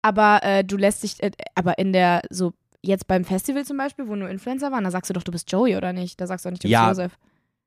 [0.02, 2.52] Aber äh, du lässt dich, äh, aber in der, so,
[2.82, 5.50] jetzt beim Festival zum Beispiel, wo nur Influencer waren, da sagst du doch, du bist
[5.50, 6.20] Joey oder nicht?
[6.20, 6.88] Da sagst du auch nicht, du bist Ja.
[6.88, 7.18] Joseph.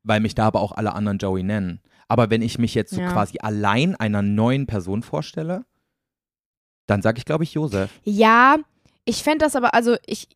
[0.04, 1.82] Weil mich da aber auch alle anderen Joey nennen.
[2.08, 3.12] Aber wenn ich mich jetzt so Ja.
[3.12, 5.66] quasi allein einer neuen Person vorstelle,
[6.88, 7.92] dann sage ich, glaube ich, Joseph.
[8.04, 8.58] Ja,
[9.06, 10.28] ich fände das aber, also ich,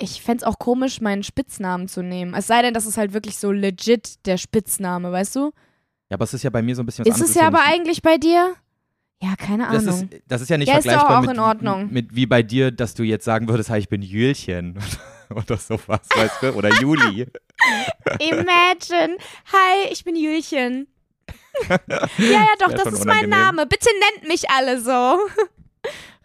[0.00, 2.34] ich fände es auch komisch, meinen Spitznamen zu nehmen.
[2.34, 5.52] Es sei denn, das ist halt wirklich so legit der Spitzname, weißt du?
[6.10, 7.30] Ja, aber es ist ja bei mir so ein bisschen was Ist anderes.
[7.30, 8.54] es ja aber eigentlich bei dir?
[9.20, 10.08] Ja, keine das Ahnung.
[10.12, 11.92] ist, das ist ja nicht Ja, vergleichbar auch mit, in Ordnung.
[11.92, 14.78] mit wie bei dir, dass du jetzt sagen würdest, hey, ich bin Jülchen
[15.34, 16.52] oder sowas, weißt du?
[16.54, 17.26] Oder Juli.
[18.20, 19.16] Imagine.
[19.52, 20.86] Hi, ich bin Julchen.
[21.68, 21.78] ja,
[22.18, 23.28] ja, doch, das schon ist mein.
[23.28, 23.66] Name.
[23.66, 25.18] Bitte nennt mich alle so.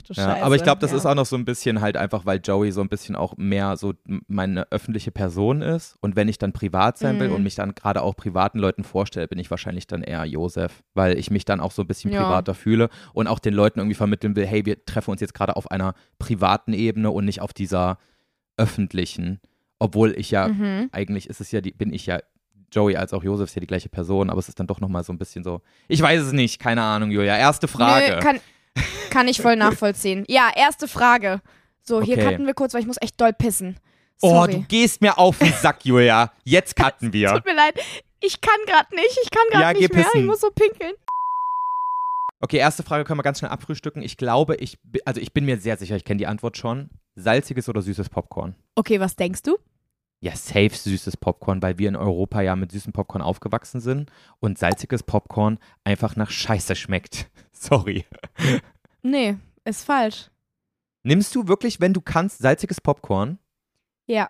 [0.07, 0.43] Du Ja, Scheiße.
[0.43, 0.97] aber ich glaube, das ja.
[0.97, 3.77] ist auch noch so ein bisschen halt einfach, weil Joey so ein bisschen auch mehr
[3.77, 3.93] so
[4.27, 5.95] meine öffentliche Person ist.
[6.01, 7.35] Und wenn ich dann privat sein will Mhm.
[7.35, 11.17] und mich dann gerade auch privaten Leuten vorstelle, bin ich wahrscheinlich dann eher Josef, weil
[11.17, 12.23] ich mich dann auch so ein bisschen Ja.
[12.23, 15.55] privater fühle und auch den Leuten irgendwie vermitteln will, hey, wir treffen uns jetzt gerade
[15.55, 17.97] auf einer privaten Ebene und nicht auf dieser
[18.57, 19.39] öffentlichen.
[19.79, 20.89] Obwohl ich ja, Mhm.
[20.91, 22.19] eigentlich ist es ja, die, bin ich ja,
[22.71, 25.03] Joey als auch Josef ist ja die gleiche Person, aber es ist dann doch nochmal
[25.03, 27.37] so ein bisschen so, ich weiß es nicht, keine Ahnung, Julia.
[27.37, 28.15] Erste Frage.
[28.15, 28.39] Nö, kann,
[29.09, 30.23] kann ich voll nachvollziehen.
[30.27, 31.41] Ja, erste Frage.
[31.83, 32.29] So, hier Okay.
[32.31, 33.77] cutten wir kurz, weil ich muss echt doll pissen.
[34.21, 34.65] Oh, du Sorry.
[34.69, 36.31] gehst mir auf den Sack, Julia.
[36.43, 37.29] Jetzt cutten wir.
[37.33, 37.75] Tut mir leid.
[38.21, 39.17] Ich kann gerade nicht.
[39.23, 40.03] Ich kann gerade Ja, nicht mehr.
[40.03, 40.21] pissen.
[40.21, 40.93] Ich muss so pinkeln.
[42.39, 44.01] Okay, erste Frage können wir ganz schnell abfrühstücken.
[44.01, 46.89] Ich glaube, ich, also ich bin mir sehr sicher, ich kenne die Antwort schon.
[47.15, 48.55] Salziges oder süßes Popcorn?
[48.75, 49.57] Okay, was denkst du?
[50.23, 54.09] Ja, safe süßes Popcorn, weil wir in Europa ja mit süßem Popcorn aufgewachsen sind
[54.39, 57.29] und salziges Popcorn einfach nach Scheiße schmeckt.
[57.51, 58.05] Sorry.
[59.01, 60.29] Nee, ist falsch.
[61.03, 63.37] Nimmst du wirklich, wenn du kannst, salziges Popcorn?
[64.07, 64.29] Ja.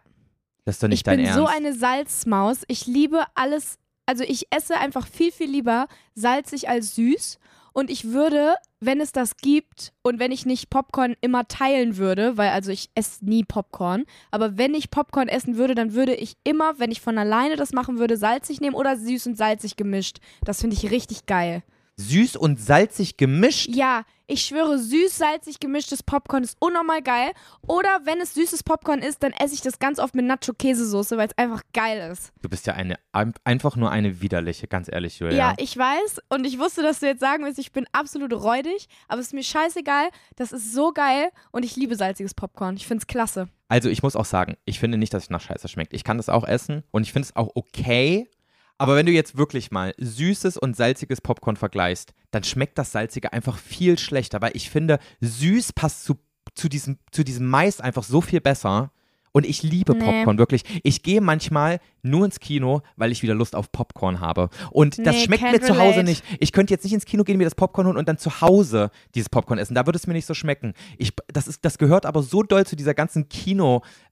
[0.66, 1.38] Das ist doch nicht ich dein bin Ernst.
[1.38, 2.64] so eine Salzmaus.
[2.68, 3.78] Ich liebe alles.
[4.08, 7.38] Also ich esse einfach viel, viel lieber salzig als süß.
[7.74, 12.38] Und ich würde, wenn es das gibt und wenn ich nicht Popcorn immer teilen würde,
[12.38, 16.38] weil also ich esse nie Popcorn, aber wenn ich Popcorn essen würde, dann würde ich
[16.44, 20.20] immer, wenn ich von alleine das machen würde, salzig nehmen oder süß und salzig gemischt.
[20.46, 21.64] Das finde ich richtig geil.
[21.98, 23.68] Süß und salzig gemischt?
[23.70, 27.32] Ja, ich schwöre, süß-salzig gemischtes Popcorn ist unnormal geil.
[27.68, 31.28] Oder wenn es süßes Popcorn ist, dann esse ich das ganz oft mit Nacho-Käsesoße, weil
[31.28, 32.32] es einfach geil ist.
[32.42, 35.38] Du bist ja eine, ein- einfach nur eine widerliche, ganz ehrlich, Julia.
[35.38, 35.54] Ja.
[35.58, 39.20] ich weiß und ich wusste, dass du jetzt sagen willst, ich bin absolut räudig, aber
[39.20, 40.10] es ist mir scheißegal.
[40.36, 42.76] Das ist so geil und ich liebe salziges Popcorn.
[42.76, 43.50] Ich finde es klasse.
[43.68, 45.94] Also ich muss auch sagen, ich finde nicht, dass es nach Scheiße schmeckt.
[45.94, 48.30] Ich kann das auch essen und ich finde es auch okay.
[48.78, 53.32] Aber wenn du jetzt wirklich mal süßes und salziges Popcorn vergleichst, dann schmeckt das Salzige
[53.32, 56.16] einfach viel schlechter, weil ich finde, süß passt zu,
[56.56, 58.92] zu, diesem, zu diesem Mais einfach so viel besser.
[59.36, 60.00] Und ich liebe Nee.
[60.00, 60.64] Popcorn, wirklich.
[60.84, 64.50] Ich gehe manchmal nur ins Kino, weil ich wieder Lust auf Popcorn habe.
[64.70, 66.24] Und das Nee, schmeckt mir zu Hause nicht.
[66.40, 68.92] Ich könnte jetzt nicht ins Kino gehen, mir das Popcorn holen und dann zu Hause
[69.16, 69.74] dieses Popcorn essen.
[69.74, 70.74] Da würde es mir nicht so schmecken.
[71.00, 73.28] Ich, das, ist, das gehört aber so doll zu dieser ganzen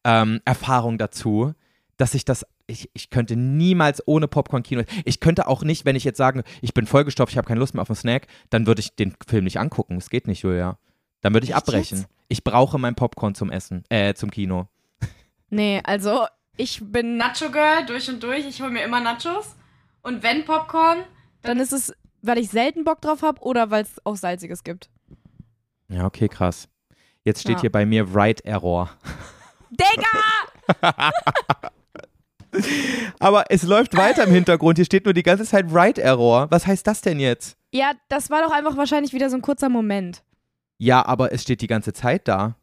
[0.03, 1.53] Kino-Erfahrung dazu,
[2.01, 4.83] dass ich das, ich, ich könnte niemals ohne Popcorn Kino.
[5.05, 7.73] Ich könnte auch nicht, wenn ich jetzt sagen, ich bin vollgestopft, ich habe keine Lust
[7.75, 9.97] mehr auf einen Snack, dann würde ich den Film nicht angucken.
[9.97, 10.77] Es geht nicht, Julia.
[11.21, 11.99] Dann würde ich Echt abbrechen.
[11.99, 12.09] jetzt?
[12.27, 14.67] Ich brauche mein Popcorn zum Essen, äh, zum Kino.
[15.53, 16.25] Nee, also
[16.55, 18.45] ich bin Nacho-Girl durch und durch.
[18.47, 19.55] Ich hole mir immer Nachos.
[20.01, 20.99] Und wenn Popcorn,
[21.41, 24.89] dann ist es, weil ich selten Bock drauf habe oder weil es auch Salziges gibt.
[25.89, 26.69] Ja, okay, krass.
[27.25, 27.61] Jetzt steht Ja.
[27.61, 28.89] hier bei mir Right Error.
[29.71, 31.11] Digga!
[33.19, 34.77] Aber es läuft weiter im Hintergrund.
[34.77, 36.49] Hier steht nur die ganze Zeit Right Error.
[36.49, 37.57] Was heißt das denn jetzt?
[37.71, 40.23] Ja, das war doch einfach wahrscheinlich wieder so ein kurzer Moment.
[40.77, 42.55] Ja, aber es steht die ganze Zeit da.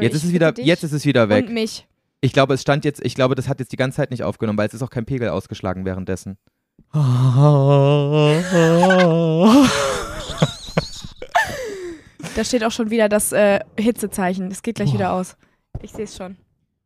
[0.00, 1.46] Jetzt ist es wieder, jetzt ist es wieder weg.
[1.46, 1.86] Und mich.
[2.20, 4.58] Ich glaube, es stand jetzt, ich glaube, das hat jetzt die ganze Zeit nicht aufgenommen,
[4.58, 6.38] weil es ist auch kein Pegel ausgeschlagen währenddessen.
[12.34, 14.48] Da steht auch schon wieder das äh, Hitzezeichen.
[14.48, 14.94] Das geht gleich Boah.
[14.94, 15.36] wieder aus.
[15.82, 16.36] Ich sehe es schon.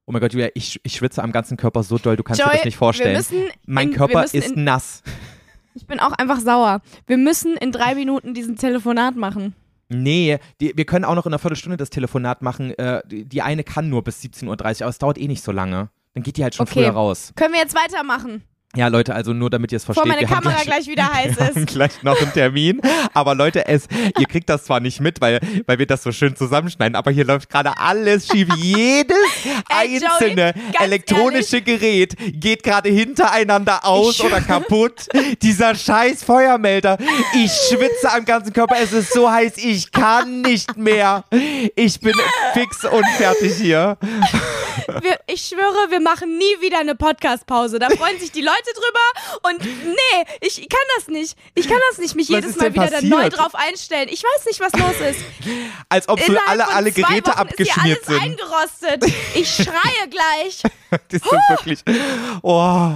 [0.09, 2.47] Oh mein Gott, Julia, ich, ich schwitze am ganzen Körper so doll, du kannst dir
[2.47, 3.11] Joy, das nicht vorstellen.
[3.11, 5.03] Wir müssen mein in, Körper ist in, nass.
[5.75, 6.81] Ich bin auch einfach sauer.
[7.07, 9.55] Wir müssen in drei Minuten diesen Telefonat machen.
[9.91, 12.71] Nee, die, wir können auch noch in einer Viertelstunde das Telefonat machen.
[12.79, 15.53] Äh, die, die eine kann nur bis 17.30 Uhr, aber es dauert eh nicht so
[15.53, 15.91] lange.
[16.15, 16.81] Dann geht die halt schon Okay.
[16.85, 17.35] früher raus.
[17.37, 18.43] Können wir jetzt weitermachen?
[18.79, 20.05] Ja, Leute, also nur damit ihr es versteht.
[20.05, 21.67] Bevor meine haben Kamera gleich wieder heiß wir haben ist.
[21.67, 22.81] gleich noch einen Termin.
[23.13, 26.37] Aber Leute, es, ihr kriegt das zwar nicht mit, weil, weil wir das so schön
[26.37, 28.47] zusammenschneiden, aber hier läuft gerade alles schief.
[28.57, 29.17] Jedes
[29.69, 35.09] Ey, Joey, einzelne ganz elektronische Gerät geht gerade hintereinander aus oder kaputt.
[35.43, 36.99] Dieser scheiß Feuermelder.
[37.35, 38.77] Ich schwitze am ganzen Körper.
[38.81, 41.25] Es ist so heiß, ich kann nicht mehr.
[41.75, 42.15] Ich bin
[42.53, 43.99] fix und fertig hier.
[45.03, 47.79] Wir, ich schwöre, wir machen nie wieder eine Podcast-Pause.
[47.79, 49.49] Da freuen sich die Leute drüber.
[49.51, 51.37] Und nee, ich kann das nicht.
[51.55, 54.09] Ich kann das nicht, mich Was jedes Mal wieder da neu drauf einstellen.
[54.11, 55.21] Ich weiß nicht, was los ist.
[55.89, 58.91] Als ob so alle, alle Geräte Wochen abgeschmiert ist hier alles sind.
[58.91, 59.05] eingerostet.
[59.35, 60.63] Ich schreie gleich.
[60.91, 61.81] Das sind wirklich.
[62.41, 62.93] Oh,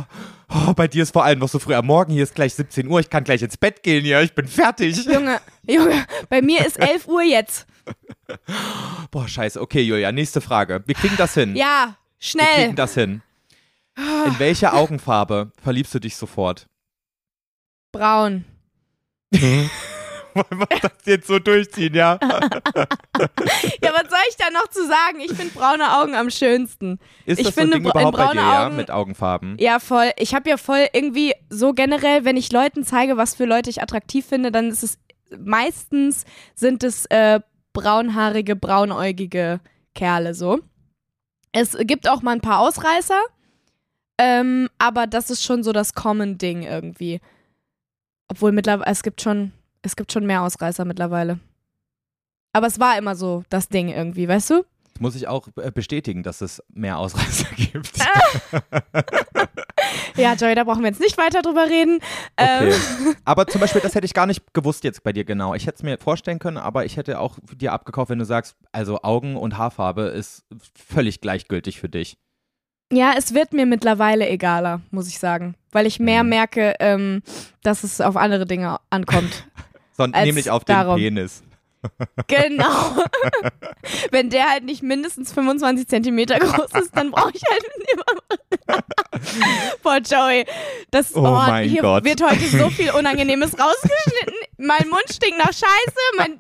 [0.49, 2.13] oh, bei dir ist vor allem noch so früh am Morgen.
[2.15, 3.01] Hier ist gleich 17 Uhr.
[3.01, 4.07] Ich kann gleich ins Bett gehen.
[4.07, 5.05] Ja, ich bin fertig.
[5.05, 7.67] Junge, Junge, bei mir ist 11 Uhr jetzt.
[9.11, 9.61] Boah, scheiße.
[9.61, 10.83] Okay, Julia, nächste Frage.
[10.87, 11.55] Wir kriegen das hin.
[11.55, 12.47] Ja, Wir schnell.
[12.55, 13.21] kriegen das hin.
[13.97, 16.67] In welche Augenfarbe verliebst du dich sofort?
[17.93, 18.45] Braun.
[20.35, 22.19] Wollen wir das jetzt so durchziehen, ja?
[22.23, 22.31] Ja,
[23.93, 25.21] was soll ich da noch zu sagen?
[25.21, 26.99] Ich finde braune Augen am schönsten.
[27.27, 28.67] Ist Ich das finde, so ein Ding überhaupt bei dir, ja?
[28.67, 29.57] Augen- Mit Augenfarben?
[29.59, 30.11] Ja, voll.
[30.17, 33.83] Ich habe ja voll irgendwie so generell, wenn ich Leuten zeige, was für Leute ich
[33.83, 34.99] attraktiv finde, dann ist es
[35.39, 36.25] meistens
[36.55, 37.41] sind es äh,
[37.75, 39.61] braunhaarige, braunäugige
[39.95, 40.61] Kerle so.
[41.53, 43.21] Es gibt auch mal ein paar Ausreißer,
[44.19, 47.21] ähm, aber das ist schon so das Common-Ding irgendwie.
[48.29, 49.53] Obwohl mittlerweile, es gibt schon,
[49.83, 51.39] es gibt schon mehr Ausreißer mittlerweile.
[52.53, 54.65] Aber es war immer so das Ding irgendwie, weißt du?
[54.93, 57.93] Das muss ich auch äh, bestätigen, dass es mehr Ausreißer gibt.
[60.17, 61.99] Ja, Joey, da brauchen wir jetzt nicht weiter drüber reden.
[62.37, 62.73] Okay.
[62.73, 65.55] Ähm, Aber zum Beispiel, das hätte ich gar nicht gewusst jetzt bei dir genau.
[65.55, 68.57] Ich hätte es mir vorstellen können, aber ich hätte auch dir abgekauft, wenn du sagst,
[68.73, 70.45] also Augen- und Haarfarbe ist
[70.75, 72.19] völlig gleichgültig für dich.
[72.93, 75.55] Ja, es wird mir mittlerweile egaler, muss ich sagen.
[75.73, 76.29] Weil ich mehr Mhm.
[76.29, 77.23] merke, ähm,
[77.63, 79.47] dass es auf andere Dinge ankommt.
[79.97, 80.97] Als nämlich auf den darum.
[80.97, 81.43] Penis.
[82.29, 82.67] genau.
[84.11, 88.79] Wenn der halt nicht mindestens 25 Zentimeter groß ist, dann brauche ich halt immer.
[89.83, 90.45] Boah, Joey,
[90.91, 92.05] das Oh mein hier Gott.
[92.05, 94.35] wird heute so viel Unangenehmes rausgeschnitten.
[94.59, 96.39] Mein Mund stinkt nach Scheiße, mein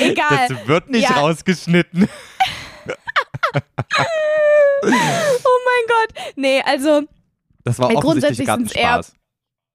[0.00, 0.46] egal.
[0.48, 1.16] Das wird nicht Ja.
[1.16, 2.08] rausgeschnitten.
[4.82, 6.14] Oh mein Gott.
[6.36, 7.02] Nee, also
[7.64, 9.14] Das war offensichtlich ein eher- Spaß.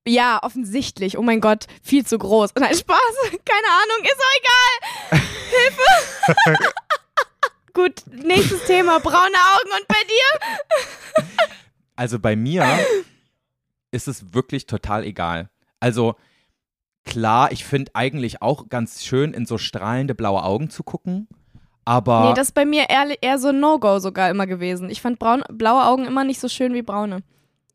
[0.05, 1.17] Ja, offensichtlich.
[1.17, 2.51] Oh mein Gott, viel zu groß.
[2.55, 2.97] Nein, Spaß.
[3.45, 5.21] Keine Ahnung, ist auch egal.
[5.49, 6.63] Hilfe.
[7.73, 8.99] Gut, nächstes Thema.
[8.99, 11.25] Braune Augen und bei dir?
[11.95, 12.85] Also bei mir
[13.91, 15.49] ist es wirklich total egal.
[15.79, 16.15] Also
[17.05, 21.27] klar, ich finde eigentlich auch ganz schön, in so strahlende blaue Augen zu gucken.
[21.85, 24.89] Aber Nee, das ist bei mir eher, eher so ein No-Go sogar immer gewesen.
[24.89, 27.19] Ich fand braun, blaue Augen immer nicht so schön wie braune.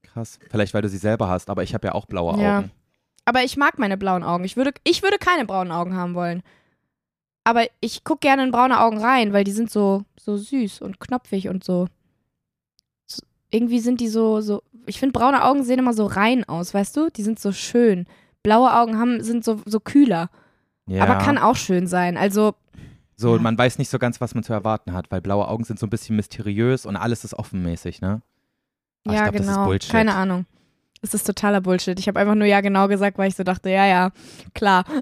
[0.02, 0.38] krass.
[0.50, 2.58] Vielleicht, weil du sie selber hast, aber ich habe ja auch blaue Ja.
[2.60, 2.70] Augen.
[3.24, 4.44] Aber ich mag meine blauen Augen.
[4.44, 6.42] Ich würde, ich würde keine braunen Augen haben wollen.
[7.44, 10.98] Aber ich gucke gerne in braune Augen rein, weil die sind so, so süß und
[11.00, 11.88] knopfig und so.
[13.06, 14.62] so irgendwie sind die so, so.
[14.86, 17.10] Ich finde, braune Augen sehen immer so rein aus, weißt du?
[17.10, 18.06] Die sind so schön.
[18.42, 20.30] Blaue Augen haben, sind so, so kühler.
[20.86, 21.02] Ja.
[21.02, 22.16] Aber kann auch schön sein.
[22.16, 22.54] Also,
[23.20, 23.42] So, Ja.
[23.42, 25.86] man weiß nicht so ganz, was man zu erwarten hat, weil blaue Augen sind so
[25.86, 28.22] ein bisschen mysteriös und alles ist offenmäßig, ne?
[29.04, 29.46] Aber ja, ich glaub, genau.
[29.46, 29.90] das ist Bullshit.
[29.90, 30.46] Keine Ahnung.
[31.02, 31.98] Es ist totaler Bullshit.
[31.98, 34.10] Ich habe einfach nur ja genau gesagt, weil ich so dachte, ja, ja,
[34.54, 34.84] klar.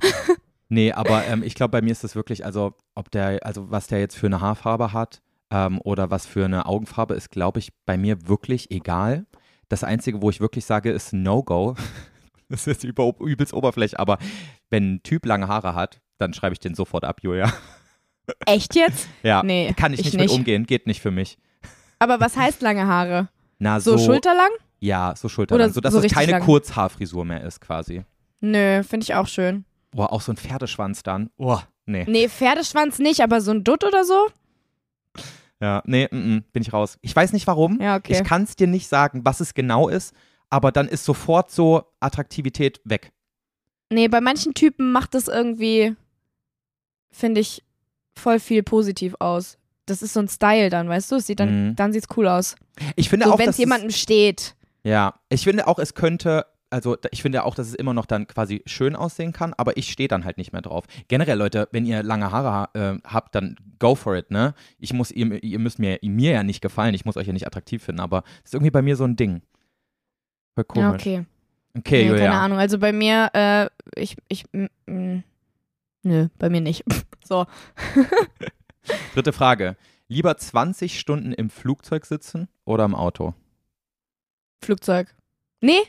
[0.68, 3.86] Nee, aber ähm, ich glaube, bei mir ist das wirklich, also ob der, also was
[3.86, 5.22] der jetzt für eine Haarfarbe hat
[5.52, 9.26] ähm, oder was für eine Augenfarbe ist, glaube ich, bei mir wirklich egal.
[9.68, 11.76] Das Einzige, wo ich wirklich sage, ist No-Go.
[12.48, 14.18] Das ist über, übelst Oberfläche, aber
[14.70, 17.52] wenn ein Typ lange Haare hat, dann schreibe ich den sofort ab, Julia.
[18.46, 19.08] Echt jetzt?
[19.22, 20.34] Ja, Nee, kann ich, ich nicht mit nicht.
[20.34, 21.38] umgehen, geht nicht für mich.
[21.98, 23.28] Aber was heißt lange Haare?
[23.58, 24.50] Na, So, so, schulterlang?
[24.80, 26.42] Ja, so schulterlang, Oder sodass so es keine lang?
[26.42, 28.04] Kurzhaarfrisur mehr ist quasi.
[28.40, 29.64] Nö, finde ich auch schön.
[29.92, 31.30] Boah, auch so ein Pferdeschwanz dann.
[31.38, 32.04] Oh, nee.
[32.06, 34.26] Nee, Pferdeschwanz nicht, aber so ein Dutt oder so?
[35.60, 36.98] Ja, nee, mm, mm, bin ich raus.
[37.00, 37.80] Ich weiß nicht warum.
[37.80, 38.12] Ja, okay.
[38.12, 40.14] Ich kann es dir nicht sagen, was es genau ist,
[40.50, 43.12] aber dann ist sofort so Attraktivität weg.
[43.90, 45.96] Nee, bei manchen Typen macht das irgendwie,
[47.10, 47.62] finde ich,
[48.16, 49.58] voll viel positiv aus.
[49.86, 51.16] Das ist so ein Style dann, weißt du?
[51.16, 51.76] Es sieht dann, Mhm.
[51.76, 52.56] dann sieht's cool aus.
[52.96, 54.40] Ich finde So, auch, wenn es jemandem steht.
[54.40, 58.06] es, ja, ich finde auch, es könnte, also ich finde auch, dass es immer noch
[58.06, 60.84] dann quasi schön aussehen kann, aber ich stehe dann halt nicht mehr drauf.
[61.08, 64.54] Generell, Leute, wenn ihr lange Haare ha äh, habt, dann go for it, ne?
[64.78, 67.46] Ich muss, ihr, ihr müsst mir, mir ja nicht gefallen, ich muss euch ja nicht
[67.46, 69.42] attraktiv finden, aber das ist irgendwie bei mir so ein Ding.
[70.54, 71.06] Voll komisch.
[71.06, 71.24] Ja, okay.
[71.78, 72.24] Okay, nee, Julia.
[72.26, 72.58] keine Ahnung.
[72.58, 73.68] Also bei mir, äh,
[74.00, 75.22] ich, ich, mm, mm,
[76.06, 76.84] nö, bei mir nicht.
[77.24, 77.46] so.
[79.14, 79.76] Dritte Frage.
[80.08, 83.34] Lieber 20 Stunden im Flugzeug sitzen oder im Auto?
[84.62, 85.14] Flugzeug.
[85.60, 85.82] Nee?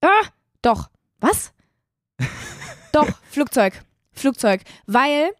[0.00, 0.28] Ah,
[0.62, 0.90] doch.
[1.20, 1.52] Was?
[2.92, 3.82] doch, Flugzeug.
[4.12, 4.62] Flugzeug.
[4.86, 5.30] Weil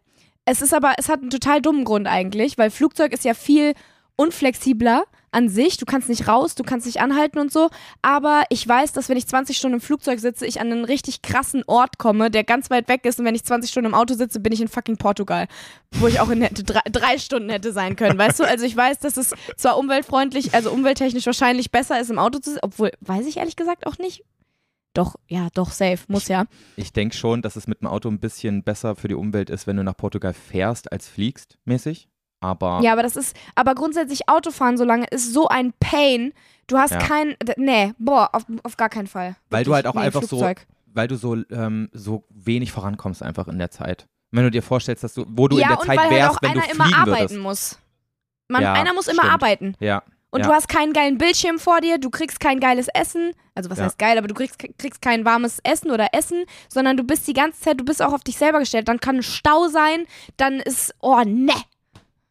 [0.45, 3.73] es ist aber, es hat einen total dummen Grund eigentlich, weil Flugzeug ist ja viel
[4.15, 5.77] unflexibler an sich.
[5.77, 7.69] Du kannst nicht raus, du kannst nicht anhalten und so.
[8.01, 11.21] Aber ich weiß, dass wenn ich 20 Stunden im Flugzeug sitze, ich an einen richtig
[11.21, 13.19] krassen Ort komme, der ganz weit weg ist.
[13.19, 15.47] Und wenn ich 20 Stunden im Auto sitze, bin ich in fucking Portugal.
[15.91, 18.17] Wo ich auch in hätte, drei, drei Stunden hätte sein können.
[18.17, 18.43] Weißt du?
[18.43, 22.51] Also ich weiß, dass es zwar umweltfreundlich, also umwelttechnisch wahrscheinlich besser ist, im Auto zu
[22.51, 24.23] sitzen, obwohl, weiß ich ehrlich gesagt auch nicht.
[24.97, 26.45] Doch, ja, doch, safe, muss ja.
[26.75, 29.67] Ich denke schon, dass es mit dem Auto ein bisschen besser für die Umwelt ist,
[29.67, 32.09] wenn du nach Portugal fährst als fliegst, mäßig.
[32.39, 36.33] Aber Ja, aber das ist, aber grundsätzlich Autofahren so lange ist so ein Pain.
[36.67, 36.99] Du hast Ja.
[36.99, 39.35] kein, nee, boah, auf, auf gar keinen Fall.
[39.49, 39.85] Weil du Wirklich.
[39.85, 40.67] halt auch nee, einfach so- Flugzeug.
[40.93, 44.05] weil du so, ähm, so wenig vorankommst einfach in der Zeit.
[44.31, 46.31] Wenn du dir vorstellst, dass du, wo du ja, in der Zeit weil wärst, halt
[46.37, 47.39] auch wenn du einer immer fliegen arbeiten würdest.
[47.39, 47.79] muss.
[48.49, 49.33] Man, Ja, einer muss immer stimmt.
[49.33, 49.75] arbeiten.
[49.79, 50.47] Ja, Und Ja.
[50.47, 53.31] du hast keinen geilen Bildschirm vor dir, du kriegst kein geiles Essen.
[53.55, 53.85] Also was Ja.
[53.85, 57.33] heißt geil, aber du kriegst, kriegst kein warmes Essen oder Essen, sondern du bist die
[57.33, 58.89] ganze Zeit, du bist auch auf dich selber gestellt.
[58.89, 60.05] Dann kann ein Stau sein,
[60.35, 61.53] dann ist, oh ne,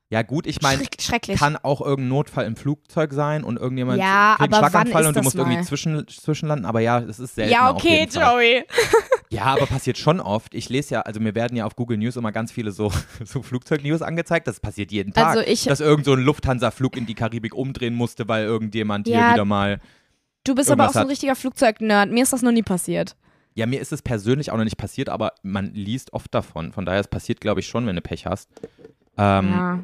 [0.09, 0.85] ja gut, ich meine,
[1.37, 5.23] kann auch irgendein Notfall im Flugzeug sein und irgendjemand Ja, kriegt einen Schlaganfall und du
[5.23, 5.65] musst irgendwie mal?
[5.65, 8.09] zwischen, zwischenlanden, aber ja, es ist selten ja, okay.
[8.11, 8.65] Joey.
[9.29, 10.55] Ja, aber passiert schon oft.
[10.55, 12.93] Ich lese ja, also mir werden ja auf Google News immer ganz viele so,
[13.25, 14.47] so Flugzeug-News angezeigt.
[14.47, 15.27] Das passiert jeden Tag.
[15.27, 19.17] Also ich- dass irgend so ein Lufthansa-Flug in die Karibik umdrehen musste, weil irgendjemand hier
[19.19, 19.81] Ja, wieder mal.
[20.45, 22.13] Du bist aber auch so ein richtiger Flugzeug-Nerd.
[22.13, 23.17] Mir ist das noch nie passiert.
[23.55, 26.73] Ja, mir ist es persönlich auch noch nicht passiert, aber man liest oft davon.
[26.73, 28.49] Von daher, es passiert, glaube ich, schon, wenn du Pech hast.
[29.19, 29.81] Ähm, ja.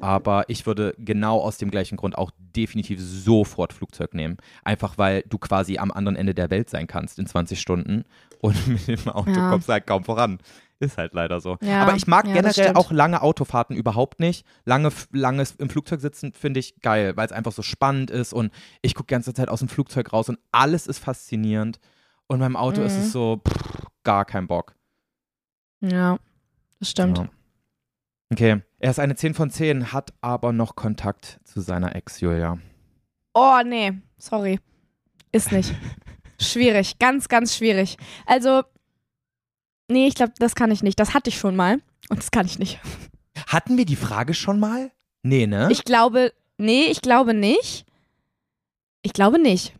[0.00, 4.38] Aber ich würde genau aus dem gleichen Grund auch definitiv sofort Flugzeug nehmen.
[4.64, 8.04] Einfach weil du quasi am anderen Ende der Welt sein kannst in 20 Stunden
[8.40, 9.48] und mit dem Auto Ja.
[9.50, 10.38] kommst du halt kaum voran.
[10.80, 11.58] Ist halt leider so.
[11.62, 14.44] Ja, Aber ich mag ja, generell auch lange Autofahrten überhaupt nicht.
[14.64, 18.50] Lange, langes im Flugzeug sitzen finde ich geil, weil es einfach so spannend ist und
[18.80, 21.78] ich gucke die ganze Zeit aus dem Flugzeug raus und alles ist faszinierend.
[22.26, 23.00] Und beim Auto ist Mhm.
[23.02, 24.74] es so pff, gar kein Bock.
[25.80, 26.18] Ja,
[26.80, 27.28] das stimmt.
[28.32, 32.58] Okay, er ist eine 10 von 10, hat aber noch Kontakt zu seiner Ex, Julia.
[33.34, 34.58] Oh, nee, sorry.
[35.32, 35.74] Ist nicht.
[36.40, 37.96] schwierig, ganz, ganz schwierig.
[38.26, 38.62] Also,
[39.90, 40.98] nee, ich glaube, das kann ich nicht.
[40.98, 42.80] Das hatte ich schon mal und das kann ich nicht.
[43.46, 44.90] Hatten wir die Frage schon mal?
[45.22, 45.68] Nee, ne?
[45.70, 47.86] Ich glaube, nee, ich glaube nicht.
[49.02, 49.74] Ich glaube nicht.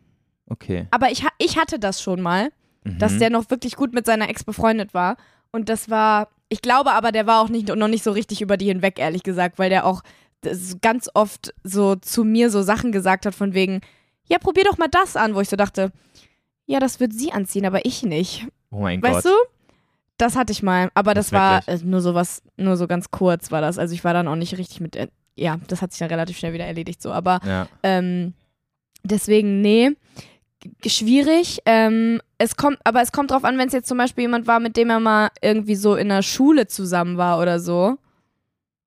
[0.46, 0.86] okay.
[0.90, 2.50] Aber ich, ha- ich hatte das schon mal,
[2.84, 2.98] Mhm.
[2.98, 5.16] dass der noch wirklich gut mit seiner Ex befreundet war.
[5.52, 8.56] Und das war, ich glaube aber, der war auch nicht, noch nicht so richtig über
[8.56, 10.02] die hinweg, ehrlich gesagt, weil der auch
[10.80, 13.80] ganz oft so zu mir so Sachen gesagt hat, von wegen,
[14.26, 15.92] ja, probier doch mal das an, wo ich so dachte,
[16.66, 18.46] ja, das wird sie anziehen, aber ich nicht.
[18.70, 19.32] oh mein Weißt Gott.
[19.32, 19.36] du?
[20.18, 21.84] Das hatte ich mal, aber das, Das war wirklich?
[21.84, 23.78] nur so was, nur so ganz kurz war das.
[23.78, 26.38] Also ich war dann auch nicht richtig mit, äh, ja, das hat sich dann relativ
[26.38, 27.68] schnell wieder erledigt so, aber Ja.
[27.82, 28.34] ähm,
[29.04, 29.90] deswegen, nee,
[30.86, 31.60] schwierig.
[31.66, 34.60] Ähm, es kommt, aber es kommt drauf an, wenn es jetzt zum Beispiel jemand war,
[34.60, 37.96] mit dem er mal irgendwie so in der Schule zusammen war oder so.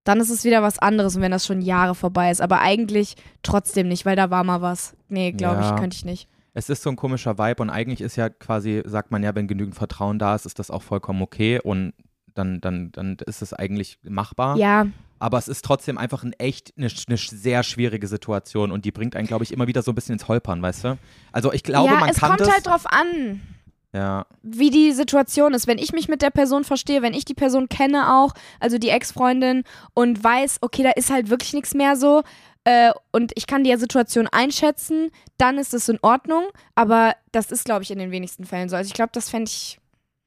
[0.03, 2.41] Dann ist es wieder was anderes, und wenn das schon Jahre vorbei ist.
[2.41, 4.95] Aber eigentlich trotzdem nicht, weil da war mal was.
[5.09, 5.73] Nee, glaube Ja.
[5.73, 6.27] ich, könnte ich nicht.
[6.53, 9.47] Es ist so ein komischer Vibe und eigentlich ist ja quasi, sagt man ja, wenn
[9.47, 11.93] genügend Vertrauen da ist, ist das auch vollkommen okay und
[12.33, 14.57] dann, dann, dann ist es eigentlich machbar.
[14.57, 14.87] Ja,
[15.19, 19.15] Aber es ist trotzdem einfach ein echt eine, eine sehr schwierige Situation und die bringt
[19.15, 20.97] einen, glaube ich, immer wieder so ein bisschen ins Holpern, weißt du?
[21.31, 22.51] Also ich glaube, ja man es kann kommt das.
[22.51, 23.41] halt drauf an.
[23.93, 25.67] ja, wie die Situation ist.
[25.67, 28.89] Wenn ich mich mit der Person verstehe, wenn ich die Person kenne auch, also die
[28.89, 29.63] Ex-Freundin
[29.93, 32.23] und weiß, okay, da ist halt wirklich nichts mehr so
[32.65, 36.45] äh, und ich kann die Situation einschätzen, dann ist es in Ordnung.
[36.73, 38.75] Aber das ist, glaube ich, in den wenigsten Fällen so.
[38.75, 39.79] Also ich glaube, das fände ich,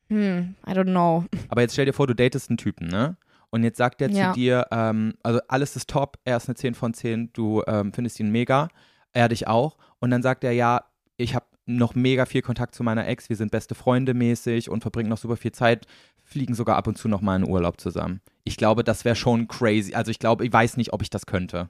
[0.08, 1.24] hm, I don't know.
[1.48, 3.16] aber jetzt stell dir vor, du datest einen Typen, ne?
[3.50, 4.32] Und jetzt sagt er Ja.
[4.32, 7.92] zu dir, ähm, also alles ist top, er ist eine 10 von 10, du ähm,
[7.92, 8.68] findest ihn mega,
[9.12, 9.76] er dich auch.
[10.00, 10.84] Und dann sagt er, ja,
[11.16, 14.80] ich habe noch mega viel Kontakt zu meiner Ex, wir sind beste Freunde mäßig und
[14.80, 15.86] verbringen noch super viel Zeit,
[16.24, 18.20] fliegen sogar ab und zu noch mal in Urlaub zusammen.
[18.44, 19.94] Ich glaube, das wäre schon crazy.
[19.94, 21.68] Also ich glaube, ich weiß nicht, ob ich das könnte.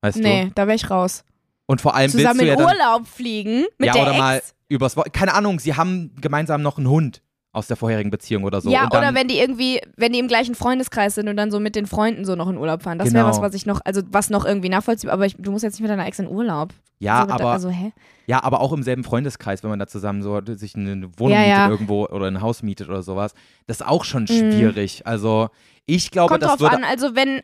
[0.00, 0.50] Weißt nee, du?
[0.54, 1.24] da wäre ich raus.
[1.66, 4.18] Und vor allem Zusammen willst du ja in Urlaub fliegen mit ja, der oder Ex.
[4.18, 7.22] mal übers Wo keine Ahnung, sie haben gemeinsam noch einen Hund
[7.54, 8.70] aus der vorherigen Beziehung oder so.
[8.70, 11.50] ja, und dann, oder wenn die irgendwie, wenn die im gleichen Freundeskreis sind und dann
[11.50, 12.98] so mit den Freunden so noch in Urlaub fahren.
[12.98, 13.34] Das wäre Genau.
[13.36, 15.82] was, was ich noch, also was noch irgendwie nachvollziehbar, aber ich, du musst jetzt nicht
[15.82, 16.74] mit deiner Ex in Urlaub.
[16.98, 17.92] ja, so, aber Also, hä?
[18.26, 21.40] Ja, aber auch im selben Freundeskreis, wenn man da zusammen so sich eine Wohnung Ja,
[21.40, 21.68] mietet ja.
[21.70, 23.34] irgendwo oder ein Haus mietet oder sowas.
[23.66, 25.06] Das ist auch schon schwierig.
[25.06, 25.48] Also
[25.86, 26.76] ich glaube, Kommt das drauf würde.
[26.76, 27.42] an, also wenn,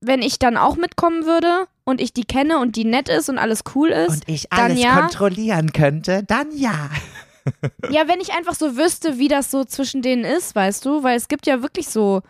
[0.00, 3.38] wenn ich dann auch mitkommen würde und ich die kenne und die nett ist und
[3.38, 5.00] alles cool ist, Und ich Dann alles ja.
[5.00, 6.90] kontrollieren könnte, dann ja.
[7.90, 11.02] Ja, wenn ich einfach so wüsste, wie das so zwischen denen ist, weißt du?
[11.02, 12.22] Weil es gibt ja wirklich so.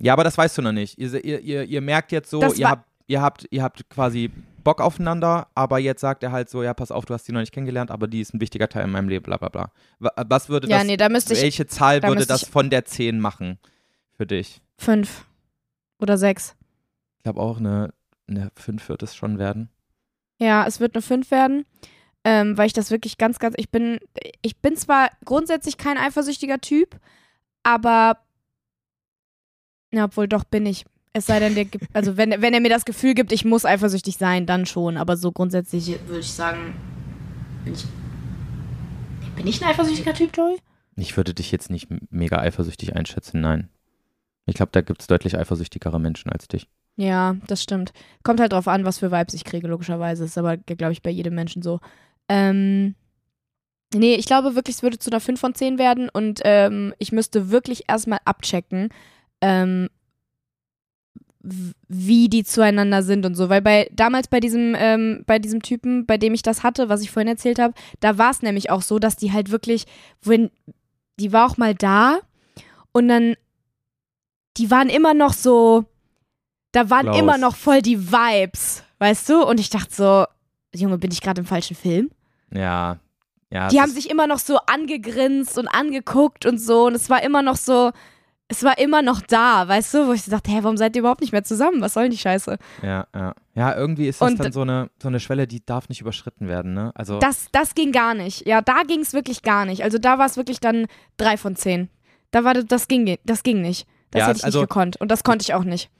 [0.00, 0.98] Ja, aber das weißt du noch nicht.
[0.98, 4.30] Ihr, ihr, ihr, ihr merkt jetzt so, ihr habt, ihr, habt, ihr habt quasi
[4.62, 7.40] Bock aufeinander, aber jetzt sagt er halt so, ja, pass auf, du hast die noch
[7.40, 9.72] nicht kennengelernt, aber die ist ein wichtiger Teil in meinem Leben, bla bla bla.
[9.98, 12.84] Wa- Was würde Ja, das, nee, da müsste ich welche Zahl würde das von der
[12.84, 13.58] 10 machen
[14.12, 14.60] für dich?
[14.76, 15.24] fünf
[16.00, 16.54] oder sechs.
[17.16, 17.92] Ich glaube auch eine,
[18.28, 19.70] eine 5 wird es schon werden.
[20.38, 21.64] Ja, es wird eine 5 werden,
[22.30, 23.54] ähm, weil ich das wirklich ganz, ganz.
[23.56, 24.00] Ich bin,
[24.42, 27.00] ich bin zwar grundsätzlich kein eifersüchtiger Typ,
[27.62, 28.18] aber.
[29.94, 30.84] Ja, obwohl doch bin ich.
[31.14, 33.64] Es sei denn, der gibt, also wenn, wenn er mir das Gefühl gibt, ich muss
[33.64, 34.98] eifersüchtig sein, dann schon.
[34.98, 36.74] Aber so grundsätzlich würde ich sagen,
[37.64, 37.86] bin ich.
[39.34, 40.58] Bin ich ein eifersüchtiger Typ, Joey?
[40.96, 43.70] Ich würde dich jetzt nicht mega eifersüchtig einschätzen, nein.
[44.44, 46.68] Ich glaube, da gibt es deutlich eifersüchtigere Menschen als dich.
[46.96, 47.92] Ja, das stimmt.
[48.22, 50.24] Kommt halt drauf an, was für Vibes ich kriege, logischerweise.
[50.24, 51.80] Ist aber, glaube ich, bei jedem Menschen so.
[52.28, 52.94] Ähm,
[53.94, 57.12] nee, ich glaube wirklich, es würde zu einer 5 von 10 werden und ähm, ich
[57.12, 58.90] müsste wirklich erstmal abchecken,
[59.40, 59.88] ähm,
[61.88, 63.48] wie die zueinander sind und so.
[63.48, 67.02] Weil bei damals bei diesem, ähm, bei diesem Typen, bei dem ich das hatte, was
[67.02, 69.86] ich vorhin erzählt habe, da war es nämlich auch so, dass die halt wirklich,
[70.22, 70.50] wenn,
[71.18, 72.18] die war auch mal da
[72.92, 73.34] und dann,
[74.56, 75.84] die waren immer noch so,
[76.72, 77.18] da waren Klaus.
[77.18, 79.42] immer noch voll die Vibes, weißt du?
[79.44, 80.26] Und ich dachte so,
[80.80, 82.10] Junge, bin ich gerade im falschen Film?
[82.52, 82.98] Ja,
[83.50, 83.68] ja.
[83.68, 86.86] Die haben sich immer noch so angegrinst und angeguckt und so.
[86.86, 87.92] Und es war immer noch so,
[88.48, 90.06] es war immer noch da, weißt du?
[90.08, 91.80] Wo ich dachte, hä, warum seid ihr überhaupt nicht mehr zusammen?
[91.80, 92.56] Was soll denn die Scheiße?
[92.82, 93.34] Ja, ja.
[93.54, 96.46] Ja, irgendwie ist das Und- dann so eine, so eine Schwelle, die darf nicht überschritten
[96.48, 96.92] werden, ne?
[96.94, 98.46] Also, Das, das ging gar nicht.
[98.46, 99.82] Ja, da ging es wirklich gar nicht.
[99.82, 100.86] Also da war es wirklich dann
[101.16, 101.88] drei von zehn.
[102.30, 103.86] Da war das, das ging, das ging nicht.
[104.10, 104.96] Das Ja, hätte ich also- nicht gekonnt.
[104.98, 105.90] Und das konnte ich auch nicht.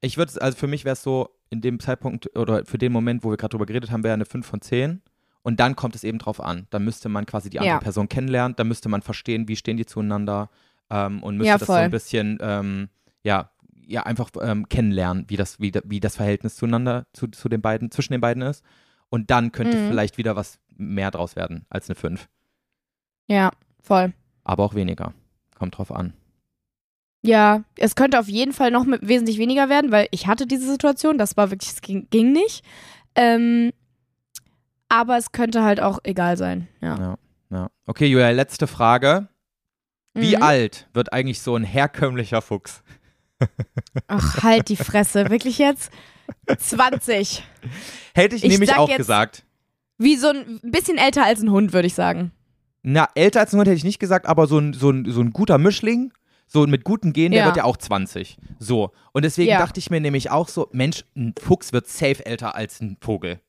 [0.00, 3.24] ich würde, also für mich wäre es so, in dem Zeitpunkt oder für den Moment,
[3.24, 5.02] wo wir gerade drüber geredet haben, wäre eine 5 von 10.
[5.42, 6.66] Und dann kommt es eben drauf an.
[6.70, 7.80] Dann müsste man quasi die andere Ja.
[7.80, 10.50] Person kennenlernen, dann müsste man verstehen, wie stehen die zueinander
[10.90, 12.88] ähm, und müsste Ja, das so ein bisschen, ähm,
[13.22, 13.50] ja,
[13.86, 17.90] ja, einfach ähm, kennenlernen, wie das, wie, wie das Verhältnis zueinander, zu, zu den beiden,
[17.90, 18.62] zwischen den beiden ist.
[19.08, 19.88] Und dann könnte Mhm.
[19.88, 22.28] vielleicht wieder was mehr draus werden als eine 5.
[23.26, 23.50] Ja,
[23.80, 24.12] voll.
[24.44, 25.14] Aber auch weniger.
[25.58, 26.12] Kommt drauf an.
[27.22, 30.70] Ja, es könnte auf jeden Fall noch mit wesentlich weniger werden, weil ich hatte diese
[30.70, 32.64] Situation, das war wirklich, es ging, ging nicht.
[33.16, 33.72] Ähm,
[34.88, 36.68] aber es könnte halt auch egal sein.
[36.80, 36.96] Ja.
[36.98, 37.18] Ja,
[37.50, 37.70] ja.
[37.86, 39.28] Okay, Julia, letzte Frage.
[40.14, 40.42] Wie Mhm.
[40.42, 42.82] alt wird eigentlich so ein herkömmlicher Fuchs?
[44.08, 45.28] Ach, halt die Fresse.
[45.30, 45.90] Wirklich jetzt?
[46.58, 47.42] 20.
[48.14, 49.44] Hätte ich, Ich nämlich auch gesagt.
[49.98, 52.32] Wie so ein ein bisschen älter als ein Hund, würde ich sagen.
[52.82, 55.20] Na, älter als ein Hund hätte ich nicht gesagt, aber so ein, so ein, so
[55.20, 56.12] ein guter Mischling,
[56.48, 57.46] so mit guten Genen, der Ja.
[57.46, 58.36] wird ja auch 20.
[58.58, 58.90] So.
[59.12, 59.58] Und deswegen Ja.
[59.58, 63.40] dachte ich mir nämlich auch so, Mensch, ein Fuchs wird safe älter als ein Vogel.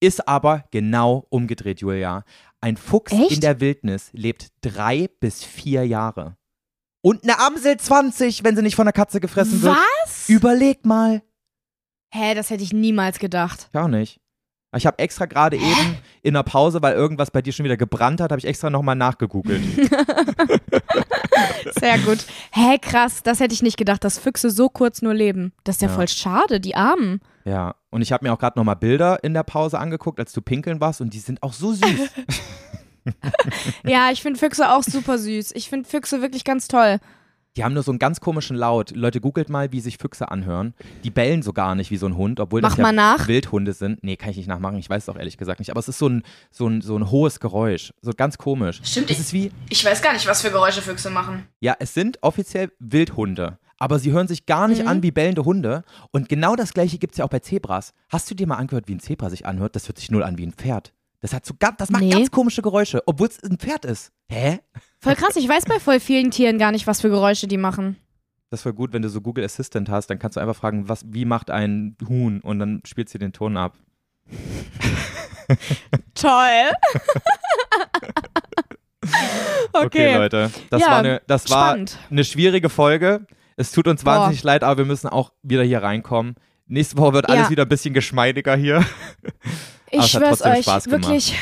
[0.00, 2.24] Ist aber genau umgedreht, Julia.
[2.60, 3.32] Ein Fuchs Echt?
[3.32, 6.36] in der Wildnis lebt drei bis vier Jahre.
[7.02, 9.76] Und eine Amsel 20, wenn sie nicht von der Katze gefressen wird.
[10.04, 10.28] Was?
[10.28, 11.22] Überleg mal.
[12.12, 13.70] Hä, das hätte ich niemals gedacht.
[13.72, 14.20] Auch nicht.
[14.76, 18.20] Ich habe extra gerade eben in der Pause, weil irgendwas bei dir schon wieder gebrannt
[18.20, 19.62] hat, habe ich extra nochmal nachgegoogelt.
[21.78, 22.18] Sehr gut.
[22.52, 25.52] Hä, krass, das hätte ich nicht gedacht, dass Füchse so kurz nur leben.
[25.64, 25.94] Das ist ja, Ja.
[25.94, 27.20] voll schade, die Armen.
[27.44, 30.42] ja, und ich habe mir auch gerade nochmal Bilder in der Pause angeguckt, als du
[30.42, 31.84] pinkeln warst und die sind auch so süß.
[33.84, 35.52] Ja, ich finde Füchse auch super süß.
[35.54, 36.98] Ich finde Füchse wirklich ganz toll.
[37.56, 38.90] Die haben nur so einen ganz komischen Laut.
[38.94, 40.74] Leute, googelt mal, wie sich Füchse anhören.
[41.04, 43.28] Die bellen so gar nicht wie so ein Hund, obwohl das Mach ja mal nach.
[43.28, 44.04] Wildhunde sind.
[44.04, 44.76] Nee, kann ich nicht nachmachen.
[44.78, 45.70] Ich weiß es auch ehrlich gesagt nicht.
[45.70, 47.92] Aber es ist so ein, so ein, so ein hohes Geräusch.
[48.02, 48.80] So ganz komisch.
[48.84, 51.46] Stimmt, Es ist wie, Ich weiß gar nicht, was für Geräusche Füchse machen.
[51.60, 53.58] Ja, es sind offiziell Wildhunde.
[53.78, 54.88] Aber sie hören sich gar nicht Mhm.
[54.88, 55.84] an wie bellende Hunde.
[56.10, 57.92] Und genau das gleiche gibt es ja auch bei Zebras.
[58.08, 59.76] Hast du dir mal angehört, wie ein Zebra sich anhört?
[59.76, 60.94] Das hört sich null an wie ein Pferd.
[61.26, 62.10] Das hat so ganz, das macht Nee.
[62.10, 64.12] ganz komische Geräusche, obwohl es ein Pferd ist.
[64.28, 64.60] Hä?
[65.00, 67.96] Voll krass, ich weiß bei voll vielen Tieren gar nicht, was für Geräusche die machen.
[68.50, 71.04] Das wäre gut, wenn du so Google Assistant hast, dann kannst du einfach fragen, was,
[71.08, 72.40] wie macht ein Huhn?
[72.42, 73.76] Und dann spielt sie den Ton ab.
[76.14, 76.30] Toll.
[79.72, 80.14] okay.
[80.14, 80.52] Leute.
[80.70, 81.76] Das, Ja, war, eine, das war
[82.08, 83.26] eine schwierige Folge.
[83.56, 84.12] Es tut uns Boah.
[84.12, 86.36] wahnsinnig leid, aber wir müssen auch wieder hier reinkommen.
[86.66, 87.50] Nächste Woche wird alles Ja.
[87.50, 88.84] wieder ein bisschen geschmeidiger hier.
[89.96, 91.36] Ich Aber schwör's euch, wirklich.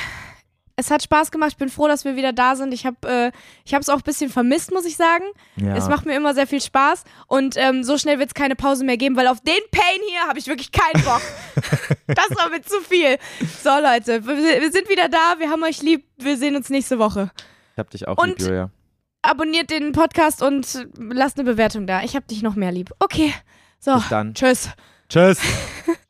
[0.77, 1.53] Es hat Spaß gemacht.
[1.53, 2.75] Ich bin froh, dass wir wieder da sind.
[2.75, 3.31] Ich habe äh,
[3.65, 5.25] ich es auch ein bisschen vermisst, muss ich sagen.
[5.57, 5.77] Ja.
[5.77, 7.05] Es macht mir immer sehr viel Spaß.
[7.29, 10.23] Und ähm, so schnell wird es keine Pause mehr geben, weil auf den Pain hier
[10.27, 11.23] habe ich wirklich keinen Bock.
[12.09, 13.19] das war mir zu viel.
[13.63, 15.37] So, Leute, wir, wir sind wieder da.
[15.39, 16.05] Wir haben euch lieb.
[16.19, 17.31] Wir sehen uns nächste Woche.
[17.75, 18.71] Ich hab dich auch Und- lieb, Julia.
[19.23, 22.03] Abonniert den Podcast und lasst eine Bewertung da.
[22.03, 22.91] Ich hab dich noch mehr lieb.
[22.99, 23.33] Okay.
[23.79, 23.95] So.
[23.95, 24.35] Bis dann.
[24.35, 24.69] Tschüss.
[25.09, 25.39] Tschüss.